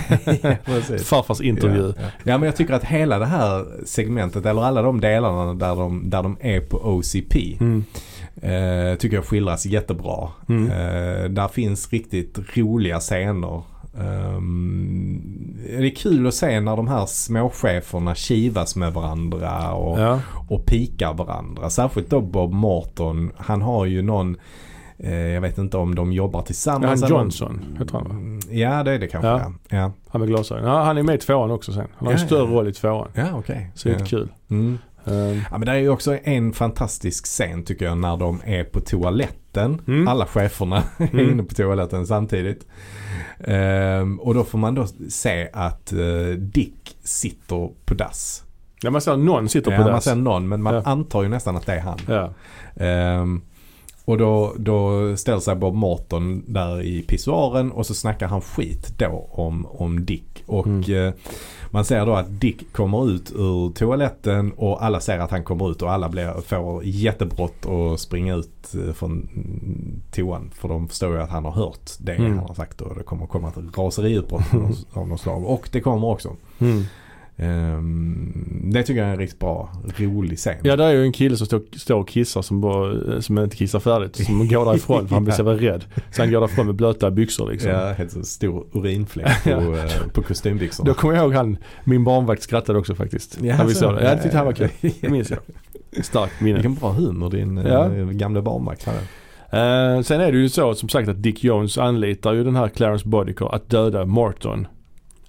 ja 0.43 0.55
precis. 0.65 1.09
Farfars 1.09 1.41
intervju. 1.41 1.87
Ja, 1.97 2.03
ja. 2.03 2.09
ja, 2.23 2.39
men 2.39 2.47
jag 2.47 2.57
tycker 2.57 2.75
att 2.75 2.85
hela 2.85 3.19
det 3.19 3.27
här 3.27 3.65
segmentet, 3.87 4.47
eller 4.47 4.63
alla 4.63 4.83
de 4.83 5.01
delarna 5.01 5.55
där 5.55 5.77
de, 5.77 6.11
där 6.11 6.23
de 6.23 6.37
är 6.41 6.61
på 6.61 6.77
OCP, 6.77 7.57
Mm. 7.61 7.85
eh, 8.43 8.97
tycker 8.99 9.17
jag 9.17 9.25
skildras 9.25 9.67
jättebra. 9.67 10.29
Mm. 10.49 10.71
Eh, 10.71 11.25
där 11.29 11.49
finns 11.49 11.93
riktigt 11.93 12.39
roliga 12.57 13.01
scener. 13.01 13.63
Ehm, 14.01 15.21
det 15.79 15.87
är 15.87 15.95
kul 15.95 16.27
att 16.27 16.35
se 16.35 16.61
när 16.61 16.77
de 16.77 16.89
här 16.89 17.07
småcheferna 17.07 18.15
kivas 18.15 18.77
med 18.77 18.93
varandra 18.93 19.73
och, 19.73 20.01
Ja. 20.01 20.21
och 20.49 20.67
pikar 20.67 21.15
varandra. 21.15 21.71
Särskilt 21.71 22.11
då 22.11 22.21
Bob 22.21 22.53
Morton. 22.53 23.31
Han 23.37 23.63
har 23.63 23.85
ju 23.87 24.03
någon, 24.03 24.37
jag 24.97 25.41
vet 25.41 25.59
inte 25.59 25.77
om 25.77 25.95
de 25.95 26.13
jobbar 26.13 26.41
Ja, 26.41 26.45
tillsammans. 26.47 27.01
han 27.03 27.11
eller- 27.11 27.21
Johnson 27.23 27.77
heter 27.79 27.93
han 27.93 28.05
va? 28.05 28.11
Mm, 28.11 28.41
Ja 28.51 28.83
det 28.83 28.91
är 28.93 28.99
det 28.99 29.07
kanske 29.09 29.29
Ja. 29.29 29.39
ja. 29.69 29.77
Ja, 29.79 29.93
Han 30.09 30.21
med 30.21 30.29
glasögon. 30.29 30.65
Ja, 30.65 30.83
han 30.83 30.99
är 30.99 31.03
med 31.03 31.15
i 31.15 31.19
tvåan 31.19 31.51
också 31.51 31.73
sen. 31.73 31.87
Han 31.97 32.07
har 32.07 32.13
en 32.15 32.21
Ja, 32.21 32.27
större 32.27 32.51
ja. 32.51 32.57
roll 32.57 32.69
i 32.69 32.73
tvåan. 32.73 33.09
ja 33.15 33.27
okej. 33.35 33.71
Så 33.75 33.89
det 33.89 33.95
är 33.95 33.99
ja. 34.01 34.07
kul. 34.07 34.29
Mm. 34.51 34.79
Um, 35.05 35.41
Ja 35.51 35.59
men 35.59 35.61
det 35.61 35.73
är 35.73 35.77
ju 35.77 35.89
också 35.89 36.19
en 36.25 36.53
fantastisk 36.53 37.25
scen 37.27 37.65
tycker 37.65 37.85
jag 37.85 37.99
när 37.99 38.17
de 38.17 38.41
är 38.45 38.65
på 38.65 38.81
toaletten. 38.81 39.81
Mm. 39.87 40.09
Alla 40.09 40.27
cheferna 40.27 40.77
är 40.99 41.09
Mm. 41.13 41.31
inne 41.31 41.43
på 41.43 41.55
toaletten 41.55 42.07
samtidigt. 42.07 42.67
Ehm, 43.45 44.21
och 44.21 44.35
då 44.35 44.45
får 44.45 44.59
man 44.59 44.75
då 44.75 44.87
se 45.09 45.49
att 45.53 45.93
eh, 45.93 45.99
Dick 46.39 46.97
sitter 47.05 47.71
på 47.85 47.95
dass. 47.95 48.45
ja, 48.83 48.91
man 48.91 49.01
ser 49.01 49.17
någon 49.17 49.49
sitter 49.49 49.71
Ja, 49.71 49.77
på 49.77 49.83
man 49.83 49.93
dass. 49.93 50.05
ser 50.05 50.15
någon 50.15 50.49
men 50.49 50.63
man 50.63 50.75
Ja. 50.75 50.83
antar 50.85 51.23
ju 51.23 51.29
nästan 51.29 51.57
att 51.57 51.67
det 51.67 51.73
är 51.75 51.81
han. 51.81 51.99
Ja. 52.09 52.31
Ehm, 52.85 53.43
och 54.05 54.19
då, 54.19 54.55
då 54.59 55.17
ställer 55.17 55.41
sig 55.41 55.55
Bob 55.57 55.75
Morton 55.75 56.45
där 56.47 56.83
i 56.83 57.03
pissoaren 57.03 57.73
och 57.73 57.87
så 57.87 57.95
snackar 57.95 58.27
han 58.29 58.41
skit 58.41 58.95
då 58.99 59.29
om, 59.31 59.67
om 59.67 60.05
Dick. 60.05 60.43
Och 60.47 60.67
Mm. 60.67 61.07
eh, 61.09 61.15
man 61.71 61.85
ser 61.85 62.07
då 62.07 62.15
att 62.15 62.41
Dick 62.41 62.73
kommer 62.73 63.11
ut 63.11 63.33
ur 63.37 63.71
toaletten 63.73 64.53
och 64.57 64.85
alla 64.85 65.01
ser 65.01 65.19
att 65.19 65.31
han 65.31 65.45
kommer 65.45 65.71
ut 65.71 65.83
och 65.83 65.93
alla 65.93 66.09
blir, 66.09 66.41
får 66.41 66.85
jättebrått 66.85 67.67
och 67.67 68.01
springa 68.01 68.35
ut 68.35 68.75
eh, 68.87 68.93
från 68.93 69.29
toan. 70.15 70.51
För 70.55 70.69
de 70.69 70.89
förstår 70.89 71.15
ju 71.17 71.23
att 71.23 71.31
han 71.31 71.45
har 71.45 71.53
hört 71.53 71.91
det 71.99 72.13
Mm. 72.13 72.39
han 72.39 72.47
har 72.49 72.55
sagt 72.55 72.81
och 72.81 72.95
det 72.99 73.03
kommer 73.03 73.27
komma 73.27 73.49
ett 73.49 73.79
raseriutbrott 73.79 74.43
av 74.93 75.09
något 75.09 75.21
slag. 75.21 75.45
Och 75.45 75.69
det 75.73 75.81
kommer 75.81 76.07
också. 76.09 76.37
Mm. 76.59 76.83
Ehm, 77.37 78.71
det 78.73 78.83
tycker 78.83 79.01
jag 79.01 79.09
är 79.09 79.13
en 79.13 79.19
riktigt 79.19 79.39
bra, 79.39 79.71
rolig 79.97 80.39
scen. 80.39 80.55
ja, 80.63 80.77
det 80.77 80.85
är 80.85 80.91
ju 80.91 81.03
en 81.03 81.13
kille 81.13 81.37
som 81.37 81.47
står, 81.47 81.63
står 81.79 81.95
och 81.99 82.09
kissar 82.09 82.43
som, 82.43 82.61
bara, 82.61 83.23
som 83.23 83.39
inte 83.39 83.57
kissar 83.57 83.81
färdigt. 83.81 84.17
Som 84.27 84.49
går 84.49 84.65
därifrån 84.65 85.09
för 85.09 85.15
han 85.15 85.25
blir 85.25 85.35
så 85.35 85.43
jävla 85.51 85.73
rädd. 85.73 85.85
Så 86.11 86.23
han 86.23 86.31
går 86.33 86.41
därifrån 86.41 86.67
med 86.67 86.75
blöta 86.75 87.11
byxor 87.11 87.51
liksom. 87.51 87.71
Ja, 87.71 87.93
helt 87.93 88.11
så 88.13 88.23
stor 88.23 88.67
urinfläck 88.73 89.45
på, 89.45 89.51
Ja. 89.51 89.59
eh, 89.85 89.91
på 90.13 90.23
kostymbyxorna. 90.23 90.89
Då 90.89 90.95
kommer 90.95 91.15
jag 91.15 91.23
ihåg 91.25 91.35
han, 91.35 91.57
min 91.85 92.05
barnvakt 92.05 92.43
skrattade 92.43 92.79
också 92.79 92.95
faktiskt. 92.95 93.39
Ja, 93.43 93.57
när 93.57 93.65
vi 93.65 93.75
så. 93.75 93.81
såg 93.81 93.95
det. 93.95 94.05
Ja, 94.05 94.15
det 94.15 94.23
tyckte 94.23 94.37
han 94.37 94.47
var 94.47 94.53
kul. 94.53 94.69
Ja. 94.81 94.91
Det 95.01 95.09
minns 95.09 95.31
jag. 95.31 95.39
Starkt 96.05 96.41
minne. 96.41 96.55
Vilken 96.55 96.75
bra 96.75 96.93
humor 96.93 97.31
din 97.31 97.57
Ja. 97.57 97.95
eh, 97.95 98.05
gamla 98.07 98.43
barnvakt 98.43 98.85
hade. 98.87 98.99
Eh, 99.51 100.03
sen 100.03 100.21
är 100.21 100.33
det 100.33 100.39
ju 100.39 100.49
så 100.49 100.75
som 100.75 100.89
sagt 100.89 101.09
att 101.09 101.23
Dick 101.23 101.45
Jones 101.45 101.79
anlitar 101.79 102.33
ju 102.33 102.45
den 102.45 102.57
här 102.57 102.69
Clarence 102.69 103.09
Bodicker 103.09 103.55
att 103.55 103.71
döda 103.71 104.05
Morton. 104.05 104.67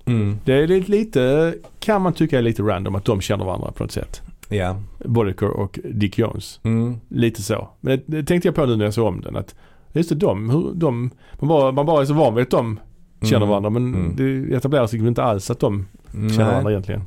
Mm. 0.05 0.37
Det 0.45 0.53
är 0.53 0.67
lite, 0.67 1.55
kan 1.79 2.01
man 2.01 2.13
tycka 2.13 2.37
är 2.37 2.41
lite 2.41 2.61
random 2.63 2.95
att 2.95 3.05
de 3.05 3.21
känner 3.21 3.45
varandra 3.45 3.71
på 3.71 3.83
något 3.83 3.91
sätt. 3.91 4.21
Ja. 4.49 4.75
Bodicker 5.05 5.49
och 5.49 5.79
Dick 5.83 6.17
Jones. 6.17 6.59
Mm. 6.63 6.97
Lite 7.09 7.41
så. 7.41 7.69
Men 7.79 7.97
det, 7.97 8.03
det 8.17 8.23
tänkte 8.23 8.47
jag 8.47 8.55
på 8.55 8.65
nu 8.65 8.75
när 8.75 8.85
jag 8.85 8.93
såg 8.93 9.07
om 9.07 9.21
den. 9.21 9.35
Att 9.35 9.55
just 9.93 10.09
det, 10.09 10.15
de, 10.15 10.49
hur, 10.49 10.71
de 10.73 11.09
man, 11.39 11.47
bara, 11.49 11.71
man 11.71 11.85
bara 11.85 12.01
är 12.01 12.05
så 12.05 12.13
van 12.13 12.35
vid 12.35 12.41
att 12.43 12.49
de 12.51 12.79
känner 13.21 13.37
Mm. 13.37 13.49
varandra. 13.49 13.69
Men 13.69 13.95
Mm. 13.95 14.15
det 14.47 14.55
etableras 14.55 14.91
liksom 14.91 15.07
inte 15.07 15.23
alls 15.23 15.49
att 15.51 15.59
de 15.59 15.85
känner 16.11 16.27
Nej. 16.37 16.37
varandra 16.45 16.71
egentligen. 16.71 17.01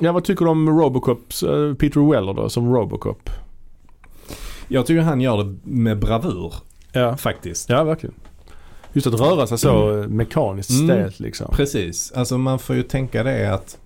Ja, 0.00 0.12
vad 0.12 0.24
tycker 0.24 0.44
du 0.44 0.50
om 0.50 0.80
Robocops, 0.80 1.42
eh, 1.42 1.74
Peter 1.74 2.10
Weller 2.10 2.34
då 2.34 2.48
som 2.48 2.74
Robocop? 2.74 3.30
Jag 4.68 4.86
tycker 4.86 5.02
han 5.02 5.20
gör 5.20 5.44
det 5.44 5.56
med 5.64 5.98
bravur 5.98 6.54
Ja, 6.92 7.16
faktiskt. 7.16 7.68
ja 7.68 7.84
verkligen. 7.84 8.14
Just 8.92 9.06
att 9.06 9.20
röra 9.20 9.46
sig 9.46 9.58
så 9.58 10.00
eh, 10.00 10.08
mekaniskt 10.08 10.70
Mm. 10.70 10.86
stelt 10.86 11.20
liksom. 11.20 11.54
Precis. 11.54 12.12
Alltså 12.12 12.38
man 12.38 12.58
får 12.58 12.76
ju 12.76 12.82
tänka 12.82 13.22
det 13.22 13.54
att 13.54 13.78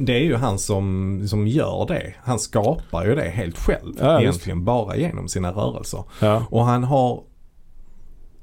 det 0.00 0.12
är 0.12 0.24
ju 0.24 0.36
han 0.36 0.58
som, 0.58 1.22
som 1.28 1.46
gör 1.46 1.84
det. 1.88 2.14
Han 2.22 2.38
skapar 2.38 3.04
ju 3.06 3.14
det 3.14 3.28
helt 3.28 3.58
själv. 3.58 3.92
Ja, 4.00 4.20
egentligen 4.20 4.64
bara 4.64 4.96
genom 4.96 5.28
sina 5.28 5.52
rörelser. 5.52 6.04
Ja. 6.20 6.44
Och 6.50 6.64
han 6.64 6.84
har 6.84 7.22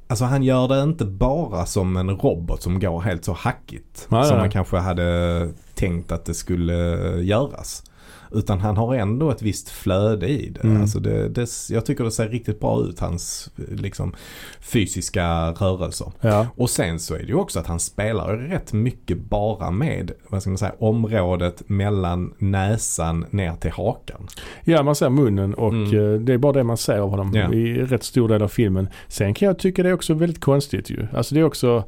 Alltså 0.09 0.25
han 0.25 0.43
gör 0.43 0.67
det 0.67 0.83
inte 0.83 1.05
bara 1.05 1.65
som 1.65 1.97
en 1.97 2.09
robot 2.09 2.61
som 2.61 2.79
går 2.79 3.01
helt 3.01 3.25
så 3.25 3.33
hackigt. 3.33 4.05
Nej, 4.09 4.25
som 4.25 4.37
man 4.37 4.49
kanske 4.51 4.77
hade 4.77 5.49
tänkt 5.75 6.11
att 6.11 6.25
det 6.25 6.33
skulle 6.33 6.73
göras. 7.21 7.83
Utan 8.31 8.59
han 8.59 8.77
har 8.77 8.95
ändå 8.95 9.31
ett 9.31 9.41
visst 9.41 9.69
flöde 9.69 10.27
i 10.27 10.49
det. 10.49 10.63
Mm. 10.63 10.81
Alltså 10.81 10.99
det, 10.99 11.29
det 11.29 11.49
jag 11.69 11.85
tycker 11.85 12.03
det 12.03 12.11
ser 12.11 12.29
riktigt 12.29 12.59
bra 12.59 12.81
ut 12.83 12.99
hans 12.99 13.51
liksom, 13.71 14.13
fysiska 14.59 15.51
rörelser. 15.51 16.11
Ja. 16.21 16.47
Och 16.55 16.69
sen 16.69 16.99
så 16.99 17.13
är 17.15 17.19
det 17.19 17.25
ju 17.25 17.33
också 17.35 17.59
att 17.59 17.67
han 17.67 17.79
spelar 17.79 18.37
rätt 18.37 18.73
mycket 18.73 19.17
bara 19.19 19.71
med, 19.71 20.11
vad 20.29 20.41
ska 20.41 20.49
man 20.49 20.57
säga, 20.57 20.73
området 20.79 21.63
mellan 21.69 22.33
näsan 22.37 23.25
ner 23.29 23.53
till 23.55 23.71
hakan. 23.71 24.27
ja, 24.63 24.83
man 24.83 24.95
ser 24.95 25.09
munnen 25.09 25.53
och 25.53 25.73
Mm. 25.73 26.13
eh, 26.13 26.19
det 26.19 26.33
är 26.33 26.37
bara 26.37 26.53
det 26.53 26.63
man 26.63 26.77
ser 26.77 26.97
av 26.99 27.09
honom 27.09 27.31
Ja. 27.35 27.53
i 27.53 27.73
rätt 27.85 28.03
stor 28.03 28.27
del 28.29 28.41
av 28.41 28.47
filmen. 28.47 28.87
Sen 29.07 29.33
kan 29.33 29.45
jag 29.47 29.59
tycka 29.59 29.83
det 29.83 29.89
är 29.89 29.93
också 29.93 30.13
väldigt 30.13 30.41
konstigt 30.41 30.89
ju. 30.89 31.07
Alltså 31.13 31.35
det 31.35 31.41
är 31.41 31.45
också 31.45 31.83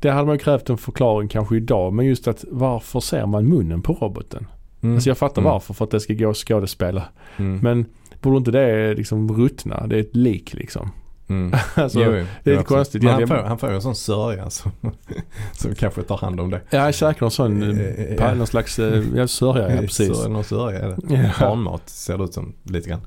det 0.00 0.10
hade 0.10 0.26
man 0.26 0.34
ju 0.34 0.38
krävt 0.38 0.70
en 0.70 0.78
förklaring 0.78 1.28
kanske 1.28 1.56
idag 1.56 1.92
men 1.92 2.06
just 2.06 2.28
att 2.28 2.44
varför 2.50 3.00
ser 3.00 3.26
man 3.26 3.48
munnen 3.48 3.82
på 3.82 3.92
roboten? 3.92 4.46
Mm. 4.82 4.94
Alltså 4.94 5.10
jag 5.10 5.18
fattar 5.18 5.42
Mm. 5.42 5.52
varför 5.52 5.74
för 5.74 5.84
att 5.84 5.90
det 5.90 6.00
ska 6.00 6.14
gå 6.14 6.30
att 6.30 6.36
skådespela. 6.36 7.04
Mm. 7.36 7.58
Men 7.62 7.86
borde 8.20 8.36
inte 8.36 8.50
det 8.50 8.94
liksom 8.94 9.32
ruttna? 9.36 9.86
Det 9.86 9.96
är 9.96 10.00
ett 10.00 10.16
lik 10.16 10.54
liksom. 10.54 10.90
Mm. 11.28 11.52
Alltså, 11.74 11.98
Jo, 12.00 12.12
jo. 12.16 12.24
det 12.44 12.50
är 12.50 12.54
lite 12.54 12.64
konstigt 12.64 13.02
Men 13.02 13.12
han, 13.14 13.28
får, 13.28 13.34
han 13.34 13.58
får 13.58 13.70
en 13.70 13.82
sån 13.82 13.94
sörja 13.94 14.50
som, 14.50 14.72
som 15.52 15.74
kanske 15.74 16.02
tar 16.02 16.16
hand 16.18 16.40
om 16.40 16.50
det. 16.50 16.60
Ja, 16.70 16.92
säkert 16.92 17.20
någon 17.20 17.30
sån, 17.30 17.62
eh, 17.78 18.14
ja. 18.14 18.34
någon 18.34 18.46
slags, 18.46 18.78
ja 19.14 19.28
sörja 19.28 19.74
ja 19.74 19.80
precis. 19.80 20.16
Så, 20.18 20.28
någon 20.28 20.44
sörja 20.44 20.78
är 20.78 20.88
det. 20.88 21.14
Ja. 21.14 21.30
Barnmat 21.40 21.88
ser 21.88 22.18
det 22.18 22.24
ut 22.24 22.34
som 22.34 22.54
lite 22.62 22.88
grann. 22.88 23.00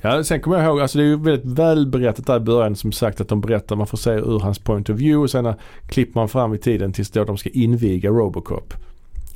Ja, 0.00 0.24
sen 0.24 0.40
kommer 0.40 0.56
jag 0.56 0.66
ihåg, 0.66 0.80
alltså 0.80 0.98
det 0.98 1.04
är 1.04 1.08
ju 1.08 1.16
väldigt 1.22 1.58
väl 1.58 1.86
berättat 1.86 2.26
där 2.26 2.36
i 2.36 2.40
början 2.40 2.76
som 2.76 2.92
sagt 2.92 3.20
att 3.20 3.28
de 3.28 3.40
berättar, 3.40 3.76
man 3.76 3.86
får 3.86 3.98
se 3.98 4.10
ur 4.10 4.38
hans 4.40 4.58
point 4.58 4.90
of 4.90 4.96
view 4.96 5.16
och 5.22 5.30
sen 5.30 5.54
klipper 5.86 6.20
man 6.20 6.28
fram 6.28 6.54
i 6.54 6.58
tiden 6.58 6.92
tills 6.92 7.10
då 7.10 7.24
de 7.24 7.36
ska 7.38 7.50
inviga 7.50 8.10
Robocop. 8.10 8.74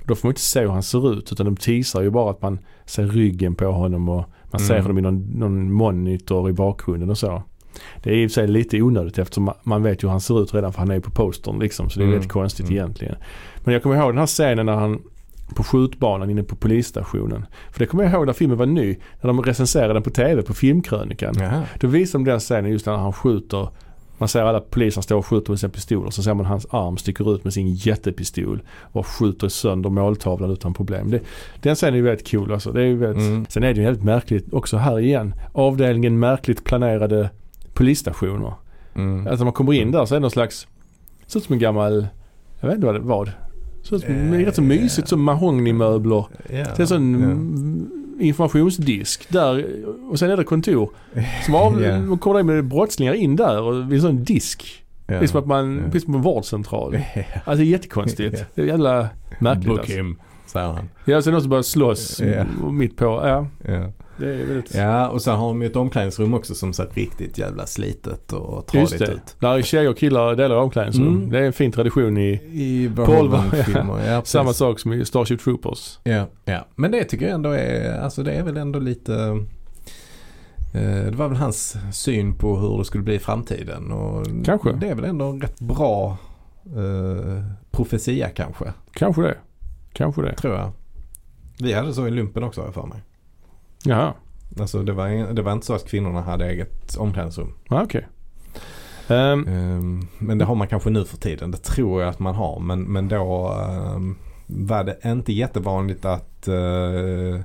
Då 0.06 0.14
får 0.14 0.28
man 0.28 0.30
inte 0.30 0.40
se 0.40 0.60
hur 0.60 0.68
han 0.68 0.82
ser 0.82 1.12
ut 1.12 1.32
utan 1.32 1.46
de 1.46 1.56
teasar 1.56 2.02
ju 2.02 2.10
bara 2.10 2.30
att 2.30 2.42
man 2.42 2.58
ser 2.84 3.06
ryggen 3.06 3.54
på 3.54 3.66
honom 3.66 4.08
och 4.08 4.24
man 4.52 4.60
ser 4.60 4.74
Mm. 4.74 4.82
honom 4.86 4.98
i 4.98 5.00
någon, 5.02 5.30
någon 5.38 5.72
monitor 5.72 6.50
i 6.50 6.52
bakgrunden 6.52 7.10
och 7.10 7.18
så. 7.18 7.42
Det 8.02 8.10
är 8.10 8.14
i 8.14 8.26
och 8.26 8.30
för 8.30 8.34
sig 8.34 8.48
lite 8.48 8.82
onödigt 8.82 9.18
eftersom 9.18 9.48
ma- 9.50 9.54
man 9.62 9.82
vet 9.82 10.02
ju 10.02 10.06
hur 10.06 10.10
han 10.10 10.20
ser 10.20 10.42
ut 10.42 10.54
redan 10.54 10.72
för 10.72 10.78
han 10.78 10.90
är 10.90 10.94
ju 10.94 11.00
på 11.00 11.10
postern 11.10 11.58
liksom 11.58 11.90
så 11.90 11.98
det 11.98 12.02
är 12.02 12.06
Mm. 12.06 12.12
väldigt 12.12 12.32
konstigt 12.32 12.66
Mm. 12.66 12.76
egentligen. 12.78 13.14
Men 13.64 13.72
jag 13.74 13.82
kommer 13.82 13.96
ihåg 13.96 14.08
den 14.10 14.18
här 14.18 14.26
scenen 14.26 14.66
när 14.66 14.72
han 14.76 15.02
på 15.56 15.62
skjutbanan 15.64 16.30
inne 16.30 16.42
på 16.42 16.56
polisstationen. 16.56 17.46
För 17.72 17.78
det 17.78 17.86
kommer 17.86 18.04
jag 18.04 18.12
ihåg 18.12 18.26
när 18.26 18.32
filmen 18.32 18.58
var 18.58 18.66
ny. 18.66 18.96
När 19.20 19.28
de 19.28 19.42
recenserade 19.42 19.92
den 19.94 20.02
på 20.02 20.10
tv 20.10 20.42
på 20.42 20.54
filmkrönikan. 20.54 21.34
Jaha. 21.38 21.62
Då 21.80 21.88
visar 21.88 22.18
de 22.18 22.24
den 22.24 22.40
scenen 22.40 22.70
just 22.70 22.86
när 22.86 22.96
han 22.96 23.12
skjuter. 23.12 23.68
Man 24.20 24.28
ser 24.28 24.42
alla 24.42 24.60
poliser 24.60 25.00
stå 25.00 25.18
och 25.18 25.26
skjuter 25.26 25.52
med 25.52 25.60
sina 25.60 25.70
pistoler. 25.70 26.10
Så 26.10 26.22
ser 26.22 26.34
man 26.34 26.46
hans 26.46 26.66
arm 26.70 26.96
sticker 26.96 27.34
ut 27.34 27.44
med 27.44 27.52
sin 27.52 27.74
jättepistol. 27.74 28.62
Och 28.92 29.06
skjuter 29.06 29.48
sönder 29.48 29.90
måltavlan 29.90 30.50
utan 30.50 30.74
problem. 30.74 31.10
Det, 31.10 31.20
den 31.60 31.74
scenen 31.74 31.94
är 31.94 31.98
ju 31.98 32.04
väldigt 32.04 32.30
cool 32.30 32.52
alltså. 32.52 32.72
Det 32.72 32.82
är 32.82 32.94
väldigt, 32.94 33.30
Mm. 33.30 33.46
Sen 33.48 33.62
är 33.62 33.74
det 33.74 33.80
ju 33.80 33.84
väldigt 33.84 34.04
märkligt 34.04 34.52
också 34.52 34.76
här 34.76 35.00
igen. 35.00 35.34
Avdelningen 35.52 36.18
märkligt 36.18 36.64
planerade 36.64 37.30
polisstationer. 37.74 38.52
Mm. 38.94 39.26
Alltså 39.26 39.36
när 39.36 39.44
man 39.44 39.52
kommer 39.52 39.72
in 39.72 39.90
där 39.90 40.04
så 40.04 40.14
är 40.14 40.16
det 40.16 40.20
någon 40.20 40.30
slags, 40.30 40.66
ser 41.26 41.38
ut 41.38 41.44
som 41.44 41.52
en 41.52 41.58
gammal, 41.58 42.06
jag 42.60 42.68
vet 42.68 42.74
inte 42.74 42.86
vad 42.86 42.94
det 42.94 43.00
vad. 43.00 43.30
Som, 43.82 43.98
det 43.98 44.06
är 44.06 44.44
rätt 44.44 44.54
så 44.54 44.62
mysigt 44.62 45.08
som 45.08 45.22
mahognymöbler. 45.22 46.24
Ja. 46.48 46.66
Det 46.76 46.82
är 46.82 46.86
sån 46.86 47.14
mm, 47.14 47.99
informationsdisk 48.20 49.28
där 49.32 49.66
och 50.10 50.18
sen 50.18 50.30
är 50.30 50.36
det 50.36 50.44
kontor. 50.44 50.90
Som 51.46 51.54
av, 51.54 51.82
Ja. 51.90 51.98
Man 52.00 52.18
kommer 52.18 52.40
in 52.40 52.46
med 52.46 52.64
brottslingar 52.64 53.12
in 53.14 53.36
där 53.36 53.62
och 53.62 53.74
är 53.76 53.94
en 53.94 54.00
sån 54.00 54.24
disk. 54.24 54.84
Ja. 55.06 55.14
Är 55.14 55.26
som 55.26 55.40
att 55.40 55.46
man, 55.46 55.76
Ja. 55.76 55.84
precis 55.84 56.04
som 56.04 56.14
en 56.14 56.22
vårdcentral. 56.22 56.92
Alltså 57.44 57.54
det 57.56 57.62
är 57.62 57.70
jättekonstigt. 57.70 58.38
Ja. 58.38 58.44
Det 58.54 58.62
är 58.62 58.66
jävla 58.66 59.08
märkligt 59.38 59.66
Book 59.68 59.78
alltså. 59.78 59.96
him, 59.96 60.18
säger 60.46 60.66
han. 60.66 60.88
Ja, 61.04 61.22
sen 61.22 61.32
någon 61.32 61.40
som 61.42 61.50
börjar 61.50 61.62
slåss 61.62 62.22
och 62.64 62.74
mitt 62.74 62.96
på. 62.96 63.04
Ja, 63.04 63.46
Ja. 63.72 63.92
Det 64.20 64.34
är 64.34 64.46
väldigt... 64.46 64.74
ja, 64.74 65.08
och 65.08 65.22
sen 65.22 65.36
har 65.36 65.48
de 65.48 65.62
ju 65.62 65.68
ett 65.68 65.76
omklädningsrum 65.76 66.34
också 66.34 66.54
som 66.54 66.72
ser 66.72 66.86
riktigt 66.94 67.38
jävla 67.38 67.66
slitet 67.66 68.32
och 68.32 68.66
tradigt 68.66 69.00
ut. 69.00 69.36
Där 69.38 69.58
är 69.58 69.62
tjejer 69.62 69.90
och 69.90 69.98
killar 69.98 70.36
delar 70.36 70.56
omklädningsrum. 70.56 71.16
Mm. 71.16 71.30
Det 71.30 71.38
är 71.38 71.42
en 71.42 71.52
fin 71.52 71.72
tradition 71.72 72.18
i 72.18 72.30
I 72.52 72.88
Volvo, 72.88 73.42
ja. 74.06 74.22
samma 74.24 74.52
sak 74.52 74.78
som 74.80 74.92
i 74.92 75.04
Starship 75.04 75.40
Troopers. 75.40 75.98
Ja, 76.04 76.26
ja. 76.44 76.66
Men 76.76 76.90
det 76.90 77.04
tycker 77.04 77.26
jag 77.26 77.34
ändå 77.34 77.50
är, 77.50 78.00
alltså 78.00 78.22
det 78.22 78.32
är 78.32 78.42
väl 78.42 78.56
ändå 78.56 78.78
lite 78.78 79.14
eh, 80.74 81.04
det 81.04 81.16
var 81.16 81.28
väl 81.28 81.36
hans 81.36 81.76
syn 81.92 82.34
på 82.34 82.56
hur 82.56 82.78
det 82.78 82.84
skulle 82.84 83.04
bli 83.04 83.14
i 83.14 83.18
framtiden. 83.18 83.92
Och 83.92 84.26
Kanske. 84.44 84.72
Det 84.72 84.88
är 84.88 84.94
väl 84.94 85.04
ändå 85.04 85.24
en 85.24 85.40
rätt 85.40 85.60
bra 85.60 86.16
eh, 86.64 87.44
profetia 87.70 88.28
kanske, 88.28 88.72
Kanske 88.92 89.22
det. 89.22 89.36
Kanske 89.92 90.22
det. 90.22 90.34
tror 90.34 90.54
jag. 90.54 90.72
Vi 91.62 91.72
hade 91.72 91.94
så 91.94 92.06
i 92.06 92.10
lumpen 92.10 92.42
också 92.42 92.60
har 92.60 92.66
jag 92.66 92.74
för 92.74 92.86
mig. 92.86 92.98
Jaha, 93.84 94.14
Alltså 94.60 94.82
det 94.82 94.92
var, 94.92 95.32
det 95.32 95.42
var 95.42 95.52
inte 95.52 95.66
så 95.66 95.74
att 95.74 95.88
kvinnorna 95.88 96.20
hade 96.20 96.46
eget 96.50 96.96
omklädningsrum. 96.96 97.52
ja, 97.68 97.82
okej. 97.82 98.06
Ehm, 99.08 99.46
Ehm, 99.48 100.06
men 100.18 100.38
det 100.38 100.44
har 100.44 100.54
man 100.54 100.68
kanske 100.68 100.90
nu 100.90 101.04
för 101.04 101.16
tiden. 101.16 101.50
Det 101.50 101.58
tror 101.58 102.00
jag 102.02 102.10
att 102.10 102.18
man 102.18 102.34
har. 102.34 102.60
Men, 102.60 102.82
men 102.82 103.08
då 103.08 103.56
ehm, 103.70 104.16
var 104.46 104.84
det 104.84 104.96
inte 105.04 105.32
jättevanligt 105.32 106.04
att 106.04 106.48
uh, 106.48 107.40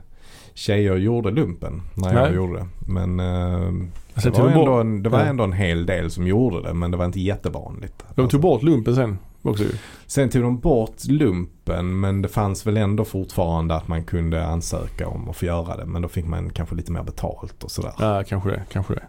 tjejer 0.54 0.96
gjorde 0.96 1.32
lumpen 1.32 1.82
när 1.94 2.14
jag 2.14 2.24
Nej. 2.24 2.36
gjorde 2.36 2.60
det. 2.60 2.68
Men 2.88 3.20
ehm, 3.20 3.92
det, 4.14 4.22
Sen 4.22 4.32
tog 4.32 4.44
var 4.46 4.52
ändå 4.52 4.74
en, 4.74 5.04
det 5.04 5.10
var 5.10 5.20
ändå 5.20 5.44
en 5.44 5.54
hel 5.54 5.86
del 5.86 6.12
som 6.12 6.28
gjorde 6.28 6.62
det. 6.62 6.74
Men 6.74 6.92
det 6.92 6.98
var 6.98 7.06
inte 7.06 7.20
jättevanligt. 7.20 8.06
de 8.16 8.22
Alltså, 8.22 8.38
tog 8.38 8.42
bort 8.42 8.64
lumpen 8.64 8.96
sen 8.96 9.18
också. 9.50 9.64
Sen 10.08 10.30
tog 10.30 10.42
de 10.42 10.60
bort 10.60 11.06
lumpen 11.08 12.00
men 12.00 12.22
det 12.22 12.28
fanns 12.28 12.68
väl 12.68 12.78
ändå 12.78 13.06
fortfarande 13.06 13.76
att 13.76 13.88
man 13.88 14.04
kunde 14.04 14.46
ansöka 14.46 15.08
om 15.08 15.30
att 15.30 15.36
få 15.38 15.46
göra 15.46 15.78
det. 15.78 15.86
Men 15.86 16.02
då 16.02 16.08
fick 16.08 16.26
man 16.26 16.50
kanske 16.50 16.76
lite 16.76 16.92
mer 16.92 17.04
betalt 17.04 17.64
och 17.64 17.72
sådär. 17.72 17.92
Ja, 18.00 18.24
kanske 18.28 18.50
det. 18.50 18.64
Kanske 18.72 18.94
det. 18.94 19.04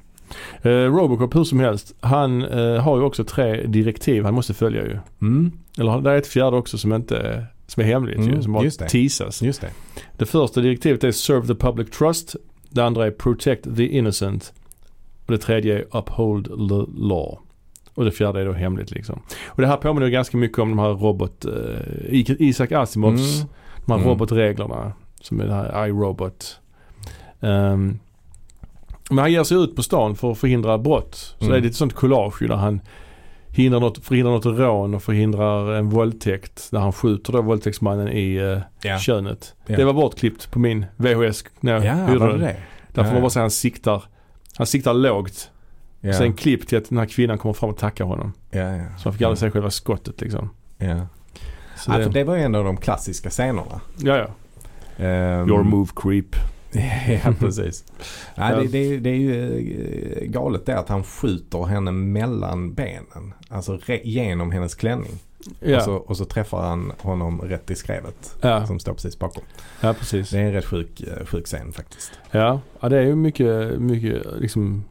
Eh, 0.71 0.93
Robocop 0.93 1.37
hur 1.37 1.45
som 1.45 1.61
helst. 1.61 1.95
Han 2.01 2.45
eh, 2.45 2.77
har 2.83 2.97
ju 2.99 3.03
också 3.03 3.25
tre 3.25 3.67
direktiv 3.67 4.25
han 4.25 4.35
måste 4.35 4.55
följa 4.55 4.83
ju. 4.85 4.99
Mm, 5.21 5.53
Eller 5.79 6.01
det 6.01 6.11
är 6.11 6.17
ett 6.17 6.27
fjärde 6.27 6.57
också 6.57 6.79
som 6.79 6.93
inte 6.93 7.47
som 7.67 7.83
är 7.83 7.87
hemligt 7.87 8.17
Mm, 8.19 8.35
ju. 8.35 8.43
Som 8.43 8.53
bara 8.53 8.65
just 8.65 8.79
det. 8.79 8.89
teasas. 8.89 9.43
just 9.43 9.61
det. 9.61 9.71
Det 10.17 10.27
första 10.27 10.61
direktivet 10.61 11.05
är 11.05 11.13
Serve 11.13 11.47
the 11.47 11.55
public 11.55 11.91
trust. 11.91 12.37
Det 12.71 12.85
andra 12.85 13.07
är 13.07 13.11
Protect 13.11 13.77
the 13.77 13.87
innocent. 13.87 14.53
Och 15.27 15.33
det 15.33 15.39
tredje 15.39 15.79
är 15.79 15.97
Uphold 15.97 16.45
the 16.47 16.93
law. 17.03 17.39
Och 17.97 18.05
det 18.05 18.11
fjärde 18.11 18.41
är 18.41 18.45
då 18.47 18.53
hemligt 18.53 18.91
liksom. 18.91 19.21
Och 19.47 19.63
det 19.63 19.69
här 19.69 19.77
påminner 19.77 20.09
ganska 20.09 20.37
mycket 20.37 20.59
om 20.59 20.69
de 20.71 20.79
här 20.79 20.89
robot, 20.89 21.45
eh, 21.45 21.53
Isaac 22.39 22.69
Asimovs, 22.73 23.37
Mm. 23.37 23.49
de 23.87 23.93
här 23.93 23.99
Mm. 23.99 24.09
robotreglerna. 24.09 24.93
Som 25.21 25.41
är 25.41 25.47
det 25.47 25.55
här 25.55 25.87
iRobot. 25.87 26.61
Um, 27.41 27.99
men 29.11 29.19
han 29.19 29.33
ger 29.33 29.45
sig 29.45 29.57
ut 29.57 29.77
på 29.77 29.83
stan 29.83 30.17
för 30.17 30.33
att 30.33 30.39
förhindra 30.39 30.79
brott. 30.79 31.15
Så 31.15 31.45
Mm. 31.45 31.53
det 31.53 31.59
är 31.59 31.63
lite 31.63 31.77
sånt 31.77 31.93
collage 31.95 32.43
där 32.49 32.55
han 32.57 32.81
hindrar 33.49 33.81
något, 33.81 34.05
förhindrar 34.05 34.33
något 34.33 34.47
rån 34.47 34.95
och 34.95 35.03
förhindrar 35.03 35.73
en 35.75 35.91
våldtäkt. 35.91 36.69
Där 36.71 36.79
han 36.79 36.93
skjuter 36.93 37.33
då 37.33 37.43
våldtäktsmannen 37.43 38.09
i 38.09 38.37
eh, 38.37 38.59
Ja. 38.91 38.99
könet. 38.99 39.55
Ja. 39.67 39.77
Det 39.77 39.85
var 39.85 39.93
bortklippt 39.93 40.51
på 40.51 40.59
min 40.59 40.87
VHS 40.97 41.45
när 41.61 41.73
jag 41.73 41.85
Ja, 41.85 41.95
hyrde 42.07 42.19
var 42.19 42.29
den. 42.29 42.41
det? 42.41 42.57
Där 42.93 43.03
får 43.03 43.03
Ja, 43.03 43.03
man 43.05 43.15
ja. 43.15 43.21
bara 43.21 43.31
säga 43.31 43.43
han 43.43 43.51
siktar, 43.51 44.05
han 44.57 44.67
siktar 44.67 44.95
lågt. 44.95 45.51
Ja. 46.07 46.13
Sen 46.13 46.33
klipp 46.33 46.67
till 46.69 46.79
att 46.79 46.89
den 46.89 46.99
här 46.99 47.07
kvinnan 47.07 47.39
kommer 47.39 47.53
fram 47.53 47.71
och 47.71 47.77
tackar 47.79 48.05
honom. 48.05 48.33
Ja, 48.51 48.77
ja. 48.77 48.85
Så 48.99 49.05
han 49.05 49.13
fick 49.13 49.23
aldrig 49.23 49.39
se 49.39 49.51
själva 49.51 49.71
skottet 49.71 50.21
liksom. 50.21 50.51
Ja. 50.79 51.07
Så 51.77 51.93
Ja, 51.93 51.99
det, 51.99 52.09
det 52.09 52.25
var 52.25 52.37
ju 52.37 52.43
en 52.43 52.55
av 52.55 52.65
de 52.65 52.77
klassiska 52.77 53.31
scenerna. 53.31 53.81
ja, 53.97 54.17
ja. 54.17 54.27
Um, 54.99 55.49
Your 55.49 55.63
move 55.63 55.89
creep. 55.97 56.37
ja, 57.25 57.33
precis. 57.39 57.85
Nej, 58.35 58.53
Ja. 58.53 58.61
det, 58.61 58.69
det, 58.69 58.97
det 58.99 59.11
är 59.11 59.15
ju 59.17 59.63
eh, 60.23 60.27
galet 60.29 60.67
det 60.67 60.79
att 60.79 60.89
han 60.89 61.05
skjuter 61.05 61.65
henne 61.65 61.93
mellan 61.93 62.75
benen. 62.75 63.35
Alltså 63.49 63.79
re, 63.87 64.01
genom 64.05 64.51
hennes 64.53 64.75
klänning. 64.75 65.13
Ja, 65.61 65.77
Och, 65.77 65.83
så, 65.83 65.95
och 65.95 66.17
så 66.17 66.25
träffar 66.25 66.63
han 66.63 66.93
honom 67.01 67.41
rätt 67.43 67.71
i 67.71 67.75
skrevet. 67.75 68.37
ja, 68.41 68.67
Som 68.67 68.79
står 68.79 68.93
precis 68.95 69.19
bakom. 69.19 69.43
ja 69.81 69.93
precis. 69.95 70.31
Det 70.31 70.39
är 70.39 70.43
en 70.45 70.53
rätt 70.53 70.65
sjuk, 70.65 71.01
eh, 71.01 71.27
sjuk 71.27 71.47
scen 71.47 71.73
faktiskt. 71.73 72.13
Ja, 72.31 72.61
ja 72.81 72.89
det 72.89 72.99
är 72.99 73.03
ju 73.03 73.15
mycket, 73.15 73.81
mycket 73.81 74.23
liksom 74.41 74.85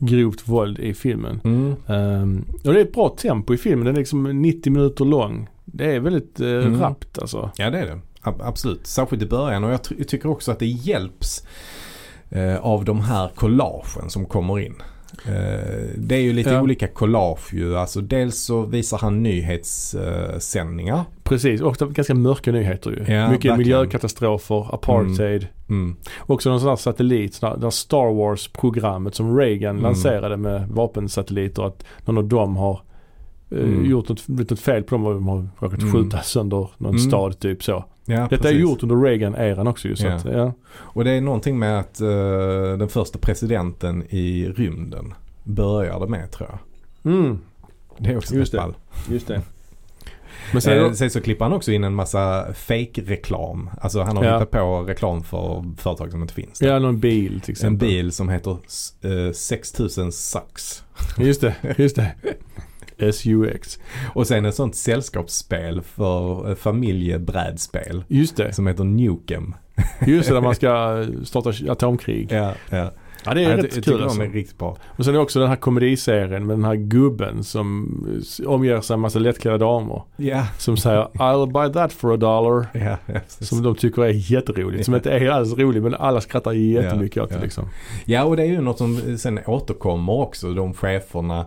grovt 0.00 0.48
våld 0.48 0.78
i 0.78 0.94
filmen. 0.94 1.40
Mm. 1.44 1.74
Ehm, 1.86 2.44
och 2.64 2.72
det 2.72 2.80
är 2.80 2.84
ett 2.84 2.92
bra 2.92 3.08
tempo 3.18 3.54
i 3.54 3.56
filmen. 3.56 3.84
Den 3.86 3.94
är 3.94 3.98
liksom 3.98 4.42
90 4.42 4.72
minuter 4.72 5.04
lång. 5.04 5.48
Det 5.64 5.94
är 5.94 6.00
väldigt 6.00 6.40
uh, 6.40 6.66
Mm. 6.66 6.80
rappt 6.80 7.18
alltså. 7.18 7.50
Ja 7.56 7.70
det 7.70 7.78
är 7.78 7.86
det. 7.86 8.00
Ab- 8.22 8.40
absolut. 8.42 8.86
Särskilt 8.86 9.22
i 9.22 9.26
början 9.26 9.64
och 9.64 9.70
jag, 9.70 9.80
jag 9.98 10.08
tycker 10.08 10.28
också 10.30 10.52
att 10.52 10.58
det 10.58 10.66
hjälps 10.66 11.44
eh, 12.30 12.56
av 12.56 12.84
de 12.84 13.00
här 13.00 13.28
collagen 13.34 14.10
som 14.10 14.26
kommer 14.26 14.58
in. 14.60 14.74
Eh, 15.26 15.90
det 15.96 16.14
är 16.14 16.20
ju 16.20 16.32
lite 16.32 16.50
Ja. 16.50 16.62
olika 16.62 16.86
collage 16.88 17.54
ju. 17.54 17.76
Alltså 17.76 18.00
dels 18.00 18.36
så 18.40 18.62
visar 18.62 18.98
han 18.98 19.22
nyhetssändningar. 19.22 20.38
Sändningar. 20.38 21.04
Precis, 21.24 21.60
ofta 21.60 21.86
ganska 21.86 22.14
mörka 22.14 22.52
nyheter 22.52 22.90
ju. 22.90 22.96
Ja, 22.96 23.04
mycket 23.30 23.30
verkligen. 23.30 23.58
miljökatastrofer, 23.58 24.74
apartheid. 24.74 25.46
mm. 25.68 25.96
Också 26.20 26.50
någon 26.50 26.60
sån 26.60 26.68
här 26.68 26.76
satellit, 26.76 27.34
sån 27.34 27.48
här- 27.48 27.56
där 27.56 27.70
Star 27.70 28.14
Wars-programmet 28.14 29.14
som 29.14 29.38
Reagan 29.38 29.70
Mm. 29.70 29.82
lanserade 29.82 30.36
med 30.36 30.68
vapensatelliter. 30.68 31.62
Att 31.62 31.84
någon 32.04 32.18
av 32.18 32.24
dem 32.24 32.56
har 32.56 32.80
Mm. 33.50 33.84
gjort 33.90 34.08
något, 34.08 34.26
blivit 34.26 34.50
något 34.50 34.60
fel 34.60 34.82
på 34.82 34.94
dem 34.94 35.04
de 35.04 35.28
har 35.28 35.48
råkat 35.58 35.82
Mm. 35.82 35.92
skjuta 35.92 36.22
sönder 36.22 36.68
någon 36.78 36.90
Mm. 36.94 36.98
stad 37.00 37.38
typ 37.38 37.62
så. 37.64 37.84
Ja, 38.04 38.16
Detta 38.30 38.34
är 38.34 38.38
precis. 38.38 38.60
gjort 38.60 38.82
under 38.82 38.96
Reagan-eran 38.96 39.66
också 39.66 39.88
ju. 39.88 39.96
Så 39.96 40.06
Ja. 40.06 40.14
att, 40.14 40.24
ja. 40.24 40.52
Och 40.72 41.04
det 41.04 41.10
är 41.10 41.20
någonting 41.20 41.58
med 41.58 41.78
att 41.80 42.00
eh, 42.00 42.08
den 42.78 42.88
första 42.88 43.18
presidenten 43.18 44.04
i 44.08 44.48
rymden 44.48 45.14
började 45.44 46.06
med 46.06 46.30
tror 46.30 46.48
jag. 46.50 46.58
Mm, 47.12 47.38
Det 47.98 48.10
är 48.10 48.16
också 48.16 48.34
Just 48.34 48.54
ett 48.54 48.60
fall. 48.60 48.74
just 49.10 49.26
det. 49.26 49.42
Men 50.52 50.62
sen, 50.62 50.78
Eh, 50.84 50.92
sen 50.92 51.10
så 51.10 51.20
klipper 51.20 51.44
han 51.44 51.52
också 51.54 51.72
in 51.72 51.84
en 51.84 51.94
massa 51.94 52.46
fake-reklam. 52.54 53.70
Alltså 53.80 54.02
han 54.02 54.16
har 54.16 54.24
Ja. 54.24 54.34
hittat 54.38 54.50
på 54.50 54.80
reklam 54.82 55.22
för 55.22 55.64
företag 55.76 56.10
som 56.10 56.22
inte 56.22 56.34
finns. 56.34 56.62
ja, 56.62 56.78
någon 56.78 57.00
bil 57.00 57.40
till 57.40 57.50
En 57.50 57.52
exempel. 57.52 57.88
bil 57.88 58.12
som 58.12 58.28
heter 58.28 58.50
eh, 59.02 59.32
6000 59.32 60.12
Sucks. 60.12 60.84
Just 61.18 61.40
det, 61.40 61.54
just 61.78 61.96
det. 61.96 62.12
SUX. 63.12 63.78
Och 64.14 64.26
sen 64.26 64.44
ett 64.44 64.54
sånt 64.54 64.76
sällskapsspel 64.76 65.82
för 65.82 66.48
eh, 66.48 66.54
familjebrädspel 66.54 68.04
Just 68.08 68.36
det. 68.36 68.52
som 68.52 68.66
heter 68.66 68.84
Nukem. 68.84 69.54
Just 70.06 70.28
det, 70.28 70.34
där 70.34 70.40
man 70.40 70.54
ska 70.54 71.04
starta 71.24 71.52
atomkrig. 71.68 72.32
Ja, 72.32 72.52
ja. 72.70 72.90
Ja, 73.24 73.34
det 73.34 73.44
är 73.44 73.50
jag, 73.50 73.64
rätt 73.64 73.74
jag 73.76 73.84
kul 73.84 74.02
alltså. 74.02 74.22
är 74.22 74.28
riktigt 74.28 74.58
bra. 74.58 74.76
Och 74.86 75.04
sen 75.04 75.14
är 75.14 75.18
det 75.18 75.22
också 75.22 75.40
den 75.40 75.48
här 75.48 75.56
komediserien 75.56 76.46
med 76.46 76.56
den 76.56 76.64
här 76.64 76.74
gubben 76.74 77.44
som 77.44 77.88
omger 78.46 78.80
sig 78.80 78.94
en 78.94 79.00
massa 79.00 79.18
lättklädda 79.18 79.58
damer. 79.58 80.02
Ja, 80.16 80.46
Som 80.58 80.76
säger 80.76 81.04
I'll 81.14 81.52
buy 81.52 81.72
that 81.72 81.92
for 81.92 82.14
a 82.14 82.16
dollar. 82.16 82.66
ja, 82.72 82.80
ja, 82.80 82.96
precis. 83.06 83.48
Som 83.48 83.62
de 83.62 83.74
tycker 83.74 84.02
är 84.02 84.32
jätteroligt. 84.32 84.84
Som 84.84 84.94
inte 84.94 85.10
är 85.10 85.30
alls 85.30 85.58
roligt 85.58 85.82
men 85.82 85.94
alla 85.94 86.20
skrattar 86.20 86.52
jättemycket 86.52 87.22
åt 87.22 87.28
det 87.28 87.34
ja. 87.36 87.42
liksom. 87.42 87.64
Ja, 88.04 88.24
och 88.24 88.36
det 88.36 88.42
är 88.42 88.46
ju 88.46 88.60
något 88.60 88.78
som 88.78 89.18
sen 89.18 89.40
återkommer 89.46 90.12
också. 90.12 90.54
De 90.54 90.74
cheferna 90.74 91.46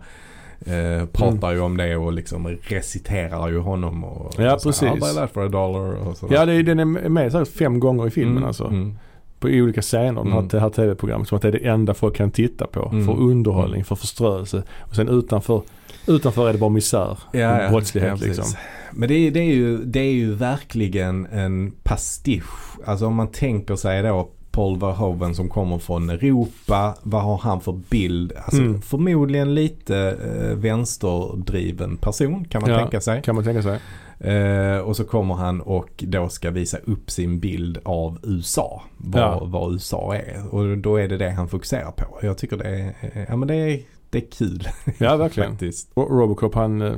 eh, 0.65 1.05
pratar 1.05 1.51
ju 1.51 1.59
om 1.59 1.77
det 1.77 1.95
och 1.95 2.13
liksom 2.13 2.47
reciterar 2.61 3.49
ju 3.49 3.59
honom. 3.59 4.03
Och, 4.03 4.33
Ja, 4.37 4.53
och 4.53 4.61
så, 4.61 4.69
precis. 4.69 4.83
I'll 4.89 4.99
buy 4.99 5.13
that 5.13 5.31
for 5.31 5.45
a 5.45 5.49
dollar. 5.49 6.07
Och. 6.07 6.17
Ja, 6.29 6.45
det 6.45 6.53
är, 6.53 6.63
den 6.63 6.79
är 6.79 6.85
med 6.85 7.31
så 7.31 7.37
här 7.37 7.45
fem 7.45 7.79
gånger 7.79 8.07
i 8.07 8.09
filmen 8.09 8.37
Mm, 8.37 8.47
alltså. 8.47 8.65
Mm. 8.65 8.97
På 9.39 9.47
olika 9.47 9.81
scener. 9.81 10.21
Mm. 10.21 10.33
Mm. 10.33 10.47
Det 10.47 10.59
här 10.59 10.69
tv-programmet. 10.69 11.27
Som 11.27 11.35
att 11.35 11.41
det 11.41 11.47
är 11.47 11.51
det 11.51 11.67
enda 11.67 11.93
folk 11.93 12.15
kan 12.15 12.31
titta 12.31 12.67
på. 12.67 12.89
Mm. 12.91 13.05
För 13.05 13.19
underhållning, 13.21 13.83
för 13.83 13.95
förströelse. 13.95 14.63
Och 14.79 14.95
sen 14.95 15.07
utanför, 15.09 15.61
utanför 16.07 16.49
är 16.49 16.53
det 16.53 16.59
bara 16.59 16.69
misär. 16.69 17.17
Ja. 17.31 17.69
Brottslighet 17.69 18.21
Ja, 18.21 18.27
liksom. 18.27 18.45
Men 18.91 19.09
det 19.09 19.15
är, 19.15 19.31
det, 19.31 19.39
är 19.39 19.53
ju, 19.53 19.77
det 19.77 19.99
är 19.99 20.11
ju 20.13 20.33
verkligen 20.33 21.25
en 21.25 21.71
pastisch. 21.83 22.79
Alltså 22.85 23.05
om 23.05 23.15
man 23.15 23.27
tänker 23.27 23.75
sig 23.75 24.03
då 24.03 24.29
Paul 24.53 24.79
Verhoeven 24.79 25.35
som 25.35 25.49
kommer 25.49 25.77
från 25.77 26.09
Europa. 26.09 26.95
Vad 27.03 27.21
har 27.23 27.37
han 27.37 27.61
för 27.61 27.71
bild? 27.89 28.33
Alltså 28.45 28.61
Mm. 28.61 28.81
förmodligen 28.81 29.53
lite 29.55 29.97
eh, 29.97 30.57
vänsterdriven 30.57 31.97
person 31.97 32.45
kan 32.45 32.61
man 32.61 32.71
Ja. 32.71 32.77
tänka 32.79 33.01
sig. 33.01 33.21
Kan 33.21 33.35
man 33.35 33.43
tänka 33.43 33.61
sig. 33.63 33.79
Eh, 34.19 34.77
och 34.77 34.95
så 34.95 35.03
kommer 35.03 35.35
han 35.35 35.61
och 35.61 35.89
då 36.07 36.29
ska 36.29 36.51
visa 36.51 36.77
upp 36.77 37.11
sin 37.11 37.39
bild 37.39 37.77
av 37.83 38.17
USA. 38.23 38.81
Vad, 38.97 39.21
Ja. 39.21 39.43
vad 39.45 39.71
USA 39.73 40.15
är. 40.15 40.43
Och 40.55 40.77
då 40.77 40.95
är 40.97 41.07
det 41.07 41.17
det 41.17 41.29
han 41.29 41.47
fokuserar 41.47 41.91
på. 41.91 42.19
Jag 42.21 42.37
tycker 42.37 42.57
det 42.57 42.69
är, 42.69 42.93
eh, 43.01 43.23
ja, 43.29 43.35
men 43.35 43.47
det 43.47 43.55
är, 43.55 43.79
det 44.09 44.17
är 44.17 44.31
kul 44.31 44.67
Ja, 44.97 45.15
verkligen. 45.17 45.49
faktiskt. 45.51 45.91
Och 45.93 46.11
Robocop 46.19 46.55
han, 46.55 46.81
eh, 46.81 46.93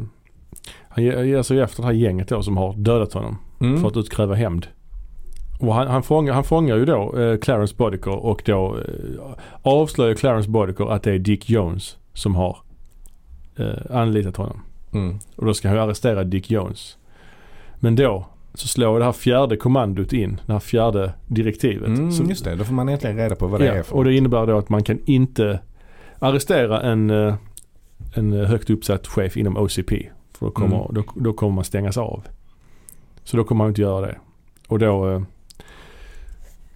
han 0.89 1.03
ger 1.03 1.41
sig 1.41 1.59
efter 1.59 1.81
det 1.81 1.87
här 1.87 1.93
gänget 1.93 2.27
då 2.27 2.43
som 2.43 2.57
har 2.57 2.73
dödat 2.73 3.13
honom. 3.13 3.37
Mm. 3.61 3.81
För 3.81 3.87
att 3.87 3.97
utkräva 3.97 4.35
hämnd. 4.35 4.67
Och 5.59 5.73
han, 5.73 5.87
han, 5.87 6.03
fångar, 6.03 6.33
han 6.33 6.43
fångar 6.43 6.75
ju 6.75 6.85
då 6.85 7.19
eh, 7.19 7.37
Clarence 7.37 7.75
Bodicker 7.77 8.11
och 8.25 8.41
då 8.45 8.77
eh, 8.77 9.33
avslöjar 9.61 10.15
Clarence 10.15 10.49
Bodicker 10.49 10.91
att 10.91 11.03
det 11.03 11.11
är 11.11 11.19
Dick 11.19 11.49
Jones 11.49 11.97
som 12.13 12.35
har 12.35 12.57
eh, 13.57 13.95
anlitat 13.97 14.37
honom. 14.37 14.61
Mm. 14.93 15.19
Och 15.35 15.45
då 15.45 15.53
ska 15.53 15.67
han 15.67 15.77
ju 15.77 15.83
arrestera 15.83 16.23
Dick 16.23 16.51
Jones. 16.51 16.97
Men 17.75 17.95
då 17.95 18.25
så 18.53 18.67
slår 18.67 18.99
det 18.99 19.05
här 19.05 19.11
fjärde 19.11 19.57
kommandot 19.57 20.13
in, 20.13 20.41
det 20.45 20.53
här 20.53 20.59
fjärde 20.59 21.13
direktivet. 21.27 21.87
Mm, 21.87 22.11
Så- 22.11 22.23
just 22.23 22.43
det, 22.45 22.55
då 22.55 22.63
får 22.63 22.73
man 22.73 22.89
äntligen 22.89 23.17
reda 23.17 23.35
på 23.35 23.47
vad 23.47 23.59
det 23.61 23.65
ja, 23.65 23.73
är 23.73 23.83
för 23.83 23.95
och 23.95 24.03
det 24.03 24.13
innebär 24.15 24.45
då 24.47 24.57
att 24.57 24.69
man 24.69 24.83
kan 24.83 24.99
inte 25.05 25.59
arrestera 26.19 26.81
en, 26.81 27.09
eh, 27.09 27.35
en 28.15 28.33
eh, 28.33 28.47
högt 28.47 28.69
uppsatt 28.69 29.07
chef 29.07 29.37
inom 29.37 29.57
OCP. 29.57 30.09
För 30.31 30.45
då 30.45 30.51
kommer, 30.51 30.75
Mm. 30.81 30.93
då, 30.93 31.03
då 31.15 31.33
kommer 31.33 31.53
man 31.53 31.63
stängas 31.63 31.97
av. 31.97 32.23
Så 33.23 33.37
då 33.37 33.43
kommer 33.43 33.57
man 33.57 33.67
inte 33.67 33.81
göra 33.81 34.05
det. 34.05 34.17
Och 34.67 34.79
då 34.79 35.09
eh, 35.11 35.21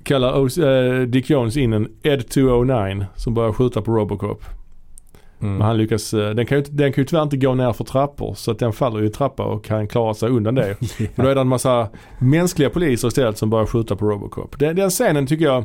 kallar 0.10 0.60
eh, 0.64 1.01
Dick 1.01 1.30
Jones 1.30 1.57
in 1.57 1.74
en 1.74 1.88
Ed 2.03 2.30
209 2.30 3.05
som 3.16 3.34
börjar 3.34 3.53
skjuta 3.53 3.82
på 3.82 3.91
Robocop. 3.91 4.43
Mm. 5.41 5.53
Men 5.57 5.68
han 5.68 5.78
lyckas, 5.78 6.14
eh, 6.14 6.30
den 6.30 6.45
kan, 6.45 6.57
ju, 6.57 6.64
den 6.70 6.93
kan 6.93 7.01
ju 7.01 7.05
tyvärr 7.05 7.24
inte 7.24 7.38
gå 7.38 7.53
ner 7.55 7.74
för 7.74 7.84
trappor 7.84 8.34
så 8.34 8.51
att 8.51 8.60
den 8.60 8.74
faller 8.74 8.99
ju 8.99 9.05
i 9.05 9.10
trappa 9.10 9.43
och 9.43 9.66
kan 9.66 9.88
klara 9.88 10.14
sig 10.14 10.30
undan 10.30 10.55
det. 10.55 10.76
Men 11.16 11.26
då 11.26 11.28
är 11.28 11.36
det 11.36 11.41
en 11.41 11.47
massa 11.47 11.89
mänskliga 12.20 12.70
poliser 12.70 13.07
istället 13.07 13.38
som 13.38 13.49
börjar 13.49 13.66
skjuta 13.66 13.95
på 13.95 14.05
Robocop. 14.05 14.60
Den, 14.60 14.76
den 14.76 14.89
scenen 14.89 15.28
tycker 15.28 15.45
jag 15.45 15.64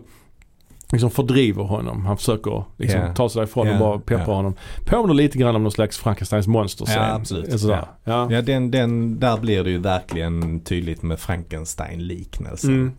liksom 0.93 1.11
fördriver 1.11 1.63
honom. 1.63 2.07
Han 2.07 2.17
försöker 2.17 2.65
liksom 2.77 3.01
Ja. 3.01 3.15
ta 3.15 3.29
sig 3.29 3.41
därifrån 3.41 3.67
Ja, 3.67 3.73
och 3.73 3.79
bara 3.79 3.99
peppra 3.99 4.25
ja. 4.27 4.35
honom. 4.35 4.55
Påminner 4.87 5.15
lite 5.15 5.39
grann 5.39 5.57
om 5.57 5.63
någon 5.63 5.73
slags 5.73 5.99
Frankensteins 5.99 6.47
monster 6.47 6.87
Ja, 6.95 7.15
absolut. 7.15 7.61
Sådär. 7.61 7.87
Ja. 8.05 8.33
Ja, 8.33 8.43
den, 8.43 8.71
den, 8.71 9.21
där 9.21 9.37
blir 9.37 9.65
det 9.65 9.71
ju 9.71 9.79
verkligen 9.79 10.61
tydligt 10.61 11.03
med 11.03 11.19
Frankenstein-liknelsen. 11.19 12.71
Mm. 12.71 12.93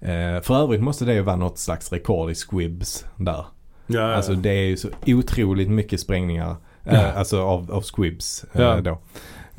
Eh, 0.00 0.40
för 0.42 0.62
övrigt 0.62 0.80
måste 0.82 1.04
det 1.04 1.14
ju 1.14 1.20
vara 1.22 1.36
något 1.36 1.58
slags 1.58 1.92
rekord 1.92 2.30
i 2.30 2.34
squibs 2.34 3.04
där. 3.16 3.32
Ja, 3.86 4.00
ja. 4.00 4.14
Alltså 4.14 4.32
det 4.34 4.50
är 4.50 4.66
ju 4.66 4.76
så 4.76 4.88
otroligt 5.06 5.70
mycket 5.70 6.00
sprängningar. 6.00 6.56
Eh, 6.84 6.94
Ja. 7.02 7.12
Alltså 7.12 7.40
av, 7.42 7.72
av 7.72 7.82
squibs 7.82 8.44
eh, 8.52 8.62
Ja. 8.62 8.80
då. 8.80 8.98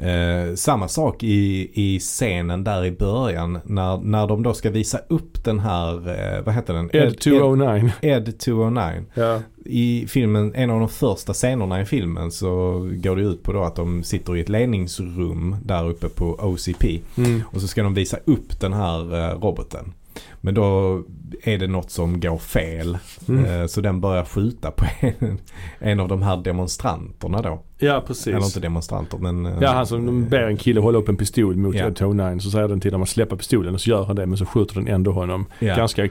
Eh, 0.05 0.55
samma 0.55 0.87
sak 0.87 1.23
i, 1.23 1.71
i 1.73 1.99
scenen 1.99 2.63
där 2.63 2.85
i 2.85 2.91
början 2.91 3.59
när, 3.65 3.97
när 3.97 4.27
de 4.27 4.43
då 4.43 4.53
ska 4.53 4.69
visa 4.69 4.99
upp 5.09 5.43
den 5.43 5.59
här, 5.59 5.93
eh, 6.37 6.43
vad 6.45 6.55
heter 6.55 6.73
den? 6.73 6.89
Ed 6.93 7.19
209. 7.19 7.91
Ed, 8.01 8.27
Ed 8.27 8.39
209. 8.39 9.03
Ja. 9.13 9.39
I 9.65 10.05
filmen, 10.09 10.53
en 10.55 10.69
av 10.69 10.79
de 10.79 10.89
första 10.89 11.33
scenerna 11.33 11.81
i 11.81 11.85
filmen 11.85 12.31
så 12.31 12.71
går 12.93 13.15
det 13.15 13.21
ut 13.21 13.43
på 13.43 13.53
då 13.53 13.63
att 13.63 13.75
de 13.75 14.03
sitter 14.03 14.35
i 14.37 14.41
ett 14.41 14.49
ledningsrum 14.49 15.55
där 15.65 15.89
uppe 15.89 16.09
på 16.09 16.25
OCP. 16.25 17.01
Mm. 17.17 17.41
Och 17.51 17.61
så 17.61 17.67
ska 17.67 17.83
de 17.83 17.93
visa 17.93 18.17
upp 18.25 18.59
den 18.59 18.73
här 18.73 19.29
eh, 19.31 19.39
roboten. 19.39 19.93
Men 20.41 20.53
då 20.53 21.01
är 21.43 21.57
det 21.57 21.67
något 21.67 21.91
som 21.91 22.19
går 22.19 22.37
fel. 22.37 22.97
Mm. 23.27 23.45
Eh, 23.45 23.67
så 23.67 23.81
den 23.81 24.01
börjar 24.01 24.25
skjuta 24.25 24.71
på 24.71 24.85
en, 24.99 25.39
en 25.79 25.99
av 25.99 26.07
de 26.07 26.21
här 26.21 26.37
demonstranterna 26.37 27.41
då. 27.41 27.61
Ja 27.77 28.03
precis. 28.07 28.27
Eller 28.27 28.45
inte 28.45 28.59
demonstranter 28.59 29.17
men... 29.17 29.45
eh, 29.45 29.57
Ja, 29.61 29.71
han 29.71 29.87
som 29.87 30.29
ber 30.29 30.41
en 30.41 30.57
kille 30.57 30.79
hålla 30.79 30.97
upp 30.97 31.09
en 31.09 31.17
pistol 31.17 31.55
mot 31.55 31.75
Ja. 31.75 31.91
209 31.93 32.39
så 32.39 32.51
säger 32.51 32.67
den 32.67 32.79
till 32.79 32.91
honom 32.91 33.03
att 33.03 33.09
släppa 33.09 33.35
pistolen 33.37 33.73
och 33.73 33.81
så 33.81 33.89
gör 33.89 34.03
han 34.03 34.15
det 34.15 34.25
men 34.25 34.37
så 34.37 34.45
skjuter 34.45 34.75
den 34.75 34.87
ändå 34.87 35.11
honom. 35.11 35.45
ja. 35.59 35.75
Ganska 35.75 36.09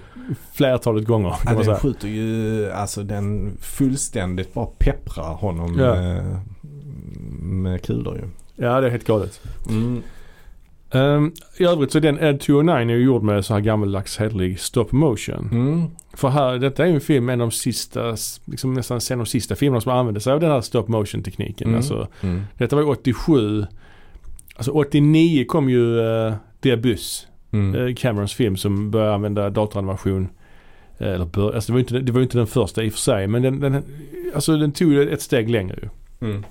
flertalet 0.53 1.07
gånger 1.07 1.31
kan 1.31 1.39
Ja, 1.45 1.45
man 1.45 1.57
den 1.57 1.65
säga. 1.65 1.77
skjuter 1.79 2.09
ju, 2.09 2.71
alltså 2.71 3.03
den 3.03 3.57
fullständigt 3.61 4.55
bara 4.55 4.67
pepprar 4.79 5.35
honom 5.35 5.79
Ja. 5.79 5.95
med, 5.95 6.41
med 7.41 7.83
kulor 7.83 8.17
ju. 8.17 8.23
Ja 8.65 8.81
det 8.81 8.87
är 8.87 8.91
helt 8.91 9.07
galet. 9.07 9.41
Mm. 9.69 10.03
Um, 10.95 11.33
I 11.59 11.65
övrigt 11.65 11.93
så 11.93 11.99
är 11.99 12.03
den 12.03 12.19
Ed 12.19 12.41
209 12.41 12.95
är 12.95 12.99
ju 12.99 13.05
gjord 13.05 13.23
med 13.23 13.45
så 13.45 13.55
här 13.55 13.61
gammaldags 13.61 14.19
hederlig 14.19 14.61
stop 14.61 14.87
motion. 14.91 15.49
Mm. 15.53 15.85
För 16.15 16.29
här, 16.29 16.59
detta 16.59 16.83
är 16.83 16.87
ju 16.89 16.95
en 16.95 17.01
film, 17.01 17.29
en 17.29 17.41
av 17.41 17.47
de 17.49 17.53
sista, 17.53 18.17
liksom 18.45 18.75
nästan 18.75 19.01
sen 19.01 19.19
de 19.19 19.27
sista 19.27 19.55
filmerna 19.57 19.81
som 19.81 19.93
använde 19.93 20.21
sig 20.21 20.33
av 20.33 20.41
den 20.41 20.51
här 20.51 20.61
stop 20.61 20.85
motion 20.89 21.23
tekniken. 21.23 21.67
Mm. 21.69 21.77
Alltså, 21.77 22.09
Mm. 22.23 22.43
detta 22.59 22.77
var 22.77 22.83
ju 22.83 22.89
87. 22.89 23.67
Alltså 24.57 24.71
89 24.73 25.45
kom 25.45 25.71
ju 25.71 25.85
uh, 25.99 26.35
The 26.63 26.73
Abyss, 26.73 27.27
Mm. 27.53 27.75
eh, 27.89 27.95
Camerons 27.95 28.35
film 28.35 28.57
som 28.57 28.91
började 28.91 29.15
använda 29.15 29.51
datoranimation. 29.51 30.29
Eh, 30.99 31.09
Eller 31.09 31.25
bör, 31.25 31.53
alltså 31.55 31.73
det 31.73 31.75
var 31.75 31.79
ju 31.79 31.83
inte, 31.83 31.99
det 31.99 32.13
var 32.13 32.19
ju 32.21 32.25
inte 32.25 32.39
den 32.39 32.47
första 32.47 32.83
i 32.85 32.89
och 32.89 32.93
för 32.93 33.01
sig 33.01 33.27
men 33.27 33.43
den, 33.43 33.61
den, 33.61 33.83
alltså 34.35 34.57
den 34.57 34.73
tog 34.73 34.95
ett 34.95 35.23
steg 35.23 35.51
längre 35.51 35.79
ju. 35.83 35.89
Mm. 36.29 36.45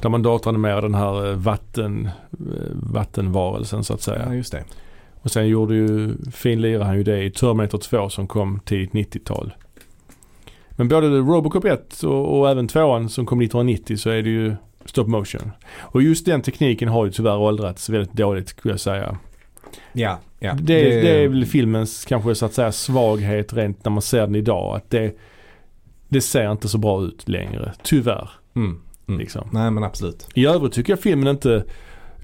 Där 0.00 0.08
man 0.08 0.22
datoranimerade 0.22 0.80
den 0.80 0.94
här 0.94 1.30
eh, 1.30 1.36
vatten, 1.36 2.08
eh, 2.32 2.70
vattenvarelsen 2.72 3.84
så 3.84 3.94
att 3.94 4.02
säga. 4.02 4.22
Ja 4.26 4.34
just 4.34 4.52
det. 4.52 4.64
Och 5.22 5.30
sen 5.30 5.48
gjorde 5.48 5.74
ju, 5.74 6.16
finlirade 6.32 6.84
han 6.84 6.96
ju 6.96 7.02
det 7.02 7.22
i 7.22 7.30
Terminator 7.30 7.78
2 7.78 8.08
som 8.08 8.26
kom 8.26 8.60
tidigt 8.64 8.92
90-tal. 8.92 9.54
Men 10.70 10.88
både 10.88 11.06
Robocop 11.08 11.64
1 11.64 12.02
och, 12.02 12.38
och 12.38 12.50
även 12.50 12.68
2 12.68 13.08
som 13.08 13.26
kom 13.26 13.40
1990 13.40 13.96
så 13.96 14.10
är 14.10 14.22
det 14.22 14.30
ju 14.30 14.56
stop 14.84 15.06
motion. 15.06 15.52
Och 15.78 16.02
just 16.02 16.26
den 16.26 16.42
tekniken 16.42 16.88
har 16.88 17.04
ju 17.04 17.10
tyvärr 17.10 17.36
åldrats 17.36 17.88
väldigt 17.88 18.12
dåligt 18.12 18.48
skulle 18.48 18.72
jag 18.72 18.80
säga. 18.80 19.18
Ja, 19.92 20.18
ja. 20.38 20.54
det, 20.60 21.00
det, 21.00 21.24
är 21.24 21.28
väl 21.28 21.46
filmens 21.46 22.04
kanske 22.04 22.34
så 22.34 22.46
att 22.46 22.54
säga 22.54 22.72
svaghet 22.72 23.52
rent 23.52 23.84
när 23.84 23.92
man 23.92 24.02
ser 24.02 24.20
den 24.20 24.34
idag. 24.34 24.76
Att 24.76 24.90
det, 24.90 25.16
det 26.08 26.20
ser 26.20 26.52
inte 26.52 26.68
så 26.68 26.78
bra 26.78 27.02
ut 27.02 27.28
längre. 27.28 27.72
Tyvärr. 27.82 28.30
Mm. 28.56 28.80
Mm. 29.08 29.20
Liksom. 29.20 29.48
Nej 29.52 29.70
men 29.70 29.84
absolut. 29.84 30.28
I 30.34 30.46
övrigt 30.46 30.72
tycker 30.72 30.92
jag 30.92 31.00
filmen 31.00 31.28
inte, 31.28 31.64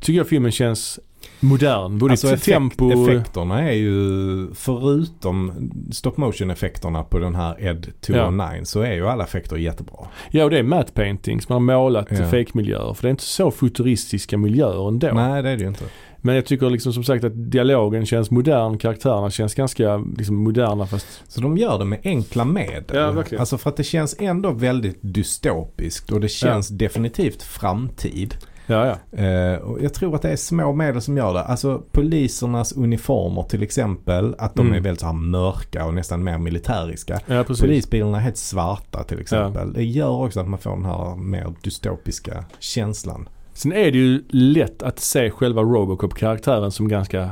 tycker 0.01 0.19
jag 0.19 0.29
filmen 0.29 0.53
känns 0.53 1.01
modern. 1.41 1.99
Både 1.99 2.13
Alltså 2.13 2.27
effekt, 2.27 2.45
tempo... 2.45 3.09
effekterna 3.09 3.69
är 3.69 3.73
ju, 3.73 4.55
förutom 4.55 5.71
stop 5.93 6.13
motion 6.17 6.51
effekterna 6.51 7.03
på 7.03 7.19
den 7.19 7.35
här 7.35 7.57
Ed 7.67 7.87
209 8.01 8.61
så 8.65 8.81
är 8.81 8.93
ju 8.93 9.09
alla 9.09 9.25
effekter 9.25 9.57
jättebra. 9.57 9.99
Ja 10.31 10.45
och 10.45 10.51
det 10.51 10.59
är 10.59 10.63
matte 10.63 10.93
paintings. 10.93 11.49
Man 11.49 11.57
har 11.69 11.77
målat 11.77 12.07
Ja. 12.11 12.17
fake-miljöer. 12.17 12.95
För 12.95 13.03
det 13.03 13.09
är 13.09 13.11
inte 13.11 13.23
så 13.25 13.51
futuristiska 13.51 14.39
miljöer 14.39 14.89
ändå. 14.89 15.11
Nej 15.15 15.43
det 15.43 15.51
är 15.51 15.57
det 15.57 15.63
ju 15.63 15.69
inte. 15.69 15.85
Men 16.25 16.35
jag 16.35 16.47
tycker 16.47 16.71
liksom 16.71 16.93
som 16.93 17.05
sagt 17.05 17.25
att 17.25 17.51
dialogen 17.51 18.07
känns 18.07 18.31
modern. 18.31 18.79
Karaktärerna 18.79 19.31
känns 19.31 19.55
ganska 19.55 19.97
liksom 19.97 20.37
moderna 20.37 20.87
fast... 20.87 21.07
Så 21.29 21.41
de 21.41 21.59
gör 21.59 21.79
det 21.79 21.85
med 21.85 22.01
enkla 22.05 22.45
medel. 22.45 22.97
Ja, 22.97 23.11
verkligen. 23.11 23.41
Alltså 23.41 23.59
för 23.59 23.71
att 23.71 23.77
det 23.77 23.85
känns 23.85 24.17
ändå 24.19 24.51
väldigt 24.51 24.99
dystopiskt 25.01 26.11
och 26.13 26.21
det 26.21 26.29
känns 26.29 26.69
definitivt 26.69 27.43
framtid. 27.43 28.35
Ja 28.67 28.87
ja. 29.13 29.19
Eh, 29.25 29.59
och 29.59 29.83
jag 29.83 29.95
tror 29.95 30.15
att 30.15 30.23
det 30.23 30.31
är 30.31 30.37
små 30.37 30.73
medel 30.73 31.03
som 31.03 31.17
gör 31.17 31.35
det. 31.35 31.43
Alltså 31.43 31.83
polisernas 31.93 32.73
uniformer 32.73 33.43
till 33.43 33.63
exempel. 33.63 34.35
Att 34.39 34.55
de 34.55 34.67
Mm. 34.67 34.79
är 34.79 34.81
väldigt 34.81 35.01
så 35.01 35.07
här 35.07 35.13
mörka 35.13 35.85
och 35.87 35.95
nästan 35.95 36.25
mer 36.25 36.39
militäriska. 36.39 37.21
Ja. 37.27 37.45
Polisbilarna 37.45 38.17
är 38.17 38.23
helt 38.23 38.37
svarta 38.37 39.05
till 39.05 39.21
exempel. 39.21 39.73
Det 39.73 39.85
gör 39.85 40.11
också 40.25 40.41
att 40.41 40.49
man 40.49 40.59
får 40.59 40.71
den 40.71 40.85
här 40.85 41.17
mer 41.17 41.53
dystopiska 41.63 42.45
känslan. 42.59 43.29
Sen 43.55 43.73
är 43.73 43.91
det 43.93 43.99
ju 43.99 44.23
lätt 44.29 44.83
att 44.83 45.01
se 45.01 45.31
själva 45.31 45.63
Robocop-karaktären 45.63 46.71
som 46.71 46.89
ganska 46.89 47.31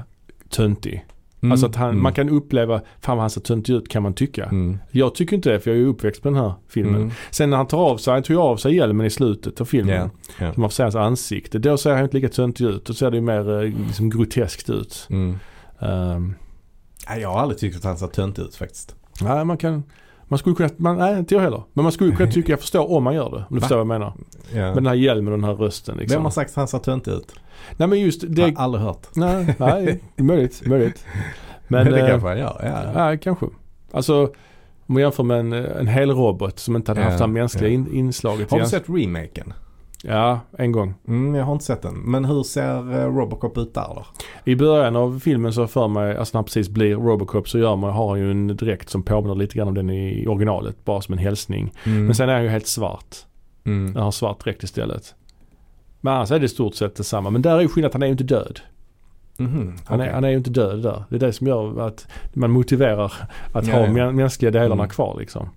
töntig. 0.48 1.06
Mm, 1.42 1.52
Alltså 1.52 1.66
att 1.66 1.76
han, 1.76 1.90
mm, 1.90 2.02
man 2.02 2.12
kan 2.12 2.28
uppleva, 2.28 2.80
fan 3.00 3.16
vad 3.16 3.22
han 3.22 3.30
ser 3.30 3.40
töntig 3.40 3.72
ut 3.74 3.88
kan 3.88 4.02
man 4.02 4.14
tycka. 4.14 4.44
Mm, 4.44 4.78
Jag 4.90 5.14
tycker 5.14 5.36
inte 5.36 5.50
det 5.52 5.60
för 5.60 5.70
jag 5.70 5.76
är 5.76 5.80
ju 5.80 5.86
uppväxt 5.86 6.24
med 6.24 6.32
den 6.32 6.42
här 6.42 6.52
filmen. 6.68 6.94
mm, 6.96 7.10
Sen 7.30 7.50
när 7.50 7.56
han 7.56 7.66
tar 7.66 7.78
av 7.78 7.96
sig, 7.96 8.12
han 8.14 8.22
tog 8.22 8.36
av 8.36 8.56
sig 8.56 8.76
hjälmen 8.76 9.06
i 9.06 9.10
slutet 9.10 9.60
av 9.60 9.64
filmen. 9.64 10.10
ja, 10.38 10.52
Så 10.54 10.60
man 10.60 10.70
får 10.70 10.74
se 10.74 10.82
hans 10.82 10.94
ansikte. 10.94 11.58
Då 11.58 11.76
ser 11.76 11.94
han 11.94 12.02
inte 12.04 12.16
lika 12.16 12.28
töntig 12.28 12.64
ut. 12.64 12.84
Då 12.86 12.94
ser 12.94 13.10
det 13.10 13.16
ju 13.16 13.20
mer 13.22 13.62
eh, 13.62 13.86
liksom 13.86 14.10
groteskt 14.10 14.70
ut. 14.70 15.06
mm. 15.10 15.38
Um, 15.82 16.34
Jag 17.20 17.28
har 17.30 17.38
aldrig 17.40 17.58
tyckt 17.58 17.76
att 17.76 17.84
han 17.84 17.98
ser 17.98 18.06
töntig 18.06 18.42
ut 18.42 18.54
faktiskt. 18.56 18.94
nej 19.20 19.44
man 19.44 19.56
kan, 19.58 19.82
man 20.31 20.39
skulle 20.39 20.57
kunna, 20.57 20.68
man, 20.76 20.97
nej 20.99 21.18
inte 21.18 21.35
jag 21.35 21.43
heller. 21.43 21.62
Men 21.72 21.83
man 21.83 21.93
skulle 21.93 22.16
kunna 22.16 22.31
tycka, 22.33 22.53
jag 22.53 22.61
förstår 22.61 22.91
om 22.93 23.05
man 23.05 23.14
gör 23.14 23.31
det. 23.31 23.37
Om 23.37 23.45
du 23.49 23.55
Va? 23.55 23.61
förstår 23.61 23.76
vad 23.76 23.81
jag 23.81 23.87
menar. 23.87 24.12
Ja. 24.53 24.61
Med 24.61 24.74
den 24.74 24.87
här 24.87 24.95
hjälmen 24.95 25.33
och 25.33 25.39
den 25.39 25.45
här 25.49 25.55
rösten 25.55 25.97
liksom. 25.97 26.14
Vem 26.16 26.24
har 26.24 26.31
sagt 26.31 26.51
att 26.51 26.57
han 26.57 26.68
ser 26.68 26.78
töntig 26.78 27.11
ut? 27.12 27.33
Nej 27.76 27.89
men 27.89 28.01
just 28.01 28.20
Det 28.20 28.26
det, 28.26 28.43
har 28.43 28.49
jag 28.49 28.59
aldrig 28.59 28.85
hört. 28.85 29.07
nej, 29.14 29.55
nej, 29.59 30.01
möjligt, 30.16 30.66
möjligt. 30.66 31.05
Men, 31.68 31.85
Men 31.85 31.93
det 31.93 32.01
eh, 32.01 32.09
kanske 32.09 32.28
han 32.28 32.39
gör. 32.39 32.61
Ja. 32.95 33.11
Ja, 33.11 33.16
kanske. 33.22 33.47
Alltså 33.93 34.22
om 34.87 34.95
man 34.95 35.03
jämför 35.03 35.22
med 35.22 35.41
en, 35.41 35.53
en 35.53 35.87
hel 35.89 36.11
robot 36.11 36.59
som 36.59 36.76
inte 36.76 36.91
hade 36.91 37.01
Ja, 37.01 37.07
haft 37.07 37.18
det 37.18 37.24
här 37.24 37.28
mänskliga 37.33 37.68
ja. 37.70 37.74
in, 37.74 37.95
inslaget. 37.95 38.51
Har 38.51 38.61
du 38.61 38.66
sett 38.66 38.85
remaken? 38.89 39.53
Ja, 40.05 40.40
en 40.59 40.72
gång. 40.72 40.94
Mm, 41.09 41.34
jag 41.34 41.44
har 41.44 41.53
inte 41.53 41.64
sett 41.64 41.82
den. 41.82 41.94
Men 41.94 42.24
hur 42.24 42.42
ser 42.42 43.01
eh, 43.01 43.14
Robocop 43.16 43.59
ut 43.59 43.74
där 43.74 43.86
då? 43.94 44.05
I 44.44 44.57
början 44.57 44.96
av 44.96 45.20
filmen 45.20 45.53
så 45.53 45.66
för 45.66 45.88
mig, 45.88 46.16
alltså 46.16 46.34
när 46.34 46.38
han 46.38 46.44
precis 46.44 46.68
blir 46.68 46.96
Robocop 46.96 47.48
så 47.48 47.59
gör 47.59 47.76
man, 47.76 47.92
har 47.92 48.09
han 48.09 48.18
ju 48.18 48.30
en 48.30 48.46
dräkt 48.57 48.88
som 48.90 49.03
påminner 49.03 49.34
lite 49.34 49.55
grann 49.59 49.68
om 49.68 49.74
den 49.74 49.90
i 49.90 50.26
originalet. 50.28 50.84
Bara 50.84 51.01
som 51.01 51.12
en 51.12 51.18
hälsning. 51.18 51.72
Mm. 51.84 52.07
Men 52.07 52.14
sen 52.14 52.28
är 52.28 52.32
han 52.34 52.42
ju 52.42 52.48
helt 52.48 52.66
svart. 52.66 53.16
mm. 53.64 53.94
Han 53.94 54.05
har 54.05 54.11
svart 54.11 54.44
dräkt 54.44 54.62
istället. 54.62 55.14
Men 56.01 56.14
annars 56.14 56.30
är 56.30 56.38
det 56.38 56.44
i 56.44 56.48
stort 56.48 56.74
sett 56.74 56.96
detsamma. 56.96 57.30
Men 57.30 57.42
där 57.42 57.57
är 57.57 57.61
ju 57.61 57.68
skillnaden 57.68 57.88
att 57.90 57.94
han 57.94 58.03
är 58.03 58.07
ju 58.07 58.12
inte 58.12 58.24
död. 58.24 58.61
Mhm, 59.36 59.76
Han, 59.84 60.01
är, 60.01 60.05
okej. 60.05 60.14
han 60.14 60.24
är 60.24 60.28
ju 60.28 60.36
inte 60.36 60.51
död 60.51 60.82
där. 60.82 61.05
Det 61.09 61.16
är 61.16 61.20
det 61.20 61.32
som 61.32 61.46
gör 61.46 61.86
att 61.86 62.07
man 62.34 62.51
motiverar 62.51 63.12
att 63.53 63.66
Ja, 63.66 63.72
ha 63.74 63.80
ja. 63.80 63.86
mä- 63.86 64.12
mänskliga 64.12 64.51
delarna 64.51 64.74
Mm. 64.74 64.88
kvar 64.88 65.16
liksom. 65.18 65.48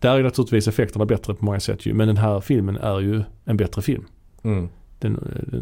Där 0.00 0.18
är 0.18 0.22
naturligtvis 0.22 0.68
effekterna 0.68 1.04
bättre 1.04 1.34
på 1.34 1.44
många 1.44 1.60
sätt 1.60 1.86
ju. 1.86 1.94
Men 1.94 2.08
den 2.08 2.16
här 2.16 2.40
filmen 2.40 2.76
är 2.76 3.00
ju 3.00 3.22
en 3.44 3.56
bättre 3.56 3.82
film. 3.82 4.04
Mm. 4.42 4.68
Den, 4.98 5.18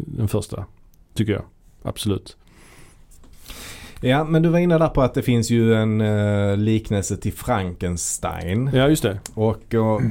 den, 0.07 0.27
första. 0.27 0.65
Tycker 1.13 1.33
jag. 1.33 1.43
Absolut. 1.83 2.37
Ja, 4.01 4.23
men 4.23 4.41
du 4.41 4.49
var 4.49 4.59
inne 4.59 4.77
där 4.77 4.87
på 4.87 5.01
att 5.01 5.13
det 5.13 5.21
finns 5.21 5.49
ju 5.49 5.73
en 5.73 6.01
eh, 6.01 6.57
liknelse 6.57 7.17
till 7.17 7.33
Frankenstein. 7.33 8.69
Ja 8.73 8.87
just 8.87 9.03
det. 9.03 9.19
Och, 9.33 9.75
och 9.75 10.01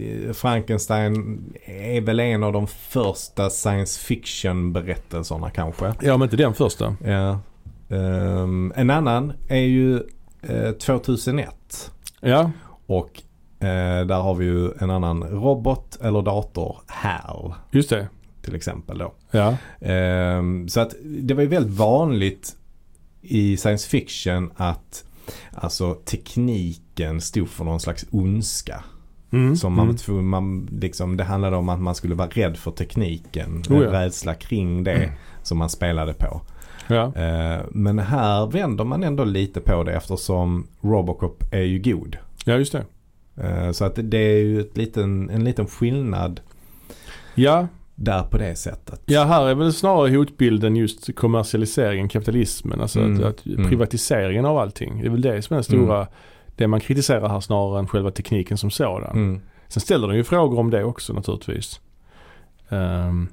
eh, 0.00 0.32
Frankenstein 0.32 1.44
är 1.66 2.00
väl 2.00 2.20
en 2.20 2.42
av 2.42 2.52
de 2.52 2.66
första 2.66 3.50
science 3.50 4.00
fiction 4.00 4.72
berättelserna 4.72 5.50
kanske. 5.50 5.94
Ja 6.02 6.16
men 6.16 6.22
inte 6.22 6.36
den 6.36 6.54
första. 6.54 6.96
Ja. 7.04 7.38
Ehm, 7.96 8.72
en 8.76 8.90
annan 8.90 9.32
är 9.48 9.56
ju 9.56 10.00
eh, 10.42 10.72
2001. 10.72 11.90
Ja. 12.20 12.50
Och 12.86 13.22
eh, 13.62 14.06
där 14.06 14.20
har 14.20 14.34
vi 14.34 14.44
ju 14.44 14.70
en 14.78 14.90
annan 14.90 15.22
robot 15.22 15.98
eller 16.00 16.22
dator, 16.22 16.76
HAL 16.86 17.54
Just 17.70 17.90
det. 17.90 18.08
till 18.42 18.54
exempel 18.54 18.98
då. 18.98 19.14
Ja. 19.30 19.56
Ehm, 19.80 20.68
så 20.68 20.80
att 20.80 20.94
det 21.04 21.34
var 21.34 21.42
ju 21.42 21.48
väldigt 21.48 21.78
vanligt 21.78 22.56
i 23.20 23.56
science 23.56 23.88
fiction 23.88 24.50
att 24.56 25.04
alltså 25.52 25.94
tekniken 25.94 27.20
stod 27.20 27.48
för 27.48 27.64
någon 27.64 27.80
slags 27.80 28.06
ondska. 28.10 28.84
Mm. 29.32 29.56
Som 29.56 29.72
man, 29.72 29.96
mm. 30.08 30.28
man 30.28 30.68
liksom, 30.80 31.16
det 31.16 31.24
handlade 31.24 31.56
om 31.56 31.68
att 31.68 31.80
man 31.80 31.94
skulle 31.94 32.14
vara 32.14 32.28
rädd 32.28 32.56
för 32.56 32.70
tekniken. 32.70 33.62
Oh 33.70 33.82
ja. 33.82 33.92
rädsla 33.92 34.34
kring 34.34 34.84
det 34.84 35.12
som 35.42 35.58
man 35.58 35.68
spelade 35.68 36.14
på. 36.14 36.40
Ja. 36.86 37.12
Eh, 37.16 37.64
men 37.70 37.98
här 37.98 38.46
vänder 38.46 38.84
man 38.84 39.04
ändå 39.04 39.24
lite 39.24 39.60
på 39.60 39.84
det 39.84 39.92
eftersom 39.92 40.66
Robocop 40.80 41.44
är 41.52 41.62
ju 41.62 41.78
god. 41.78 42.16
ja 42.44 42.54
just 42.54 42.72
det. 42.72 42.84
Eh, 43.36 43.70
så 43.70 43.84
att 43.84 43.98
det 44.02 44.18
är 44.18 44.38
ju 44.38 44.70
liten, 44.74 45.30
en 45.30 45.44
liten 45.44 45.66
skillnad 45.66 46.40
Ja. 47.34 47.66
där 47.94 48.22
på 48.22 48.38
det 48.38 48.54
sättet. 48.56 49.00
Ja 49.06 49.24
här 49.24 49.48
är 49.48 49.54
väl 49.54 49.72
snarare 49.72 50.16
hotbilden 50.16 50.76
just 50.76 51.14
kommersialiseringen, 51.16 52.08
kapitalismen. 52.08 52.80
Alltså 52.80 53.00
Mm, 53.00 53.18
att, 53.18 53.24
att 53.24 53.46
mm. 53.46 53.68
privatiseringen 53.68 54.44
av 54.44 54.58
allting. 54.58 55.00
Det 55.00 55.06
är 55.06 55.10
väl 55.10 55.20
det 55.20 55.42
som 55.42 55.54
är 55.54 55.56
den 55.56 55.64
stora, 55.64 56.06
det 56.56 56.66
man 56.66 56.80
kritiserar 56.80 57.28
här 57.28 57.40
snarare 57.40 57.78
än 57.78 57.86
själva 57.86 58.10
tekniken 58.10 58.58
som 58.58 58.70
sådan. 58.70 59.16
Mm. 59.16 59.40
Sen 59.68 59.80
ställer 59.80 60.08
den 60.08 60.16
ju 60.16 60.24
frågor 60.24 60.58
om 60.58 60.70
det 60.70 60.84
också 60.84 61.12
naturligtvis. 61.12 61.80
Um, 62.68 63.28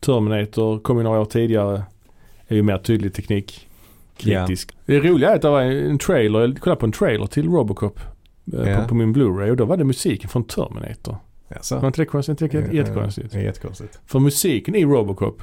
Terminator 0.00 0.78
kom 0.78 0.96
ju 0.98 1.02
några 1.02 1.20
år 1.20 1.24
tidigare. 1.24 1.82
Är 2.48 2.56
ju 2.56 2.62
mer 2.62 2.78
tydlig 2.78 3.14
teknikkritisk. 3.14 4.76
Det 4.86 5.00
roliga 5.00 5.30
är 5.30 5.36
att 5.36 5.42
det 5.42 5.50
var 5.50 5.62
en 5.62 5.98
trailer, 5.98 6.40
jag 6.40 6.60
kollade 6.60 6.80
på 6.80 6.86
en 6.86 6.92
trailer 6.92 7.26
till 7.26 7.48
Robocop 7.48 8.00
Ja. 8.52 8.76
på, 8.82 8.88
på 8.88 8.94
min 8.94 9.14
Blu-ray 9.14 9.50
och 9.50 9.56
då 9.56 9.64
var 9.64 9.76
det 9.76 9.84
musiken 9.84 10.28
från 10.28 10.44
Terminator. 10.44 11.16
Jaså? 11.48 11.78
Var 11.78 11.86
inte 11.86 12.00
det 12.02 12.06
konstigt? 12.06 12.38
Det 12.38 12.72
jättekonstigt? 12.72 13.32
Det 13.32 13.38
är 13.38 13.42
jättekonstigt. 13.42 13.98
För 14.06 14.18
musiken 14.18 14.74
i 14.74 14.84
Robocop 14.84 15.42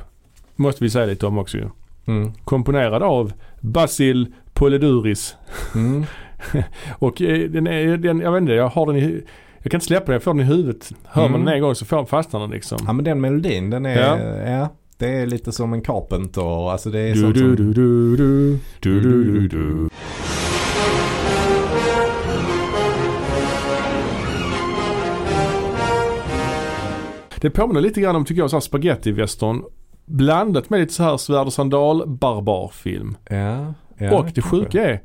måste 0.55 0.83
vi 0.83 0.89
säga 0.89 1.05
lite 1.05 1.25
om 1.27 1.37
också 1.37 1.57
ju. 1.57 1.65
Mm. 2.07 2.31
Komponerad 2.43 3.03
av 3.03 3.31
Basil 3.61 4.33
Poleduris. 4.53 5.35
Mm. 5.75 6.05
Och 6.99 7.21
eh, 7.21 7.49
den 7.49 7.67
är, 7.67 7.97
den, 7.97 8.19
jag 8.19 8.31
vet 8.31 8.41
inte, 8.41 8.53
jag 8.53 8.67
har 8.69 8.85
den 8.85 8.95
i, 8.95 9.23
jag 9.57 9.71
kan 9.71 9.77
inte 9.77 9.85
släppa 9.85 10.05
den, 10.05 10.13
jag 10.13 10.23
får 10.23 10.33
den 10.33 10.41
i 10.41 10.43
huvudet. 10.43 10.91
Hör 11.05 11.21
man 11.21 11.31
Mm. 11.35 11.45
den 11.45 11.53
en 11.55 11.61
gång 11.61 11.75
så 11.75 11.85
får, 11.85 12.05
fastnar 12.05 12.39
den 12.39 12.49
liksom. 12.49 12.77
Ja 12.87 12.93
men 12.93 13.05
den 13.05 13.21
melodin 13.21 13.69
den 13.69 13.85
är, 13.85 13.99
Ja. 14.01 14.51
ja. 14.51 14.69
det 14.97 15.07
är 15.07 15.25
lite 15.25 15.51
som 15.51 15.73
en 15.73 15.81
Carpenter. 15.81 16.71
Alltså 16.71 16.89
det 16.89 16.99
är 16.99 17.13
Du, 17.13 17.21
sånt 17.21 17.33
du, 17.35 17.39
som... 17.39 17.55
du, 17.55 17.73
Det 27.41 27.49
påminner 27.49 27.81
lite 27.81 28.01
grann 28.01 28.15
om, 28.15 28.25
tycker 28.25 28.41
jag, 28.41 28.49
så 28.49 28.55
här 28.55 28.61
spaghetti-western. 28.61 29.63
Blandat 30.05 30.69
med 30.69 30.79
lite 30.79 30.93
så 30.93 31.03
här 31.03 31.17
svärd 31.17 31.47
och 31.47 31.53
sandal 31.53 32.07
barbarfilm. 32.07 33.17
Ja, 33.29 33.73
ja, 33.97 34.17
och 34.17 34.31
det 34.35 34.41
sjuka 34.41 34.89
är, 34.89 35.01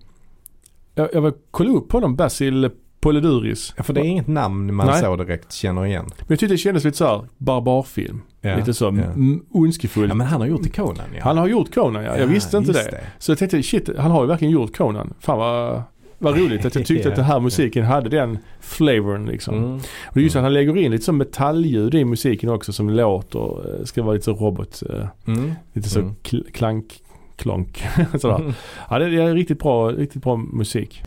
jag, 0.95 1.09
jag 1.13 1.21
vill 1.21 1.33
kolla 1.51 1.71
upp 1.71 1.93
honom, 1.93 2.17
Basil 2.17 2.71
Poleduris. 3.01 3.75
Ja, 3.77 3.83
för 3.83 3.93
det 3.93 4.01
är 4.01 4.05
inget 4.05 4.29
namn 4.29 4.75
man 4.75 4.87
Nej. 4.87 5.01
så 5.01 5.17
direkt 5.17 5.53
känner 5.53 5.87
igen. 5.87 6.05
Men 6.05 6.27
jag 6.29 6.39
tyckte 6.39 6.55
det 6.55 6.59
kändes 6.59 6.85
lite 6.85 6.97
så 6.97 7.07
här 7.07 7.25
barbarfilm. 7.39 8.23
Ja, 8.41 8.57
lite 8.57 8.75
så 8.75 8.85
ja. 8.85 9.15
ondskefull. 9.51 10.09
Ja 10.09 10.15
men 10.15 10.27
han 10.27 10.41
har 10.41 10.49
gjort 10.49 10.77
Conan 10.77 11.07
ja. 11.17 11.21
Han 11.23 11.39
har 11.39 11.49
gjort 11.49 11.75
Conan 11.75 12.05
ja. 12.05 12.19
Jag 12.19 12.27
visste 12.27 12.57
inte 12.57 12.73
just 12.73 12.91
det. 12.91 13.01
Så 13.19 13.31
jag 13.31 13.39
tänkte 13.39 13.63
shit, 13.63 13.99
han 13.99 14.11
har 14.11 14.23
ju 14.23 14.29
verkligen 14.29 14.53
gjort 14.53 14.77
Conan. 14.77 15.15
Fan 15.21 15.39
vad, 15.39 15.83
vad 16.23 16.39
roligt 16.39 16.65
att 16.65 16.75
jag 16.75 16.87
tyckte 16.87 17.09
att 17.09 17.17
den 17.17 17.25
här 17.25 17.41
musiken 17.41 17.85
hade 17.85 18.09
den 18.09 18.39
flavorn 18.61 19.27
liksom. 19.27 19.55
Mm. 19.55 19.75
Och 19.75 19.81
det 20.15 20.21
är 20.21 20.25
just 20.25 20.37
att 20.37 20.43
han 20.43 20.53
lägger 20.53 20.77
in 20.77 20.91
lite 20.91 21.05
så 21.05 21.13
metallljud 21.13 21.95
i 21.95 22.05
musiken 22.05 22.49
också 22.49 22.73
som 22.73 22.91
låter, 22.91 23.79
eh, 23.81 23.85
ska 23.85 24.03
vara 24.03 24.13
lite 24.15 24.25
så 24.25 24.33
robot, 24.33 24.83
eh, 24.91 25.07
Mm. 25.27 25.53
lite 25.73 25.89
så 25.89 26.01
Mm. 26.01 26.15
kl- 26.23 26.51
klank, 26.53 27.01
klonk. 27.37 27.83
Sådär. 28.21 28.37
Mm. 28.41 28.53
Ja 28.91 28.99
det 28.99 29.11
det 29.11 29.23
är 29.23 29.35
riktigt 29.35 29.59
bra, 29.59 29.89
riktigt 29.93 30.23
bra 30.23 30.37
musik. 30.37 31.03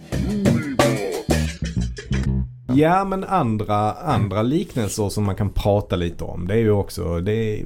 Ja 2.76 3.06
men 3.06 3.24
andra, 3.24 3.92
andra 3.92 4.42
liknelser 4.42 5.10
som 5.10 5.24
man 5.24 5.36
kan 5.36 5.50
prata 5.50 5.96
lite 5.96 6.24
om 6.24 6.48
det 6.48 6.54
är 6.54 6.58
ju 6.58 6.72
också 6.72 7.20
det 7.20 7.34
är 7.34 7.66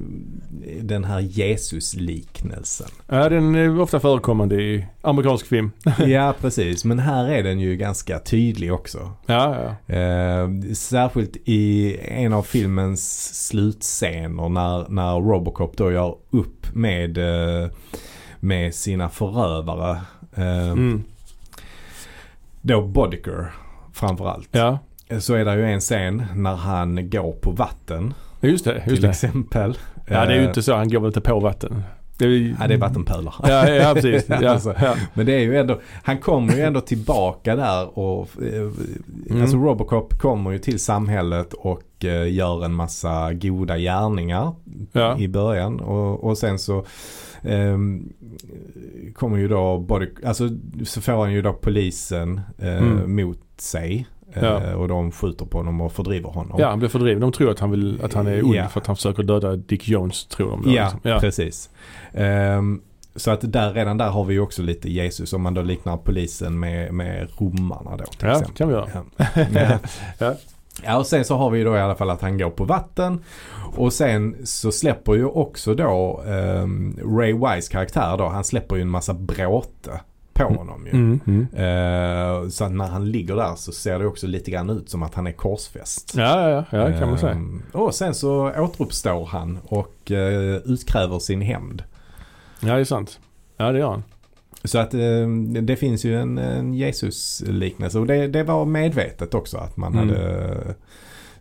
den 0.82 1.04
här 1.04 1.20
Jesus-liknelsen. 1.20 2.88
Ja, 3.06 3.28
den 3.28 3.54
är 3.54 3.80
ofta 3.80 4.00
förekommande 4.00 4.54
i 4.62 4.86
amerikansk 5.00 5.46
film. 5.46 5.70
ja, 6.06 6.34
precis. 6.40 6.84
Men 6.84 6.98
här 6.98 7.28
är 7.28 7.42
den 7.42 7.60
ju 7.60 7.76
ganska 7.76 8.18
tydlig 8.18 8.72
också. 8.72 9.12
Ja, 9.26 9.56
ja. 9.88 9.94
Eh, 9.94 10.48
särskilt 10.74 11.36
i 11.44 11.96
en 12.02 12.32
av 12.32 12.42
filmens 12.42 13.34
slutscener 13.48 14.48
när, 14.48 14.88
när 14.88 15.14
Robocop 15.20 15.76
då 15.76 15.92
gör 15.92 16.14
upp 16.30 16.74
med, 16.74 17.18
eh, 17.18 17.70
med 18.40 18.74
sina 18.74 19.08
förövare. 19.08 19.90
Eh, 20.34 20.68
Mm. 20.70 21.04
Då 22.62 22.82
Bodiker 22.82 23.52
framförallt. 23.92 24.48
Ja, 24.52 24.78
Så 25.20 25.34
är 25.34 25.44
det 25.44 25.54
ju 25.56 25.64
en 25.64 25.80
scen 25.80 26.24
när 26.34 26.54
han 26.54 27.10
går 27.10 27.32
på 27.32 27.50
vatten 27.50 28.14
just 28.40 28.64
det. 28.64 28.74
Just 28.74 28.86
till 28.86 29.00
det. 29.02 29.08
exempel. 29.08 29.78
Ja, 30.08 30.24
det 30.26 30.32
är 30.32 30.36
ju 30.36 30.42
Eh, 30.42 30.48
inte 30.48 30.62
så. 30.62 30.74
Han 30.74 30.88
går 30.88 31.00
väl 31.00 31.06
inte 31.06 31.20
på 31.20 31.40
vatten. 31.40 31.82
Det 32.18 32.24
är, 32.24 32.56
Ja, 32.60 32.66
det 32.66 32.74
är 32.74 32.78
vattenpölar. 32.78 33.34
Ja, 33.42 33.68
ja 33.68 33.94
precis. 33.94 34.24
Ja, 34.42 34.50
Alltså, 34.50 34.74
ja. 34.80 34.94
Men 35.14 35.26
det 35.26 35.32
är 35.34 35.40
ju 35.40 35.56
ändå, 35.58 35.80
han 36.02 36.18
kommer 36.18 36.54
ju 36.56 36.60
ändå 36.62 36.80
tillbaka 36.80 37.56
där 37.56 37.98
och 37.98 38.28
eh, 38.42 38.70
Mm. 39.30 39.42
alltså 39.42 39.56
Robocop 39.56 40.18
kommer 40.18 40.50
ju 40.50 40.58
till 40.58 40.78
samhället 40.78 41.52
och 41.52 42.04
eh, 42.04 42.32
gör 42.32 42.64
en 42.64 42.74
massa 42.74 43.32
goda 43.32 43.78
gärningar 43.78 44.52
Ja. 44.92 45.18
i 45.18 45.28
början 45.28 45.80
och, 45.80 46.24
och 46.24 46.38
sen 46.38 46.58
så 46.58 46.84
ehm, 47.42 48.12
kommer 49.14 49.36
ju 49.38 49.48
då 49.48 49.78
body, 49.78 50.08
alltså 50.26 50.48
så 50.84 51.00
får 51.00 51.12
han 51.12 51.32
ju 51.32 51.42
då 51.42 51.52
polisen 51.52 52.40
eh, 52.58 52.78
Mm. 52.78 53.16
mot 53.16 53.40
sig 53.56 54.06
Ja. 54.34 54.74
och 54.76 54.88
de 54.88 55.12
skjuter 55.12 55.44
på 55.44 55.58
honom 55.58 55.80
och 55.80 55.92
fördriver 55.92 56.28
honom. 56.30 56.56
ja, 56.60 56.68
han 56.68 56.78
blir 56.78 56.88
fördriven. 56.88 57.20
De 57.20 57.32
tror 57.32 57.50
att 57.50 57.58
han, 57.60 57.70
vill, 57.70 58.00
att 58.04 58.14
han 58.14 58.26
är 58.26 58.44
ond 58.44 58.54
Ja. 58.54 58.68
för 58.68 58.80
att 58.80 58.86
han 58.86 58.96
försöker 58.96 59.22
döda 59.22 59.56
Dick 59.56 59.88
Jones, 59.88 60.26
tror 60.26 60.50
de. 60.50 60.62
Då, 60.62 60.70
Ja, 60.70 60.82
liksom. 60.82 61.00
ja. 61.02 61.18
precis. 61.20 61.70
Ehm, 62.12 62.80
så 63.16 63.30
att 63.30 63.52
där, 63.52 63.72
redan 63.72 63.98
där 63.98 64.08
har 64.08 64.24
vi 64.24 64.34
ju 64.34 64.40
också 64.40 64.62
lite 64.62 64.90
Jesus 64.90 65.32
om 65.32 65.42
man 65.42 65.54
då 65.54 65.62
liknar 65.62 65.96
polisen 65.96 66.58
med, 66.60 66.92
med 66.94 67.28
romarna 67.38 67.96
då 67.96 68.04
till 68.04 68.28
Ja, 68.28 68.32
exempel. 68.32 68.56
kan 68.56 68.68
vi 68.68 68.74
göra. 68.74 68.88
Ja. 69.54 69.78
Ja. 70.84 70.98
Och 70.98 71.06
sen 71.06 71.24
så 71.24 71.36
har 71.36 71.50
vi 71.50 71.58
ju 71.58 71.64
då 71.64 71.76
i 71.76 71.80
alla 71.80 71.94
fall 71.94 72.10
att 72.10 72.20
han 72.22 72.38
går 72.38 72.50
på 72.50 72.64
vatten. 72.64 73.24
Och 73.76 73.92
sen 73.92 74.36
så 74.44 74.72
släpper 74.72 75.14
ju 75.14 75.24
också 75.26 75.74
då 75.74 76.22
ehm, 76.26 76.98
Ray 77.18 77.32
Wise 77.32 77.72
karaktär 77.72 78.16
då, 78.18 78.28
han 78.28 78.44
släpper 78.44 78.76
ju 78.76 78.82
en 78.82 78.88
massa 78.90 79.14
bråte 79.14 80.00
på 80.38 80.54
honom 80.54 80.86
ju. 80.86 80.92
Mm, 80.92 81.20
mm. 81.26 81.46
Eh, 81.52 82.48
så 82.48 82.68
när 82.68 82.86
han 82.86 83.10
ligger 83.10 83.36
där 83.36 83.54
så 83.56 83.72
ser 83.72 83.98
det 83.98 84.06
också 84.06 84.26
lite 84.26 84.50
grann 84.50 84.70
ut 84.70 84.90
som 84.90 85.02
att 85.02 85.14
han 85.14 85.26
är 85.26 85.32
korsfäst. 85.32 86.14
Ja, 86.16 86.50
ja, 86.50 86.64
ja, 86.70 86.98
kan 86.98 87.08
man 87.08 87.18
säga. 87.18 87.32
Ehm, 87.32 87.62
och 87.72 87.94
sen 87.94 88.14
så 88.14 88.50
återuppstår 88.58 89.26
han 89.26 89.58
och 89.64 90.10
eh, 90.10 90.56
utkräver 90.64 91.18
sin 91.18 91.40
hämnd. 91.40 91.82
Ja, 92.60 92.74
det 92.74 92.80
är 92.80 92.84
sant. 92.84 93.20
Ja, 93.56 93.72
det 93.72 93.78
gör 93.78 93.90
han. 93.90 94.02
Så 94.64 94.78
att 94.78 94.94
eh, 94.94 95.28
det 95.62 95.76
finns 95.76 96.04
ju 96.04 96.16
en, 96.20 96.38
en 96.38 96.74
Jesus-liknelse 96.74 97.98
och 97.98 98.06
det, 98.06 98.26
det 98.26 98.42
var 98.42 98.64
medvetet 98.64 99.34
också 99.34 99.56
att 99.58 99.76
man 99.76 99.92
Mm. 99.92 100.08
hade 100.08 100.44
eh, 100.68 100.74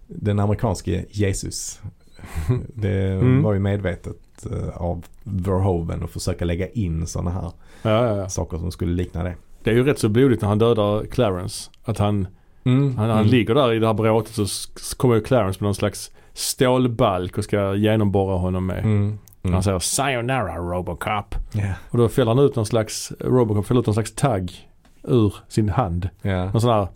den 0.08 0.40
amerikanske 0.40 1.06
Jesus. 1.10 1.80
Det 2.74 3.12
Mm. 3.12 3.44
var 3.44 3.54
ju 3.54 3.60
medvetet 3.60 4.46
av 4.74 5.06
Verhoeven 5.24 6.04
att 6.04 6.10
försöka 6.10 6.46
lägga 6.46 6.68
in 6.70 7.08
sådana 7.08 7.32
här 7.32 7.52
Ja, 7.82 8.06
ja, 8.08 8.16
ja. 8.18 8.30
saker 8.30 8.58
som 8.58 8.72
skulle 8.72 8.94
likna 8.94 9.24
det. 9.24 9.36
Det 9.64 9.70
är 9.70 9.74
ju 9.76 9.84
rätt 9.84 10.00
så 10.00 10.10
blodigt 10.10 10.42
när 10.42 10.50
han 10.50 10.60
dödar 10.60 11.06
Clarence. 11.06 11.70
Att 11.86 11.98
han, 11.98 12.28
Mm. 12.64 12.98
han, 12.98 13.10
han 13.10 13.20
Mm. 13.20 13.32
ligger 13.32 13.56
där 13.56 13.74
i 13.74 13.80
det 13.80 13.88
här 13.88 13.94
bråtet 13.94 14.36
så 14.36 14.48
kommer 14.98 15.16
ju 15.16 15.22
Clarence 15.22 15.58
med 15.60 15.68
någon 15.68 15.76
slags 15.76 16.12
stålbalk 16.34 17.38
och 17.38 17.44
ska 17.44 17.76
genomborra 17.76 18.38
honom 18.38 18.66
med. 18.66 18.80
Mm. 18.84 19.18
Mm. 19.44 19.54
Han 19.54 19.64
säger 19.64 19.80
Sayonara 19.80 20.56
Robocop. 20.58 21.36
Ja. 21.54 21.74
Och 21.90 21.98
då 21.98 22.10
fäller 22.10 22.32
han 22.36 22.40
ut 22.46 22.56
någon 22.56 22.66
slags, 22.66 23.12
Robocop 23.20 23.66
fäller 23.66 23.80
ut 23.82 23.88
någon 23.88 23.94
slags 23.94 24.16
tagg 24.16 24.52
ur 25.04 25.34
sin 25.48 25.70
hand. 25.70 26.10
Ja. 26.22 26.46
Någon 26.46 26.62
sån 26.62 26.70
här 26.70 26.88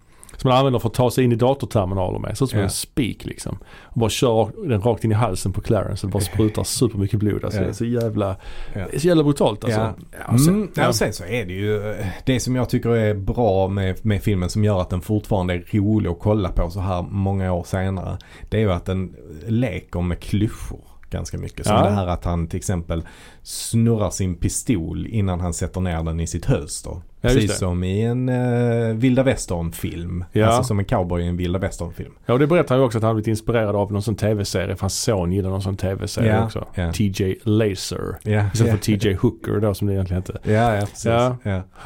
som 0.42 0.50
man 0.50 0.58
använder 0.58 0.80
för 0.80 0.88
att 0.88 0.94
ta 0.94 1.12
sig 1.12 1.24
in 1.24 1.32
i 1.32 1.36
datorterminaler 1.36 2.20
med. 2.20 2.38
Så 2.38 2.44
ut 2.44 2.50
som 2.50 2.60
Ja. 2.60 2.64
en 2.66 2.70
spik 2.72 3.26
liksom. 3.26 3.58
Och 3.84 4.00
bara 4.00 4.10
kör 4.10 4.68
den 4.70 4.82
rakt 4.82 5.04
in 5.04 5.12
i 5.12 5.16
halsen 5.16 5.54
på 5.54 5.62
Clarence 5.62 6.06
och 6.08 6.12
bara 6.12 6.24
sprutar 6.24 6.64
supermycket 6.64 7.20
blod. 7.20 7.44
Alltså 7.46 7.60
Ja. 7.60 7.64
det 7.66 7.70
är 7.72 7.74
så 7.74 7.86
jävla, 7.86 8.36
är 8.74 9.00
så 9.00 9.08
jävla 9.08 9.24
brutalt 9.24 9.64
alltså. 9.64 9.80
Ja. 9.80 9.94
Ja, 10.32 10.38
sen- 10.38 10.54
Mm, 10.54 10.70
ja. 10.76 10.94
sen 10.94 11.14
så 11.14 11.24
är 11.24 11.46
det 11.46 11.54
ju 11.54 11.96
det 12.26 12.40
som 12.40 12.56
jag 12.56 12.70
tycker 12.70 12.90
är 12.90 13.14
bra 13.14 13.68
med, 13.68 14.06
med 14.06 14.24
filmen 14.24 14.50
som 14.50 14.64
gör 14.64 14.82
att 14.82 14.90
den 14.90 15.02
fortfarande 15.02 15.54
är 15.54 15.64
rolig 15.78 16.10
att 16.10 16.20
kolla 16.20 16.50
på 16.50 16.70
så 16.70 16.80
här 16.80 17.02
många 17.02 17.54
år 17.54 17.64
senare. 17.64 18.18
Det 18.50 18.58
är 18.58 18.62
ju 18.62 18.72
att 18.72 18.86
den 18.86 19.16
leker 19.48 20.02
med 20.02 20.20
klyschor 20.20 20.80
ganska 21.10 21.38
mycket. 21.38 21.66
Som 21.66 21.76
Ja. 21.76 21.84
det 21.84 21.90
här 21.90 22.08
att 22.08 22.26
han 22.26 22.48
till 22.48 22.58
exempel 22.58 23.04
snurrar 23.44 24.10
sin 24.10 24.36
pistol 24.36 25.08
innan 25.08 25.40
han 25.40 25.54
sätter 25.54 25.82
ner 25.82 26.04
den 26.04 26.20
i 26.20 26.28
sitt 26.28 26.46
hölster. 26.46 27.02
Ja, 27.24 27.30
Precis 27.30 27.58
som 27.58 27.84
i 27.84 28.02
en 28.02 28.30
uh, 28.30 28.96
vilda 28.96 29.24
västern-film. 29.24 30.26
Ja. 30.32 30.46
Alltså 30.46 30.64
som 30.64 30.80
en 30.80 30.86
cowboy 30.86 31.22
i 31.22 31.28
en 31.28 31.38
vilda 31.38 31.60
västern-film. 31.60 32.12
Ja 32.26 32.34
och 32.34 32.40
det 32.40 32.48
berättar 32.48 32.76
han 32.76 32.80
ju 32.80 32.86
också 32.86 32.98
att 32.98 33.04
han 33.04 33.16
blivit 33.16 33.28
inspirerad 33.28 33.76
av 33.76 33.92
någon 33.92 34.02
sån 34.02 34.16
tv-serie. 34.16 34.76
För 34.76 34.82
hans 34.82 35.02
son 35.02 35.32
gillar 35.32 35.50
någon 35.50 35.62
sån 35.62 35.78
tv-serie 35.78 36.32
Ja, 36.32 36.46
också. 36.46 36.68
TJ 36.94 37.36
Laser. 37.44 38.18
Istället 38.54 38.72
för 38.72 38.78
TJ 38.78 39.14
Hooker 39.14 39.60
då 39.60 39.74
som 39.74 39.88
det 39.88 39.94
egentligen 39.94 40.24
hette. 40.24 40.52
Ja, 40.52 40.76
ja, 40.76 40.82
precis. 40.82 41.12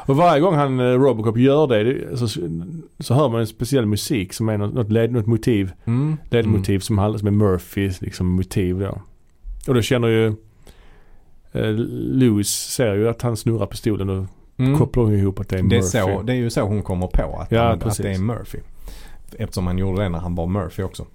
Och 0.06 0.16
varje 0.16 0.40
gång 0.40 0.54
han, 0.54 0.80
eh, 0.80 0.84
Robocop 0.84 1.38
gör 1.38 1.66
det, 1.66 2.16
så, 2.18 2.28
så 2.98 3.14
hör 3.14 3.28
man 3.28 3.40
en 3.40 3.46
speciell 3.46 3.86
musik 3.86 4.32
som 4.32 4.48
är 4.48 4.58
något, 4.58 4.74
något, 4.74 4.92
led, 4.92 5.12
något 5.12 5.26
motiv. 5.26 5.72
Mm. 5.84 6.16
Ledmotiv 6.30 6.78
som, 6.78 6.98
handlar, 6.98 7.18
som 7.18 7.28
är 7.28 7.32
Murphys 7.32 8.00
liksom 8.00 8.26
motiv 8.26 8.78
då. 8.78 9.02
Och 9.68 9.74
då 9.74 9.82
känner 9.82 10.08
ju 10.08 10.34
eh, 11.56 11.72
Lewis 12.14 12.48
ser 12.48 12.94
ju 12.94 13.08
att 13.08 13.22
han 13.22 13.36
snurrar 13.36 13.66
pistolen 13.66 14.10
och 14.10 14.26
Mm. 14.58 14.78
kopplar 14.78 15.12
ihop 15.12 15.40
att 15.40 15.48
det 15.48 15.58
är 15.58 15.62
Det 15.62 15.76
är, 15.76 15.80
Murphy. 15.80 15.88
så, 16.16 16.22
det 16.22 16.32
är 16.32 16.36
ju 16.36 16.50
så 16.50 16.60
hon 16.60 16.82
kommer 16.82 17.06
på 17.06 17.38
att, 17.40 17.52
Ja, 17.52 17.62
han, 17.68 17.82
att 17.82 17.96
det 17.98 18.10
är 18.12 18.18
Murphy. 18.18 18.58
Eftersom 19.38 19.66
han 19.66 19.78
gjorde 19.78 20.02
det 20.02 20.08
när 20.08 20.18
han 20.18 20.34
var 20.34 20.46
Murphy 20.46 20.82
också. 20.82 21.06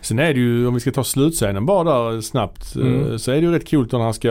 Sen 0.00 0.18
är 0.18 0.34
det 0.34 0.40
ju, 0.40 0.66
om 0.66 0.74
vi 0.74 0.80
ska 0.80 0.90
ta 0.92 1.04
slutscenen 1.04 1.66
bara 1.66 2.10
där 2.12 2.20
snabbt. 2.20 2.76
eh, 2.76 2.82
Mm. 2.82 3.18
Så 3.18 3.30
är 3.30 3.34
det 3.34 3.40
ju 3.40 3.52
rätt 3.52 3.70
coolt 3.70 3.92
när 3.92 3.98
han 3.98 4.14
ska, 4.14 4.28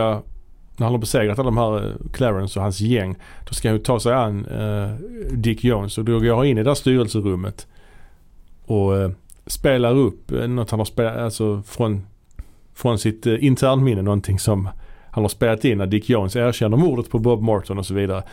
när 0.77 0.85
han 0.85 0.91
har 0.93 0.97
besegrat 0.97 1.39
alla 1.39 1.45
de 1.45 1.57
här 1.57 1.77
eh, 1.85 1.91
Clarence 2.13 2.59
och 2.59 2.63
hans 2.63 2.79
gäng. 2.81 3.15
Då 3.47 3.53
ska 3.53 3.67
han 3.69 3.77
ju 3.77 3.83
ta 3.83 3.99
sig 3.99 4.13
an 4.13 4.45
eh, 4.45 4.89
Dick 5.31 5.63
Jones 5.63 5.97
och 5.97 6.05
då 6.05 6.19
går 6.19 6.35
han 6.35 6.45
in 6.45 6.57
i 6.57 6.63
det 6.63 6.69
där 6.69 6.75
styrelserummet. 6.75 7.67
Och 8.65 8.97
eh, 8.97 9.11
spelar 9.45 9.95
upp 9.95 10.31
något 10.31 10.71
han 10.71 10.79
har 10.79 10.85
spelat, 10.85 11.17
alltså 11.17 11.61
från, 11.67 12.05
från 12.73 12.99
sitt 12.99 13.27
eh, 13.27 13.43
internminne. 13.45 14.01
Någonting 14.01 14.39
som 14.39 14.69
han 15.15 15.23
har 15.23 15.29
spelat 15.29 15.65
in 15.65 15.77
när 15.77 15.85
Dick 15.87 16.09
Jones 16.09 16.35
erkänner 16.35 16.77
mordet 16.77 17.09
på 17.09 17.19
Bob 17.19 17.41
Morton 17.41 17.77
och 17.77 17.85
så 17.85 17.93
vidare. 17.93 18.23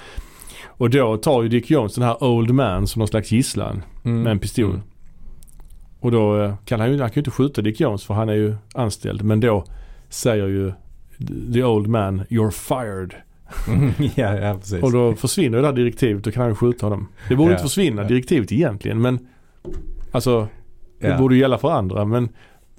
Och 0.66 0.91
då 0.91 1.16
tar 1.16 1.43
ju 1.43 1.49
Dick 1.49 1.70
Jones 1.70 1.95
den 1.95 2.05
här 2.05 2.24
Old 2.24 2.51
Man 2.51 2.87
som 2.87 2.99
någon 3.01 3.09
slags 3.09 3.33
gisslan 3.33 3.83
Mm. 4.05 4.22
med 4.22 4.30
en 4.30 4.39
pistol. 4.39 4.64
Mm. 4.64 4.80
Och 6.01 6.11
då 6.11 6.43
eh, 6.43 6.55
kan 6.64 6.80
han 6.80 6.93
ju, 6.93 7.01
han 7.01 7.09
kan 7.11 7.14
ju 7.14 7.20
inte 7.20 7.30
skjuta 7.30 7.62
Dick 7.62 7.80
Jones 7.80 8.05
för 8.05 8.14
han 8.14 8.28
är 8.28 8.35
ju 8.35 8.55
anställd. 8.74 9.22
Men 9.22 9.41
då 9.41 9.64
säger 10.09 10.47
ju 10.47 10.72
the 11.53 11.64
old 11.64 11.87
man 11.89 12.22
you're 12.24 12.51
fired. 12.51 13.14
ja, 14.14 14.39
ja, 14.39 14.55
precis. 14.55 14.83
Och 14.83 14.93
då 14.93 15.14
försvinner 15.14 15.59
det 15.61 15.66
här 15.66 15.72
direktivet. 15.74 16.24
Då 16.24 16.30
kan 16.30 16.41
han 16.43 16.51
ju 16.51 16.55
skjuta 16.57 16.87
honom. 16.87 17.09
Det 17.28 17.37
borde 17.37 17.51
Ja, 17.51 17.57
inte 17.57 17.68
försvinna 17.68 18.03
ja. 18.03 18.09
direktivet 18.09 18.53
egentligen 18.53 19.01
men 19.01 19.18
alltså 20.12 20.49
det 21.01 21.18
borde 21.18 21.35
ju 21.35 21.41
gälla 21.41 21.59
för 21.59 21.70
andra 21.70 22.05
men 22.05 22.28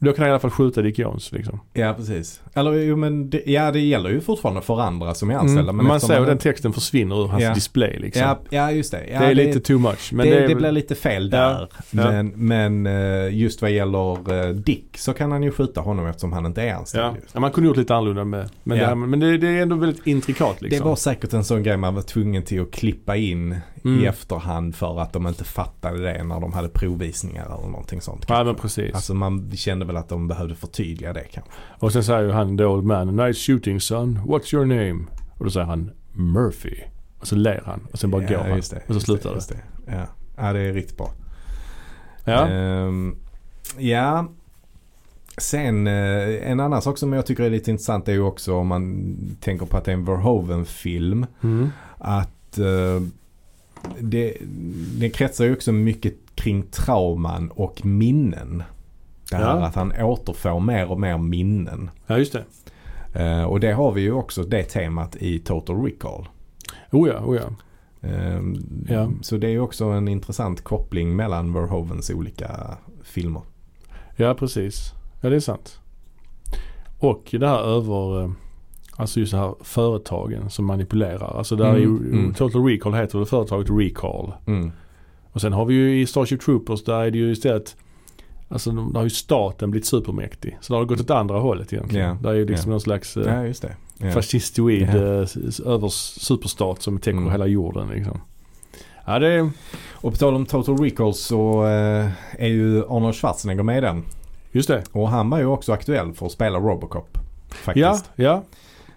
då 0.03 0.13
kan 0.13 0.23
han 0.23 0.29
i 0.29 0.31
alla 0.31 0.39
fall 0.39 0.51
skjuta 0.51 0.81
Dick 0.81 0.99
Jones 0.99 1.31
liksom. 1.31 1.59
ja, 1.73 1.93
precis. 1.97 2.41
Eller 2.53 2.73
jo, 2.73 2.95
men 2.95 3.29
det, 3.29 3.41
ja, 3.45 3.71
det 3.71 3.79
gäller 3.79 4.09
ju 4.09 4.21
fortfarande 4.21 4.61
för 4.61 4.81
andra 4.81 5.13
som 5.13 5.31
är 5.31 5.35
anställda. 5.35 5.61
Mm. 5.61 5.75
Men 5.75 5.85
Man 5.85 6.01
ser 6.01 6.19
hur 6.19 6.25
den 6.25 6.37
texten 6.37 6.73
försvinner 6.73 7.23
ur 7.23 7.27
hans 7.27 7.43
Ja. 7.43 7.53
display 7.53 7.99
liksom. 7.99 8.21
ja, 8.21 8.39
ja, 8.49 8.71
just 8.71 8.91
det. 8.91 9.07
Ja, 9.11 9.19
det 9.19 9.25
är 9.25 9.35
lite 9.35 9.59
too 9.59 9.79
much. 9.79 10.13
Men 10.13 10.29
det, 10.29 10.39
det, 10.39 10.47
det, 10.47 10.55
blir 10.55 10.71
lite 10.71 10.95
fel 10.95 11.29
där. 11.29 11.67
Men, 11.91 12.27
men 12.35 12.85
eh, 12.85 13.37
just 13.37 13.61
vad 13.61 13.71
gäller 13.71 14.33
eh, 14.33 14.49
Dick 14.49 14.97
så 14.97 15.13
kan 15.13 15.31
han 15.31 15.43
ju 15.43 15.51
skjuta 15.51 15.81
honom 15.81 16.07
eftersom 16.07 16.33
han 16.33 16.45
inte 16.45 16.61
är 16.61 16.73
anställd. 16.73 17.15
Ja. 17.33 17.39
man 17.39 17.51
kunde 17.51 17.67
gjort 17.67 17.77
lite 17.77 17.95
annorlunda 17.95 18.23
med. 18.25 18.49
Men, 18.63 18.77
det, 18.77 18.95
men 18.95 19.19
det, 19.19 19.37
det 19.37 19.47
är 19.47 19.61
ändå 19.61 19.75
väldigt 19.75 20.07
intrikat 20.07 20.61
liksom. 20.61 20.79
Det 20.79 20.85
var 20.89 20.95
säkert 20.95 21.33
en 21.33 21.43
sån 21.43 21.63
grej 21.63 21.77
man 21.77 21.95
var 21.95 22.01
tvungen 22.01 22.43
till 22.43 22.61
att 22.61 22.71
klippa 22.71 23.15
in 23.15 23.55
Mm. 23.85 23.99
i 23.99 24.05
efterhand 24.05 24.75
för 24.75 24.99
att 24.99 25.13
de 25.13 25.27
inte 25.27 25.43
fattade 25.43 26.01
det 26.01 26.23
när 26.23 26.39
de 26.39 26.53
hade 26.53 26.69
provvisningar 26.69 27.45
eller 27.45 27.67
någonting 27.69 28.01
sånt. 28.01 28.25
Ja 28.27 28.43
men 28.43 28.55
precis. 28.55 28.95
Alltså 28.95 29.13
man 29.13 29.51
kände 29.55 29.85
väl 29.85 29.97
att 29.97 30.09
de 30.09 30.27
behövde 30.27 30.55
förtydliga 30.55 31.13
det 31.13 31.23
kanske. 31.31 31.51
Och 31.79 31.93
sen 31.93 32.03
säger 32.03 32.29
han 32.29 32.57
the 32.57 32.65
old 32.65 32.83
man, 32.83 33.15
nice 33.15 33.51
shooting 33.51 33.79
son, 33.79 34.19
what's 34.25 34.55
your 34.55 34.65
name? 34.65 35.05
Och 35.37 35.45
då 35.45 35.51
säger 35.51 35.65
han 35.65 35.91
Murphy. 36.13 36.75
Och 37.19 37.27
så 37.27 37.35
ler 37.35 37.63
han 37.65 37.87
och 37.91 37.99
sen 37.99 38.11
bara 38.11 38.21
går 38.21 38.37
han. 38.37 38.49
det, 38.49 38.83
och 38.87 38.93
så 38.93 38.99
slutar 38.99 39.29
det. 39.29 39.35
Just 39.35 39.49
det. 39.49 39.61
Ja. 39.85 40.05
ja, 40.37 40.53
det 40.53 40.59
är 40.59 40.73
riktigt 40.73 40.97
bra. 40.97 41.11
Ja. 42.25 42.47
Ehm, 42.47 43.15
ja. 43.77 44.27
Sen 45.37 45.87
eh, 45.87 46.51
en 46.51 46.59
annan 46.59 46.81
sak 46.81 46.97
som 46.97 47.13
jag 47.13 47.25
tycker 47.25 47.43
är 47.43 47.49
lite 47.49 47.71
intressant 47.71 48.07
är 48.07 48.13
ju 48.13 48.21
också 48.21 48.55
om 48.55 48.67
man 48.67 49.15
tänker 49.41 49.65
på 49.65 49.77
att 49.77 49.85
det 49.85 49.91
är 49.91 49.93
en 49.93 50.05
Verhoeven-film. 50.05 51.25
Mm. 51.43 51.69
Att 51.97 52.57
eh, 52.57 53.01
det, 53.99 54.37
det 54.99 55.09
kretsar 55.09 55.45
ju 55.45 55.53
också 55.53 55.71
mycket 55.71 56.13
kring 56.35 56.63
trauman 56.63 57.49
och 57.51 57.85
minnen. 57.85 58.63
Det 59.29 59.35
här 59.35 59.43
Ja. 59.59 59.65
att 59.65 59.75
han 59.75 59.91
återfår 60.01 60.59
mer 60.59 60.91
och 60.91 60.99
mer 60.99 61.17
minnen. 61.17 61.89
ja, 62.07 62.17
just 62.17 62.33
det. 62.33 62.43
Eh, 63.23 63.43
och 63.43 63.59
det 63.59 63.71
har 63.73 63.91
vi 63.91 64.01
ju 64.01 64.11
också 64.11 64.43
det 64.43 64.63
temat 64.63 65.15
i 65.15 65.39
Total 65.39 65.83
Recall. 65.83 66.27
Oh 66.91 67.09
ja, 67.09 67.19
oh 67.25 67.35
ja. 67.37 67.49
Ehm, 68.09 68.55
Ja. 68.89 69.09
Så 69.21 69.37
det 69.37 69.47
är 69.47 69.51
ju 69.51 69.59
också 69.59 69.85
en 69.85 70.07
intressant 70.07 70.61
koppling 70.63 71.15
mellan 71.15 71.53
Verhovens 71.53 72.09
olika 72.09 72.77
filmer. 73.03 73.41
Ja, 74.15 74.33
precis. 74.33 74.91
Ja, 75.21 75.29
det 75.29 75.35
är 75.35 75.39
sant. 75.39 75.79
Och 76.99 77.27
det 77.31 77.47
här 77.47 77.59
över, 77.63 78.21
eh, 78.23 78.31
alltså 78.95 79.19
just 79.19 79.31
det 79.31 79.37
här 79.37 79.55
företagen 79.61 80.49
som 80.49 80.65
manipulerar. 80.65 81.37
Alltså 81.37 81.55
där 81.55 81.69
Mm, 81.75 81.97
mm. 82.11 82.33
Total 82.33 82.63
Recall 82.65 82.93
heter 82.93 83.19
det 83.19 83.25
företaget 83.25 83.67
Recall. 83.69 84.31
Mm. 84.47 84.71
Och 85.31 85.41
sen 85.41 85.53
har 85.53 85.65
vi 85.65 85.73
ju 85.73 86.01
i 86.01 86.05
Starship 86.05 86.41
Troopers 86.41 86.83
där 86.83 86.93
är 87.03 87.11
det 87.11 87.17
ju 87.17 87.31
istället 87.31 87.75
Alltså 88.49 88.71
där 88.71 88.93
har 88.99 89.03
ju 89.03 89.09
staten 89.09 89.71
blivit 89.71 89.87
supermäktig. 89.87 90.57
Så 90.61 90.73
det 90.73 90.79
har 90.79 90.85
gått 90.85 90.99
åt 90.99 91.11
andra 91.11 91.39
hållet 91.39 91.73
egentligen. 91.73 92.07
Ja, 92.09 92.17
Där 92.21 92.29
är 92.29 92.33
ju 92.33 92.45
liksom 92.45 92.69
ja. 92.69 92.71
någon 92.73 92.81
slags 92.81 93.17
eh, 93.17 93.33
Ja, 93.35 93.45
just 93.45 93.61
det. 93.61 93.75
Ja. 93.97 94.11
fascistoid 94.11 94.89
s- 95.23 95.59
över 95.59 95.87
superstat 96.19 96.81
som 96.81 96.97
täcker 96.97 97.17
Mm. 97.17 97.31
hela 97.31 97.45
jorden 97.47 97.87
liksom. 97.89 98.21
Ja 99.05 99.19
det 99.19 99.27
är, 99.27 99.49
Och 99.93 100.11
på 100.11 100.17
tal 100.17 100.35
om 100.35 100.45
Total 100.45 100.77
Recall 100.77 101.13
så 101.13 101.63
eh, 101.65 102.09
är 102.39 102.47
ju 102.47 102.83
Arnold 102.89 103.15
Schwarzenegger 103.15 103.63
med 103.63 103.77
i 103.77 103.81
den. 103.81 104.03
just 104.51 104.67
det. 104.67 104.83
Och 104.91 105.09
han 105.09 105.29
var 105.29 105.37
ju 105.39 105.45
också 105.45 105.73
aktuell 105.73 106.13
för 106.13 106.25
att 106.25 106.31
spela 106.31 106.59
Robocop. 106.59 107.17
Faktiskt. 107.49 107.85
Ja, 108.15 108.23
ja. 108.23 108.43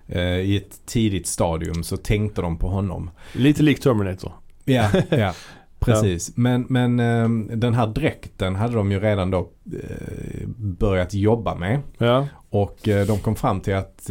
Eh, 0.08 0.22
I 0.22 0.56
ett 0.56 0.86
tidigt 0.86 1.26
stadium 1.26 1.82
så 1.84 1.96
tänkte 1.96 2.42
de 2.42 2.58
på 2.58 2.68
honom. 2.68 3.10
Lite 3.32 3.62
lik 3.62 3.80
Terminator. 3.80 4.32
Ja, 4.64 4.88
ja. 5.10 5.32
Precis. 5.78 6.36
Men, 6.36 6.66
men 6.68 7.00
eh, 7.00 7.56
den 7.56 7.74
här 7.74 7.86
dräkten 7.86 8.56
hade 8.56 8.74
de 8.74 8.92
ju 8.92 9.00
redan 9.00 9.30
då 9.30 9.50
eh, 9.72 10.46
börjat 10.56 11.14
jobba 11.14 11.54
med. 11.54 11.80
Ja, 11.98 12.26
Och 12.50 12.78
de 12.82 13.18
kom 13.18 13.36
fram 13.36 13.60
till 13.60 13.74
att 13.74 14.06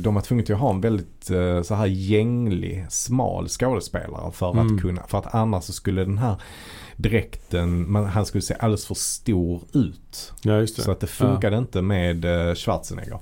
de 0.00 0.14
var 0.14 0.20
tvungna 0.20 0.42
att 0.54 0.60
ha 0.60 0.70
en 0.70 0.80
väldigt 0.80 1.30
så 1.62 1.74
här 1.74 1.86
gänglig, 1.86 2.86
smal 2.90 3.48
skådespelare 3.48 4.32
för 4.32 4.50
Mm. 4.52 4.74
att 4.76 4.82
kunna. 4.82 5.02
För 5.08 5.18
att 5.18 5.34
annars 5.34 5.64
så 5.64 5.72
skulle 5.72 6.04
den 6.04 6.18
här 6.18 6.36
dräkten, 6.96 7.90
man, 7.92 8.04
han 8.04 8.26
skulle 8.26 8.42
se 8.42 8.54
alldeles 8.60 8.86
för 8.86 8.94
stor 8.94 9.62
ut. 9.72 10.32
ja. 10.42 10.66
Så 10.66 10.90
att 10.90 11.00
det 11.00 11.06
funkade 11.06 11.58
inte 11.58 11.82
med 11.82 12.24
Schwarzenegger. 12.58 13.18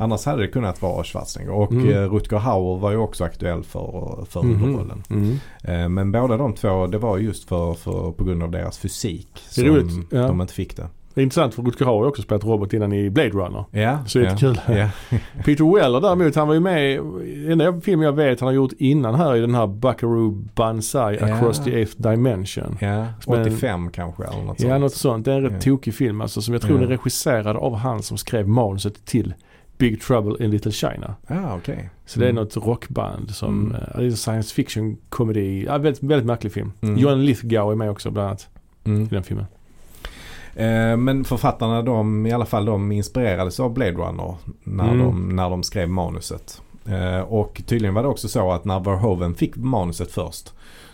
Annars 0.00 0.24
hade 0.26 0.42
det 0.42 0.48
kunnat 0.48 0.82
vara 0.82 1.04
Schwarzenegger. 1.04 1.52
Och 1.54 1.72
Mm. 1.72 1.88
eh, 1.90 2.12
Rutger 2.12 2.36
Hauer 2.38 2.78
var 2.78 2.90
ju 2.90 2.96
också 2.96 3.24
aktuell 3.24 3.62
för, 3.62 4.24
för 4.30 4.42
Mhm. 4.42 4.56
huvudrollen. 4.56 5.02
Mm. 5.10 5.38
Eh, 5.64 5.88
men 5.88 6.12
båda 6.12 6.36
de 6.36 6.54
två, 6.54 6.86
det 6.86 6.98
var 6.98 7.18
just 7.18 7.48
för, 7.48 7.74
för, 7.74 8.12
på 8.12 8.24
grund 8.24 8.42
av 8.42 8.50
deras 8.50 8.78
fysik 8.78 9.28
Det 9.54 9.60
är 9.60 9.64
som 9.66 9.74
roligt, 9.76 10.06
ja. 10.10 10.26
de 10.26 10.40
inte 10.40 10.54
fick 10.54 10.76
det. 10.76 10.86
Det 11.14 11.20
är 11.20 11.22
intressant 11.22 11.54
för 11.54 11.62
Rutger 11.62 11.84
Hauer 11.84 11.98
har 12.00 12.06
också 12.08 12.22
spelat 12.22 12.44
robot 12.44 12.72
innan 12.72 12.92
i 12.92 13.10
Blade 13.10 13.28
Runner. 13.30 13.64
Ja, 13.70 13.98
Så 14.06 14.18
det 14.18 14.24
är 14.26 14.30
ja, 14.30 14.36
kul. 14.36 14.60
Ja, 14.68 14.88
Peter 15.44 15.74
Weller 15.74 16.00
däremot, 16.00 16.34
han 16.36 16.48
var 16.48 16.54
ju 16.54 16.60
med 16.60 16.90
i 16.92 17.52
enda 17.52 17.80
film 17.80 18.02
jag 18.02 18.12
vet 18.12 18.40
han 18.40 18.46
har 18.46 18.54
gjort 18.54 18.72
innan 18.78 19.14
här 19.14 19.36
i 19.36 19.40
den 19.40 19.54
här 19.54 19.66
Buckaroo 19.66 20.30
Banzai 20.54 21.18
Ja. 21.20 21.34
Across 21.34 21.64
the 21.64 21.70
Eighth 21.76 21.96
Dimension. 22.02 22.76
ja, 22.80 23.06
Men- 23.26 23.40
85 23.40 23.90
kanske 23.90 24.24
eller 24.24 24.42
något 24.44 24.60
Ja, 24.60 24.68
sånt. 24.68 24.80
något 24.80 24.94
sånt. 24.94 25.24
Det 25.24 25.32
är 25.32 25.36
en 25.36 25.42
rätt 25.42 25.52
Ja. 25.52 25.60
tokig 25.60 25.94
film 25.94 26.20
alltså 26.20 26.42
som 26.42 26.54
jag 26.54 26.62
tror 26.62 26.78
Ja. 26.78 26.84
är 26.84 26.88
regisserad 26.88 27.56
av 27.56 27.74
han 27.74 28.02
som 28.02 28.16
skrev 28.18 28.48
manuset 28.48 29.04
till 29.06 29.34
Big 29.80 30.00
Trouble 30.02 30.44
in 30.44 30.50
Little 30.50 30.72
China. 30.72 31.14
Ja, 31.26 31.56
okej. 31.56 31.90
Så 32.06 32.18
det 32.20 32.26
är 32.26 32.30
Mm. 32.30 32.42
något 32.44 32.56
rockband 32.56 33.30
som, 33.30 33.60
Mm. 33.66 33.74
eh, 33.74 33.80
det 33.96 34.02
är 34.02 34.06
en 34.06 34.16
science 34.16 34.54
fiction 34.54 34.96
komedi. 35.08 35.64
Ja, 35.66 35.78
väldigt, 35.78 36.02
väldigt 36.02 36.26
märklig 36.26 36.52
film. 36.52 36.72
Mm. 36.80 36.98
John 36.98 37.24
Lithgow 37.24 37.72
är 37.72 37.76
med 37.76 37.90
också 37.90 38.10
bland 38.10 38.28
annat 38.28 38.48
Mm. 38.84 39.02
i 39.02 39.06
den 39.06 39.22
filmen. 39.22 39.46
Eh, 40.54 40.96
men 40.96 41.24
författarna 41.24 41.82
de, 41.82 42.26
i 42.26 42.32
alla 42.32 42.46
fall 42.46 42.64
de 42.64 42.92
inspirerades 42.92 43.60
av 43.60 43.74
Blade 43.74 43.92
Runner 43.92 44.34
när, 44.64 44.84
Mm. 44.92 44.98
de, 44.98 45.36
när 45.36 45.50
de 45.50 45.62
skrev 45.62 45.88
manuset. 45.88 46.62
Eh, 46.88 47.20
och 47.20 47.62
tydligen 47.66 47.94
var 47.94 48.02
det 48.02 48.08
också 48.08 48.28
så 48.28 48.52
att 48.52 48.64
när 48.64 48.80
Verhoeven 48.80 49.34
fick 49.34 49.56
manuset 49.56 50.10
först 50.12 50.52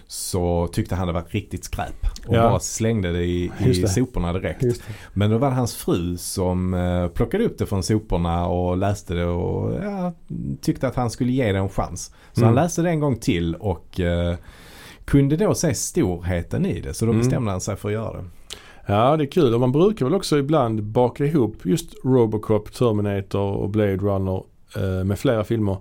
så 0.08 0.68
tyckte 0.72 0.94
han 0.94 1.06
det 1.06 1.12
var 1.12 1.24
riktigt 1.28 1.64
skräp. 1.64 2.06
Och 2.28 2.34
Ja. 2.34 2.42
bara 2.42 2.60
slängde 2.60 3.12
det 3.12 3.24
i, 3.24 3.52
Just 3.58 3.78
i 3.78 3.82
det. 3.82 3.88
soporna 3.88 4.32
direkt. 4.32 4.64
Men 5.12 5.30
då 5.30 5.38
var 5.38 5.48
det 5.48 5.54
hans 5.54 5.74
fru 5.76 6.16
som 6.16 6.74
eh, 6.74 7.08
plockade 7.08 7.44
upp 7.44 7.58
det 7.58 7.66
från 7.66 7.82
soporna 7.82 8.46
och 8.46 8.76
läste 8.76 9.14
det 9.14 9.24
och 9.26 9.74
ja, 9.84 10.12
tyckte 10.60 10.88
att 10.88 10.96
han 10.96 11.10
skulle 11.10 11.32
ge 11.32 11.52
det 11.52 11.58
en 11.58 11.68
chans. 11.68 12.12
Så 12.32 12.40
Mm. 12.40 12.46
han 12.46 12.64
läste 12.64 12.82
det 12.82 12.90
en 12.90 13.00
gång 13.00 13.16
till 13.16 13.54
och 13.54 14.00
eh, 14.00 14.36
kunde 15.04 15.36
då 15.36 15.54
se 15.54 15.74
storheten 15.74 16.66
i 16.66 16.80
det. 16.80 16.94
Så 16.94 17.04
då 17.04 17.10
Mm. 17.12 17.22
bestämde 17.22 17.50
han 17.50 17.60
sig 17.60 17.76
för 17.76 17.88
att 17.88 17.92
göra 17.94 18.16
det. 18.22 18.24
Ja, 18.86 19.16
det 19.16 19.24
är 19.24 19.30
kul. 19.30 19.54
Och 19.54 19.60
man 19.60 19.72
brukar 19.72 20.06
väl 20.06 20.14
också 20.14 20.38
ibland 20.38 20.82
baka 20.82 21.24
ihop 21.24 21.56
just 21.66 21.94
Robocop, 22.04 22.72
Terminator 22.74 23.52
och 23.52 23.70
Blade 23.70 23.96
Runner 23.96 24.42
med 25.04 25.18
flera 25.18 25.44
filmer 25.44 25.76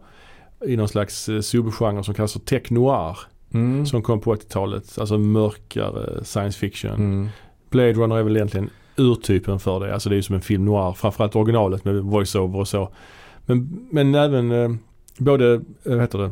i 0.66 0.78
någon 0.78 0.88
slags 0.88 1.30
eh, 1.30 1.42
subgenre 1.42 2.04
som 2.04 2.14
kallas 2.14 2.34
för 2.34 2.40
tech 2.40 2.72
noir. 2.72 3.18
Mm. 3.54 3.86
Som 3.86 4.02
kom 4.02 4.22
på 4.22 4.36
80-talet. 4.36 4.98
Alltså 5.00 5.18
mörkare 5.18 6.26
science 6.26 6.60
fiction. 6.60 6.92
Mm. 6.94 7.28
Blade 7.70 7.94
Runner 7.94 8.18
är 8.18 8.24
väl 8.24 8.36
egentligen 8.36 8.70
urtypen 8.98 9.60
för 9.60 9.80
det. 9.80 9.94
Alltså 9.94 10.10
det 10.10 10.14
är 10.16 10.18
ju 10.18 10.24
som 10.24 10.36
en 10.36 10.42
film 10.42 10.66
noir. 10.66 10.94
Framförallt 10.94 11.36
originalet 11.36 11.86
med 11.86 11.96
voiceover 11.96 12.60
och 12.60 12.68
så. 12.68 12.90
Men, 13.46 13.88
men 13.92 14.16
även 14.16 14.52
eh, 14.52 14.72
både, 15.18 15.54
eh, 15.54 15.60
vad 15.84 16.02
heter 16.02 16.20
det, 16.20 16.32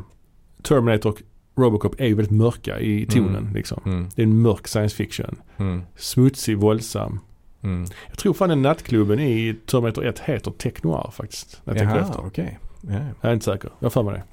Terminator 0.61 1.09
och 1.09 1.21
Robocop 1.55 1.95
är 1.97 2.07
ju 2.07 2.15
väldigt 2.15 2.31
mörka 2.37 2.79
i 2.79 3.05
tonen 3.05 3.35
Mm. 3.35 3.53
liksom. 3.53 3.81
Mm. 3.85 4.07
Det 4.15 4.21
är 4.21 4.23
en 4.23 4.41
mörk 4.41 4.67
science 4.67 4.95
fiction. 4.95 5.35
Mm. 5.57 5.81
Smutsig, 5.95 6.57
våldsam. 6.57 7.19
Mm. 7.63 7.85
Jag 8.07 8.17
tror 8.17 8.33
fan 8.33 8.49
den 8.49 8.61
nattklubben 8.61 9.19
i 9.19 9.55
Terminator 9.65 10.05
1 10.05 10.19
heter 10.19 10.51
Tech 10.51 10.73
Noir 10.83 11.11
faktiskt. 11.11 11.61
När 11.63 11.73
jag 11.73 11.79
tänker 11.79 11.95
Jaha, 11.95 12.05
efter. 12.07 12.25
okej. 12.25 12.59
Ja. 12.81 12.93
Jag 13.21 13.29
är 13.29 13.33
inte 13.33 13.45
säker. 13.45 13.69
Jag 13.79 13.89
har 13.89 14.03
mig 14.03 14.13
det. 14.13 14.23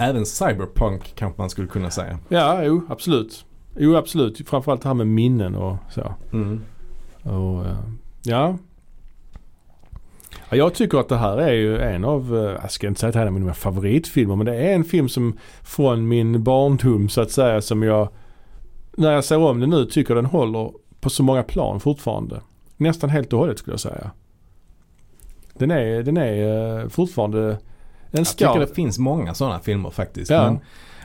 Även 0.04 0.26
cyberpunk 0.26 1.12
kanske 1.14 1.40
man 1.40 1.50
skulle 1.50 1.68
kunna 1.68 1.90
säga. 1.90 2.18
Ja, 2.28 2.64
jo 2.64 2.82
absolut. 2.88 3.44
Jo 3.76 3.96
absolut. 3.96 4.48
Framförallt 4.48 4.82
det 4.82 4.88
här 4.88 4.94
med 4.94 5.06
minnen 5.06 5.54
och 5.54 5.76
så. 5.90 6.14
Mm. 6.32 6.60
Och, 7.22 7.66
eh, 7.66 7.76
ja. 8.22 8.58
ja. 10.50 10.56
Jag 10.56 10.74
tycker 10.74 10.98
att 10.98 11.08
det 11.08 11.16
här 11.16 11.36
är 11.36 11.52
ju 11.52 11.78
en 11.78 12.04
av, 12.04 12.36
eh, 12.36 12.58
jag 12.62 12.70
ska 12.70 12.86
inte 12.86 13.00
säga 13.00 13.08
att 13.08 13.12
det 13.12 13.18
här 13.18 13.26
är 13.26 13.30
mina 13.30 13.54
favoritfilmer 13.54 14.36
men 14.36 14.46
det 14.46 14.56
är 14.56 14.74
en 14.74 14.84
film 14.84 15.08
som 15.08 15.38
från 15.62 16.08
min 16.08 16.42
barndom 16.42 17.08
så 17.08 17.20
att 17.20 17.30
säga 17.30 17.62
som 17.62 17.82
jag 17.82 18.08
när 18.96 19.12
jag 19.12 19.24
ser 19.24 19.38
om 19.38 19.60
den 19.60 19.70
nu 19.70 19.84
tycker 19.84 20.14
den 20.14 20.26
håller 20.26 20.72
på 21.00 21.10
så 21.10 21.22
många 21.22 21.42
plan 21.42 21.80
fortfarande. 21.80 22.40
Nästan 22.76 23.10
helt 23.10 23.32
och 23.32 23.38
hållet 23.38 23.58
skulle 23.58 23.72
jag 23.72 23.80
säga. 23.80 24.10
Den 25.54 25.70
är, 25.70 26.02
den 26.02 26.16
är 26.16 26.78
eh, 26.82 26.88
fortfarande 26.88 27.38
en 27.40 27.56
Jag 28.10 28.26
tycker 28.26 28.46
skarp. 28.52 28.68
det 28.68 28.74
finns 28.74 28.98
många 28.98 29.34
sådana 29.34 29.58
filmer 29.58 29.90
faktiskt. 29.90 30.30
Ja. 30.30 30.44
Men, 30.50 30.58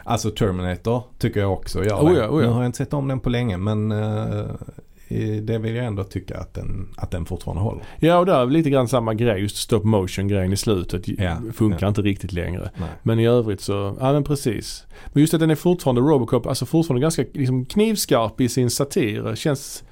alltså 0.03 0.31
Terminator 0.31 1.03
tycker 1.17 1.39
jag 1.39 1.53
också 1.53 1.83
gör 1.83 1.95
Oh 2.01 2.17
ja, 2.17 2.29
oh 2.29 2.41
ja. 2.43 2.47
Nu 2.47 2.53
har 2.53 2.61
jag 2.61 2.65
inte 2.65 2.77
sett 2.77 2.93
om 2.93 3.07
den 3.07 3.19
på 3.19 3.29
länge 3.29 3.57
men 3.57 3.91
i- 5.07 5.39
det 5.39 5.57
vill 5.57 5.75
jag 5.75 5.85
ändå 5.85 6.03
tycka 6.03 6.37
att 6.39 6.53
den, 6.53 6.87
att 6.97 7.11
den 7.11 7.25
fortfarande 7.25 7.63
håller. 7.63 7.83
Ja 7.99 8.17
och 8.17 8.25
där 8.25 8.41
är 8.41 8.45
lite 8.45 8.69
grann 8.69 8.87
samma 8.87 9.13
grej. 9.13 9.41
Just 9.41 9.57
stop 9.57 9.83
motion 9.83 10.27
grejen 10.27 10.53
i 10.53 10.57
slutet 10.57 11.07
Ja, 11.07 11.37
funkar 11.53 11.79
ja. 11.81 11.87
inte 11.87 12.01
riktigt 12.01 12.31
längre. 12.31 12.69
Nej. 12.79 12.89
Men 13.03 13.19
i 13.19 13.27
övrigt 13.27 13.61
så, 13.61 13.97
ja 13.99 14.13
men 14.13 14.23
precis. 14.23 14.85
Men 15.13 15.21
just 15.21 15.33
att 15.33 15.39
den 15.39 15.49
är 15.51 15.55
fortfarande 15.55 16.01
Robocop, 16.01 16.47
alltså 16.47 16.65
fortfarande 16.65 17.01
ganska 17.01 17.23
liksom, 17.33 17.65
knivskarp 17.65 18.41
i 18.41 18.49
sin 18.49 18.69
satir. 18.69 19.35
Känns, 19.35 19.83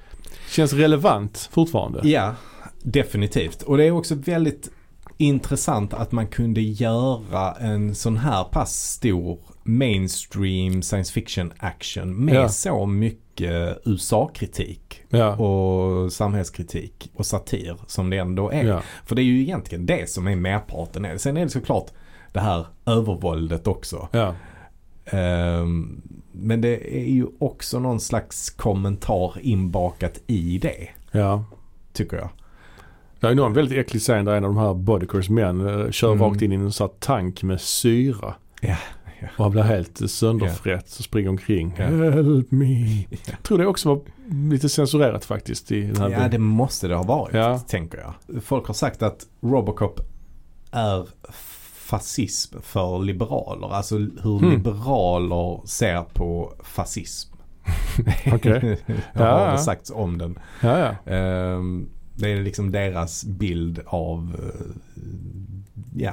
känns 0.50 0.72
relevant 0.72 1.48
fortfarande. 1.52 2.00
Ja, 2.08 2.34
definitivt. 2.82 3.62
Och 3.62 3.76
det 3.76 3.84
är 3.84 3.90
också 3.90 4.14
väldigt 4.14 4.70
intressant 5.16 5.94
att 5.94 6.12
man 6.12 6.26
kunde 6.26 6.60
göra 6.60 7.52
en 7.52 7.94
sån 7.94 8.16
här 8.16 8.44
pass 8.44 8.90
stor 8.92 9.38
mainstream 9.64 10.82
science 10.82 11.12
fiction 11.12 11.52
action 11.58 12.24
med 12.24 12.34
Ja. 12.34 12.48
så 12.48 12.86
mycket 12.86 13.78
USA-kritik 13.84 15.02
Ja. 15.08 15.36
och 15.36 16.12
samhällskritik 16.12 17.10
och 17.14 17.26
satir 17.26 17.76
som 17.86 18.10
det 18.10 18.16
ändå 18.18 18.50
är. 18.50 18.64
ja. 18.64 18.82
För 19.06 19.14
det 19.14 19.22
är 19.22 19.24
ju 19.24 19.40
egentligen 19.40 19.86
det 19.86 20.10
som 20.10 20.26
är 20.28 20.36
merparten. 20.36 21.18
Sen 21.18 21.36
är 21.36 21.44
det 21.44 21.50
såklart 21.50 21.86
det 22.32 22.40
här 22.40 22.66
övervåldet 22.86 23.66
också. 23.66 24.08
ja. 24.12 24.34
Ehm, 25.10 26.02
men 26.32 26.60
det 26.60 26.98
är 27.00 27.10
ju 27.10 27.26
också 27.38 27.78
någon 27.78 28.00
slags 28.00 28.50
kommentar 28.50 29.32
inbakat 29.40 30.20
i 30.26 30.58
det, 30.58 30.88
ja. 31.10 31.44
tycker 31.92 32.16
jag. 32.16 32.28
Det 33.20 33.26
är 33.26 33.34
någon 33.34 33.52
väldigt 33.52 33.78
äcklig 33.78 34.02
scen 34.02 34.24
där 34.24 34.34
en 34.36 34.44
av 34.44 34.54
de 34.54 34.56
här 34.60 34.74
bodycurs 34.74 35.28
män 35.28 35.60
eh, 35.84 35.90
kör 35.90 36.12
Mm. 36.12 36.22
rakt 36.24 36.42
in 36.42 36.52
i 36.52 36.54
en 36.54 36.72
sån 36.72 36.88
här 36.88 36.94
tank 36.98 37.42
med 37.42 37.60
syra. 37.60 38.34
Ja, 38.60 38.76
ja. 39.20 39.28
Och 39.36 39.44
han 39.44 39.50
blir 39.50 39.62
helt 39.62 40.10
sönderfrätt 40.10 40.84
och 40.98 41.04
springer 41.04 41.28
omkring. 41.28 41.74
Ja. 41.78 41.84
Help 42.10 42.50
me. 42.50 43.06
Jag 43.10 43.42
tror 43.42 43.58
det 43.58 43.66
också 43.66 43.88
var 43.88 44.00
lite 44.50 44.68
censurerat 44.68 45.24
faktiskt 45.24 45.72
i 45.72 45.80
den 45.82 45.96
här 45.96 46.02
Ja, 46.10 46.16
bilden. 46.16 46.30
det 46.30 46.38
måste 46.38 46.88
det 46.88 46.94
ha 46.94 47.02
varit, 47.02 47.34
Ja. 47.34 47.58
tänker 47.58 47.98
jag. 47.98 48.42
Folk 48.42 48.66
har 48.66 48.74
sagt 48.74 49.02
att 49.02 49.26
Robocop 49.40 50.00
är 50.72 51.06
fascism 51.90 52.58
för 52.62 52.98
liberaler. 52.98 53.74
Alltså 53.74 53.96
hur 53.98 54.38
Hmm. 54.38 54.50
liberaler 54.50 55.60
ser 55.66 56.02
på 56.02 56.52
fascism. 56.62 57.32
Okej. 58.34 58.78
har 59.14 59.24
Ja. 59.26 59.52
det 59.52 59.58
sagts 59.58 59.90
om 59.94 60.18
den. 60.18 60.38
Ja, 60.62 60.78
ja. 60.78 61.12
Ehm, 61.12 61.88
det 62.14 62.30
är 62.32 62.42
liksom 62.42 62.70
deras 62.70 63.24
bild 63.24 63.80
av, 63.86 64.36
eh, 64.38 64.66
ja, 65.96 66.12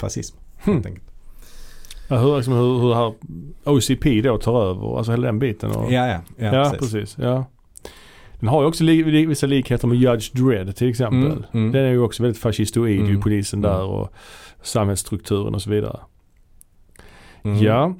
fascism. 0.00 0.36
Hmm. 0.64 0.74
Helt 0.74 0.86
enkelt. 0.86 1.04
Ja, 2.08 2.18
hur, 2.18 2.36
liksom, 2.36 2.52
hur, 2.54 2.78
hur 2.80 2.94
här 2.94 3.14
OCP 3.64 4.20
då 4.20 4.38
tar 4.38 4.62
över, 4.62 4.96
alltså 4.96 5.12
hela 5.12 5.26
den 5.26 5.38
biten. 5.38 5.70
Och, 5.70 5.92
Ja, 5.92 6.06
ja, 6.06 6.20
ja, 6.36 6.54
ja, 6.54 6.70
precis. 6.70 6.78
precis. 6.92 7.16
Ja. 7.18 7.44
Den 8.40 8.48
har 8.48 8.62
ju 8.62 8.68
också 8.68 8.84
li, 8.84 9.04
li, 9.04 9.26
vissa 9.26 9.46
likheter 9.46 9.88
med 9.88 9.98
Judge 9.98 10.30
Dredd 10.32 10.76
till 10.76 10.88
exempel. 10.90 11.32
Mm, 11.32 11.44
mm. 11.52 11.72
Den 11.72 11.84
är 11.84 11.90
ju 11.90 12.00
också 12.00 12.22
väldigt 12.22 12.42
fascistoid 12.42 12.98
Mm, 13.00 13.10
ju 13.10 13.20
polisen 13.20 13.58
mm. 13.64 13.70
där 13.70 13.82
och 13.84 14.12
samhällsstrukturen 14.62 15.54
och 15.54 15.62
så 15.62 15.70
vidare. 15.70 16.00
Mm. 17.42 17.62
Ja, 17.62 17.94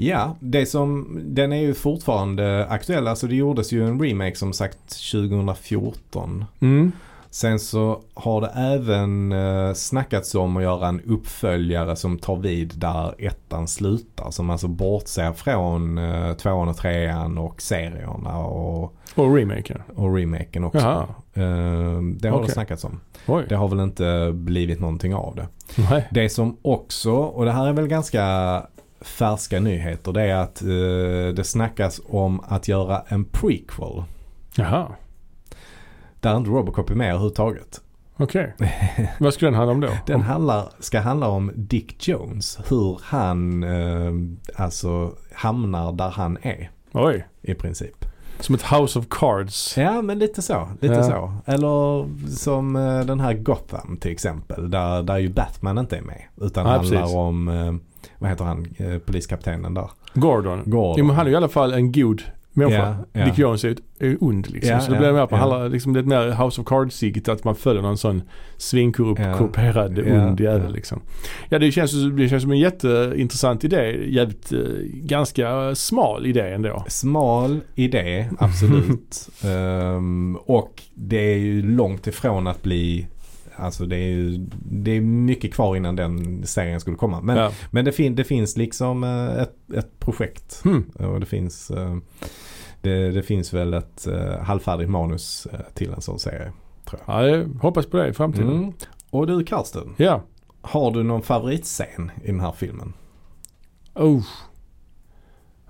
Ja, 0.00 0.36
det 0.40 0.66
som, 0.66 1.20
den 1.22 1.52
är 1.52 1.60
ju 1.60 1.74
fortfarande 1.74 2.66
aktuell. 2.66 3.08
Alltså 3.08 3.26
det 3.26 3.34
gjordes 3.36 3.72
ju 3.72 3.88
en 3.88 4.02
remake 4.02 4.36
som 4.36 4.52
sagt 4.52 5.10
2014. 5.12 6.44
mm. 6.60 6.92
Sen 7.30 7.58
så 7.58 8.00
har 8.14 8.40
det 8.40 8.46
även 8.56 9.32
eh, 9.32 9.72
snackats 9.74 10.34
om 10.34 10.56
att 10.56 10.62
göra 10.62 10.88
en 10.88 11.00
uppföljare 11.00 11.96
som 11.96 12.18
tar 12.18 12.36
vid 12.36 12.72
där 12.76 13.14
ettan 13.18 13.68
slutar. 13.68 14.30
Som 14.30 14.50
alltså 14.50 14.68
bortser 14.68 15.32
från 15.32 15.98
eh, 15.98 16.34
tvåan 16.34 16.68
och 16.68 16.76
trean 16.76 17.38
och 17.38 17.62
serierna 17.62 18.38
och, 18.38 18.94
och 19.14 19.36
remaken. 19.36 19.82
och 19.96 20.16
remaken 20.16 20.64
också. 20.64 20.78
Jaha. 20.78 21.06
Eh, 21.34 22.02
det 22.02 22.28
har 22.28 22.36
Okej. 22.36 22.46
det 22.46 22.52
snackats 22.52 22.84
om. 22.84 23.00
Oj. 23.26 23.44
Det 23.48 23.54
har 23.56 23.68
väl 23.68 23.80
inte 23.80 24.30
blivit 24.34 24.80
någonting 24.80 25.14
av 25.14 25.34
det. 25.36 25.48
Nej. 25.90 26.08
Det 26.10 26.28
som 26.28 26.56
också, 26.62 27.12
och 27.12 27.44
det 27.44 27.52
här 27.52 27.66
är 27.66 27.72
väl 27.72 27.88
ganska 27.88 28.66
färska 29.00 29.60
nyheter, 29.60 30.12
det 30.12 30.22
är 30.22 30.36
att 30.36 30.62
eh, 30.62 31.34
det 31.34 31.44
snackas 31.44 32.00
om 32.08 32.40
att 32.48 32.68
göra 32.68 33.02
en 33.08 33.24
prequel. 33.24 34.02
Jaha. 34.54 34.86
Där 36.20 36.36
inte 36.36 36.50
Robocop 36.50 36.90
är 36.90 36.94
med 36.94 37.08
överhuvudtaget. 37.08 37.80
Okej. 38.16 38.54
Vad 39.20 39.34
skulle 39.34 39.46
den 39.50 39.54
handla 39.54 39.72
om 39.72 39.80
då? 39.80 39.88
Den 40.06 40.20
handlar, 40.20 40.68
ska 40.80 41.00
handla 41.00 41.28
om 41.28 41.52
Dick 41.54 42.08
Jones. 42.08 42.58
Hur 42.68 42.98
han 43.02 43.62
eh, 43.62 44.12
alltså 44.64 45.12
hamnar 45.34 45.92
där 45.92 46.08
han 46.10 46.38
är 46.42 46.70
Oj. 46.92 47.26
i 47.42 47.54
princip. 47.54 48.04
Som 48.40 48.54
ett 48.54 48.62
House 48.62 48.98
of 48.98 49.04
Cards. 49.10 49.76
Ja 49.76 50.02
men 50.02 50.18
lite 50.18 50.42
så. 50.42 50.68
Lite 50.80 50.94
Ja. 50.94 51.02
så. 51.02 51.32
Eller 51.52 52.06
som 52.36 52.76
eh, 52.76 53.00
den 53.00 53.20
här 53.20 53.34
Gotham 53.34 53.96
till 54.00 54.10
exempel. 54.12 54.70
Där, 54.70 55.02
där 55.02 55.18
ju 55.18 55.28
Batman 55.28 55.78
inte 55.78 55.96
är 55.96 56.02
med. 56.02 56.22
Utan 56.40 56.66
Ja, 56.66 56.72
handlar 56.72 57.00
precis. 57.00 57.16
om, 57.16 57.48
eh, 57.48 57.74
vad 58.18 58.30
heter 58.30 58.44
han, 58.44 58.66
eh, 58.76 58.98
poliskaptenen 58.98 59.74
där. 59.74 59.90
Gordon. 60.14 60.62
Gordon. 60.64 60.94
Jo 60.98 61.04
men 61.04 61.16
han 61.16 61.26
är 61.26 61.30
i 61.30 61.36
alla 61.36 61.48
fall 61.48 61.72
en 61.72 61.92
god 61.92 62.22
människa. 62.58 62.96
Ja, 63.12 63.20
ja. 63.20 63.24
Dick 63.24 63.38
Jones 63.38 63.64
är, 63.64 63.76
är 63.98 64.16
ond 64.20 64.50
liksom. 64.50 64.72
Ja, 64.72 64.80
så 64.80 64.92
det 64.92 64.98
blir 64.98 65.12
mer 65.12 65.18
man 65.18 65.28
ja. 65.30 65.36
handlar, 65.36 65.68
liksom, 65.68 65.92
det 65.92 65.98
är 65.98 66.02
ett 66.02 66.08
mer 66.08 66.44
House 66.44 66.60
of 66.60 66.66
Cards-sikt 66.66 67.28
att 67.28 67.44
man 67.44 67.54
följer 67.54 67.82
någon 67.82 67.98
sån 67.98 68.22
svinkorrumperad 68.56 69.98
Ja, 69.98 70.28
ond 70.28 70.40
jävel 70.40 70.72
liksom. 70.72 71.00
Ja 71.48 71.58
det 71.58 71.72
känns, 71.72 71.92
det 72.16 72.28
känns 72.28 72.42
som 72.42 72.52
en 72.52 72.58
jätteintressant 72.58 73.64
idé. 73.64 74.06
Jävligt, 74.08 74.52
eh, 74.52 74.58
ganska 74.84 75.74
smal 75.74 76.26
idé 76.26 76.40
ändå. 76.40 76.84
Smal 76.88 77.60
idé, 77.74 78.28
absolut. 78.38 79.28
Ehm, 79.44 80.36
och 80.36 80.82
det 80.94 81.32
är 81.32 81.38
ju 81.38 81.62
långt 81.62 82.06
ifrån 82.06 82.46
att 82.46 82.62
bli 82.62 83.06
Alltså 83.58 83.86
det 83.86 83.96
är 83.96 84.08
ju 84.08 84.46
det 84.70 84.90
är 84.90 85.00
mycket 85.00 85.54
kvar 85.54 85.76
innan 85.76 85.96
den 85.96 86.46
serien 86.46 86.80
skulle 86.80 86.96
komma. 86.96 87.20
Men, 87.20 87.36
ja. 87.36 87.52
men 87.70 87.84
det, 87.84 87.92
fin, 87.92 88.14
det 88.14 88.24
finns 88.24 88.56
liksom 88.56 89.04
eh, 89.04 89.42
ett, 89.42 89.70
ett 89.74 90.00
projekt. 90.00 90.60
Hmm. 90.64 90.90
Och 90.94 91.20
det 91.20 91.26
finns, 91.26 91.70
eh, 91.70 91.96
det, 92.82 93.10
det 93.10 93.22
finns 93.22 93.52
väl 93.54 93.74
ett 93.74 94.06
eh, 94.06 94.38
halvfärdigt 94.40 94.90
manus 94.90 95.46
till 95.74 95.92
en 95.92 96.00
sån 96.00 96.18
serie. 96.18 96.52
ja, 97.06 97.26
jag 97.26 97.44
hoppas 97.60 97.86
på 97.86 97.96
det 97.96 98.08
i 98.08 98.12
framtiden. 98.12 98.50
Mm. 98.50 98.72
Och 99.10 99.26
du 99.26 99.44
Karsten, 99.44 99.94
Ja. 99.96 100.22
har 100.60 100.90
du 100.90 101.02
någon 101.02 101.22
favoritscen 101.22 102.10
i 102.22 102.26
den 102.26 102.40
här 102.40 102.52
filmen? 102.52 102.92
Oh. 103.94 104.22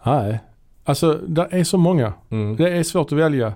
Nej. 0.06 0.38
Alltså 0.84 1.14
det 1.14 1.48
är 1.50 1.64
så 1.64 1.78
många. 1.78 2.12
Mm. 2.30 2.56
Det 2.56 2.70
är 2.78 2.82
svårt 2.82 3.12
att 3.12 3.18
välja. 3.18 3.52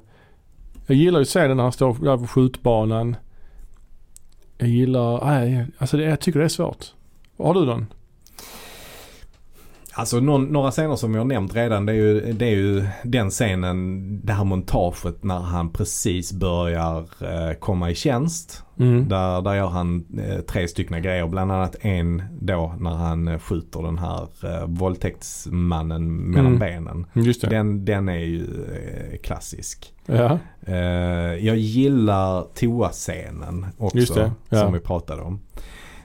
Jag 0.86 0.96
gillar 0.96 1.18
ju 1.18 1.24
scenen 1.24 1.56
när 1.56 1.62
han 1.64 1.72
står 1.72 1.96
där 2.04 2.16
på 2.16 2.26
skjutbanan. 2.26 3.16
Jag 4.62 4.70
gillar, 4.70 5.24
nej, 5.24 5.66
alltså 5.78 5.96
det, 5.96 6.02
jag 6.04 6.20
tycker 6.20 6.38
det 6.38 6.44
är 6.44 6.48
svårt. 6.48 6.86
Har 7.38 7.54
du 7.54 7.64
någon? 7.64 7.86
Alltså 9.94 10.20
någon, 10.20 10.44
några 10.44 10.70
scener 10.70 10.96
som 10.96 11.14
jag 11.14 11.20
har 11.20 11.24
nämnt 11.26 11.56
redan 11.56 11.86
det 11.86 11.92
är, 11.92 11.96
ju, 11.96 12.32
det 12.32 12.44
är 12.46 12.50
ju 12.56 12.84
den 13.02 13.30
scenen, 13.30 14.20
det 14.26 14.32
här 14.32 14.44
montaget 14.44 15.24
när 15.24 15.40
han 15.40 15.72
precis 15.72 16.32
börjar 16.32 16.98
eh, 17.00 17.54
komma 17.58 17.90
i 17.90 17.94
tjänst. 17.94 18.64
Mm. 18.78 19.08
Där, 19.08 19.42
där 19.42 19.54
gör 19.54 19.68
han 19.68 20.04
eh, 20.28 20.40
tre 20.40 20.68
stycken 20.68 21.02
grejer. 21.02 21.26
Bland 21.26 21.52
annat 21.52 21.76
en 21.80 22.22
då 22.40 22.74
när 22.78 22.90
han 22.90 23.28
eh, 23.28 23.38
skjuter 23.38 23.82
den 23.82 23.98
här 23.98 24.28
eh, 24.42 24.66
våldtäktsmannen 24.66 26.14
mellan 26.16 26.46
Mm. 26.46 26.58
benen. 26.58 27.06
Den, 27.50 27.84
den 27.84 28.08
är 28.08 28.18
ju 28.18 28.40
eh, 28.42 29.18
klassisk. 29.18 29.92
Ja. 30.06 30.38
Eh, 30.66 30.74
jag 31.46 31.56
gillar 31.56 32.46
toascenen 32.54 33.66
också. 33.78 34.30
Ja. 34.48 34.60
Som 34.60 34.72
vi 34.72 34.80
pratade 34.80 35.22
om. 35.22 35.40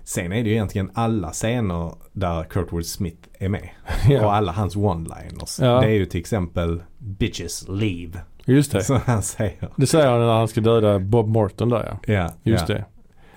Sen 0.08 0.32
är 0.32 0.44
det 0.44 0.50
ju 0.50 0.56
egentligen 0.56 0.92
alla 0.94 1.32
scener 1.32 1.94
där 2.14 2.44
Kurtwood 2.44 2.86
Smith 2.86 3.28
är 3.40 3.50
med. 3.50 3.70
Och 4.06 4.12
ja. 4.12 4.36
alla 4.36 4.52
hans 4.52 4.76
one-liners. 4.76 5.64
Ja. 5.64 5.82
Det 5.82 5.88
är 5.88 5.92
ju 5.92 6.06
till 6.06 6.20
exempel 6.20 6.84
Bitches 6.98 7.66
leave. 7.68 8.20
Just 8.46 8.72
det. 8.72 8.84
Som 8.84 9.00
han 9.06 9.24
säger. 9.24 9.70
Det 9.76 9.88
säger 9.88 10.08
han 10.08 10.20
när 10.20 10.34
han 10.34 10.48
ska 10.48 10.62
döda 10.62 11.00
Bob 11.00 11.28
Morton 11.28 11.70
där 11.70 12.00
ja. 12.06 12.14
Ja, 12.14 12.32
Just 12.44 12.70
ja. 12.70 12.76
det. 12.76 12.86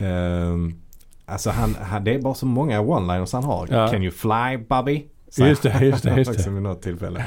Ehm, 0.07 0.75
alltså 1.27 1.51
han, 1.51 1.77
han, 1.81 2.05
det 2.05 2.15
är 2.15 2.19
bara 2.19 2.35
så 2.35 2.47
många 2.47 2.81
one-liners 2.81 3.33
han 3.33 3.45
har. 3.45 3.67
Can 3.67 4.03
you 4.03 4.11
fly 4.11 4.67
Bobby? 4.69 5.07
Just 5.39 5.63
det, 5.63 5.79
just 5.85 6.03
det, 6.05 6.17
just 6.17 6.31
det. 6.33 6.37
också 6.39 6.51
vid 6.51 6.63
något 6.63 6.83
tillfälle. 6.83 7.25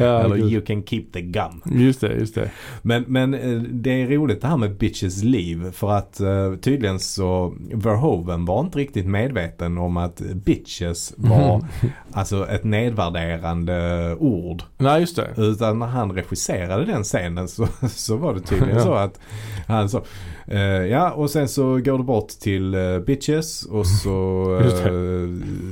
Ja, 0.00 0.22
Eller 0.24 0.36
you 0.36 0.60
can 0.64 0.82
keep 0.82 1.04
the 1.12 1.20
gum. 1.22 1.62
Just 1.80 2.00
det, 2.00 2.12
just 2.12 2.34
det. 2.34 2.50
Men, 2.82 3.04
men 3.08 3.34
eh, 3.34 3.58
det 3.60 4.02
är 4.02 4.06
roligt 4.06 4.40
det 4.40 4.48
här 4.48 4.56
med 4.56 4.76
bitches 4.76 5.22
liv. 5.22 5.70
För 5.72 5.90
att 5.90 6.20
eh, 6.20 6.54
tydligen 6.54 6.98
så 6.98 7.54
Verhoeven 7.72 8.44
var 8.44 8.60
inte 8.60 8.78
riktigt 8.78 9.06
medveten 9.06 9.78
om 9.78 9.96
att 9.96 10.20
bitches 10.34 11.14
var 11.16 11.56
Mhm. 11.58 11.68
alltså 12.12 12.48
ett 12.48 12.64
nedvärderande 12.64 14.16
ord. 14.18 14.62
Nej, 14.78 15.00
just 15.00 15.16
det. 15.16 15.28
Utan 15.36 15.78
när 15.78 15.86
han 15.86 16.12
regisserade 16.12 16.84
den 16.84 17.02
scenen 17.04 17.48
så, 17.48 17.68
så 17.88 18.16
var 18.16 18.34
det 18.34 18.40
tydligen 18.40 18.76
Ja. 18.76 18.82
så 18.82 18.94
att 18.94 19.20
han 19.66 19.88
sa 19.88 20.02
eh, 20.46 20.60
ja 20.60 21.10
och 21.10 21.30
sen 21.30 21.48
så 21.48 21.62
går 21.64 21.98
du 21.98 22.04
bort 22.04 22.28
till 22.28 22.74
eh, 22.74 22.98
bitches 22.98 23.62
och 23.66 23.86
så 23.86 24.44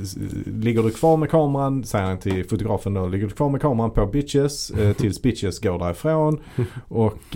s- 0.03 0.15
ligger 0.45 0.83
du 0.83 0.89
kvar 0.91 1.17
med 1.17 1.29
kameran, 1.29 1.83
säger 1.83 2.05
han 2.05 2.17
till 2.17 2.49
fotografen 2.49 2.93
då, 2.93 3.07
ligger 3.07 3.27
du 3.27 3.33
kvar 3.33 3.49
med 3.49 3.61
kameran 3.61 3.91
på 3.91 4.05
bitches 4.05 4.71
tills 4.97 5.21
bitches 5.21 5.59
går 5.59 5.79
därifrån. 5.79 6.39
Och 6.87 7.35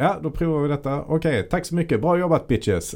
ja 0.00 0.16
då 0.22 0.30
provar 0.30 0.62
vi 0.62 0.68
detta. 0.68 1.00
Okej, 1.06 1.48
tack 1.50 1.66
så 1.66 1.74
mycket, 1.74 2.00
bra 2.00 2.18
jobbat 2.18 2.48
bitches. 2.48 2.94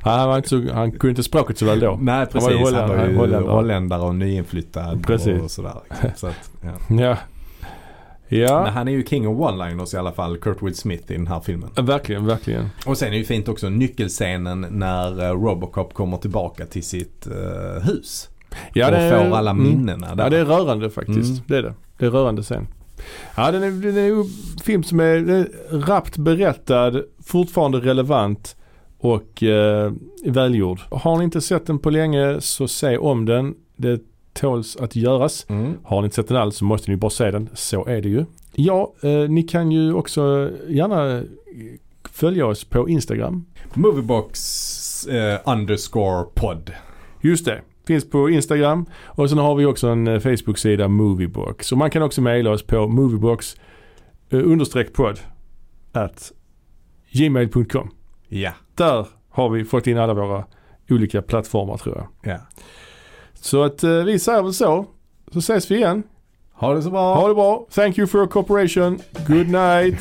Han, 0.00 0.28
var 0.28 0.36
inte 0.36 0.48
så, 0.48 0.62
han 0.72 0.90
kunde 0.92 1.08
inte 1.10 1.22
språket 1.22 1.58
så 1.58 1.64
väl 1.66 1.80
då. 1.80 1.98
Nej 2.02 2.26
precis, 2.26 2.50
ju 2.50 2.74
han 2.74 2.88
var 2.88 3.06
ju 3.06 3.16
holländare 3.46 4.02
och 4.02 4.14
nyinflyttad 4.14 5.06
Precis. 5.06 5.42
och 5.42 5.50
sådär. 5.50 5.74
liksom. 5.90 6.10
Så 6.16 6.26
att, 6.26 6.50
ja. 6.60 6.96
Ja. 6.96 7.16
Men 8.28 8.38
Ja, 8.38 8.68
han 8.68 8.88
är 8.88 8.92
ju 8.92 9.04
king 9.04 9.28
of 9.28 9.38
one-liners 9.38 9.94
i 9.94 9.98
alla 9.98 10.12
fall, 10.12 10.38
Kurtwood 10.38 10.76
Smith 10.76 11.12
i 11.12 11.16
den 11.16 11.26
här 11.26 11.40
filmen. 11.40 11.70
verkligen, 11.76 12.26
verkligen. 12.26 12.68
Och 12.86 12.98
sen 12.98 13.08
är 13.08 13.12
det 13.12 13.18
ju 13.18 13.24
fint 13.24 13.48
också 13.48 13.68
nyckelscenen 13.68 14.66
när 14.70 15.24
eh, 15.24 15.32
Robocop 15.32 15.94
kommer 15.94 16.16
tillbaka 16.16 16.66
till 16.66 16.82
sitt 16.82 17.26
eh, 17.26 17.82
hus. 17.82 18.28
Ja, 18.72 18.86
och 18.86 18.92
det 18.92 19.10
får 19.10 19.36
alla 19.36 19.50
mm. 19.50 19.64
minnena 19.64 20.14
där. 20.14 20.24
Ja, 20.24 20.30
det 20.30 20.38
är 20.38 20.44
rörande 20.44 20.90
faktiskt. 20.90 21.30
Mm. 21.30 21.42
Det 21.46 21.56
är 21.56 21.62
det. 21.62 21.74
Det 21.98 22.06
är 22.06 22.10
rörande 22.10 22.42
sen. 22.42 22.66
Ja, 23.36 23.50
den 23.50 23.62
är, 23.62 23.70
den 23.70 23.96
är 23.96 24.06
ju 24.06 24.20
en 24.20 24.28
film 24.64 24.82
som 24.82 25.00
är, 25.00 25.04
är 25.04 25.48
rappt 25.70 26.16
berättad, 26.16 27.02
fortfarande 27.24 27.78
relevant 27.78 28.56
och 28.98 29.42
eh, 29.42 29.92
välgjord. 30.24 30.80
Har 30.90 31.18
ni 31.18 31.24
inte 31.24 31.40
sett 31.40 31.66
den 31.66 31.78
på 31.78 31.90
länge 31.90 32.40
så 32.40 32.68
se 32.68 32.98
om 32.98 33.24
den. 33.24 33.54
Det 33.76 34.00
tåls 34.36 34.76
att 34.76 34.96
göras. 34.96 35.46
Mm. 35.48 35.74
Har 35.84 36.00
ni 36.00 36.04
inte 36.04 36.16
sett 36.16 36.28
den 36.28 36.36
alls 36.36 36.56
så 36.56 36.64
måste 36.64 36.90
ni 36.90 36.96
bara 36.96 37.10
se 37.10 37.30
den. 37.30 37.48
Så 37.54 37.86
är 37.86 38.00
det 38.00 38.08
ju. 38.08 38.24
Ja, 38.54 38.92
eh, 39.02 39.10
ni 39.10 39.42
kan 39.42 39.72
ju 39.72 39.92
också 39.92 40.50
gärna 40.68 41.22
följa 42.10 42.46
oss 42.46 42.64
på 42.64 42.88
Instagram. 42.88 43.44
Moviebox 43.74 45.06
eh, 45.06 45.40
underscore 45.44 46.24
pod. 46.34 46.72
Just 47.20 47.44
det. 47.44 47.60
Finns 47.86 48.10
på 48.10 48.30
Instagram 48.30 48.86
och 49.04 49.28
sen 49.28 49.38
har 49.38 49.54
vi 49.54 49.64
också 49.64 49.88
en 49.88 50.06
eh, 50.06 50.20
Facebook-sida 50.20 50.88
Moviebox. 50.88 51.66
Så 51.66 51.76
man 51.76 51.90
kan 51.90 52.02
också 52.02 52.20
mejla 52.20 52.50
oss 52.50 52.62
på 52.62 52.88
moviebox 52.88 53.56
eh, 54.30 54.38
understreck 54.38 54.92
podd 54.92 55.18
at 55.92 56.32
gmail.com. 57.10 57.90
Ja. 58.28 58.52
Där 58.74 59.06
har 59.30 59.48
vi 59.48 59.64
fått 59.64 59.86
in 59.86 59.98
alla 59.98 60.14
våra 60.14 60.44
olika 60.90 61.22
plattformar 61.22 61.76
tror 61.76 61.96
jag. 61.96 62.32
ja. 62.32 62.40
Så 63.46 63.62
att 63.62 63.82
eh, 63.82 63.90
vi 63.90 64.18
säger 64.18 64.42
väl 64.42 64.54
så. 64.54 64.86
Så 65.32 65.38
ses 65.38 65.70
vi 65.70 65.76
igen. 65.76 66.02
Ha 66.52 66.74
det 66.74 66.82
så 66.82 66.90
bra. 66.90 67.14
Ha 67.14 67.28
det 67.28 67.34
bra. 67.34 67.66
Thank 67.70 67.98
you 67.98 68.06
for 68.06 68.18
your 68.18 68.28
cooperation. 68.28 68.98
Good 69.28 69.48
night. 69.48 69.98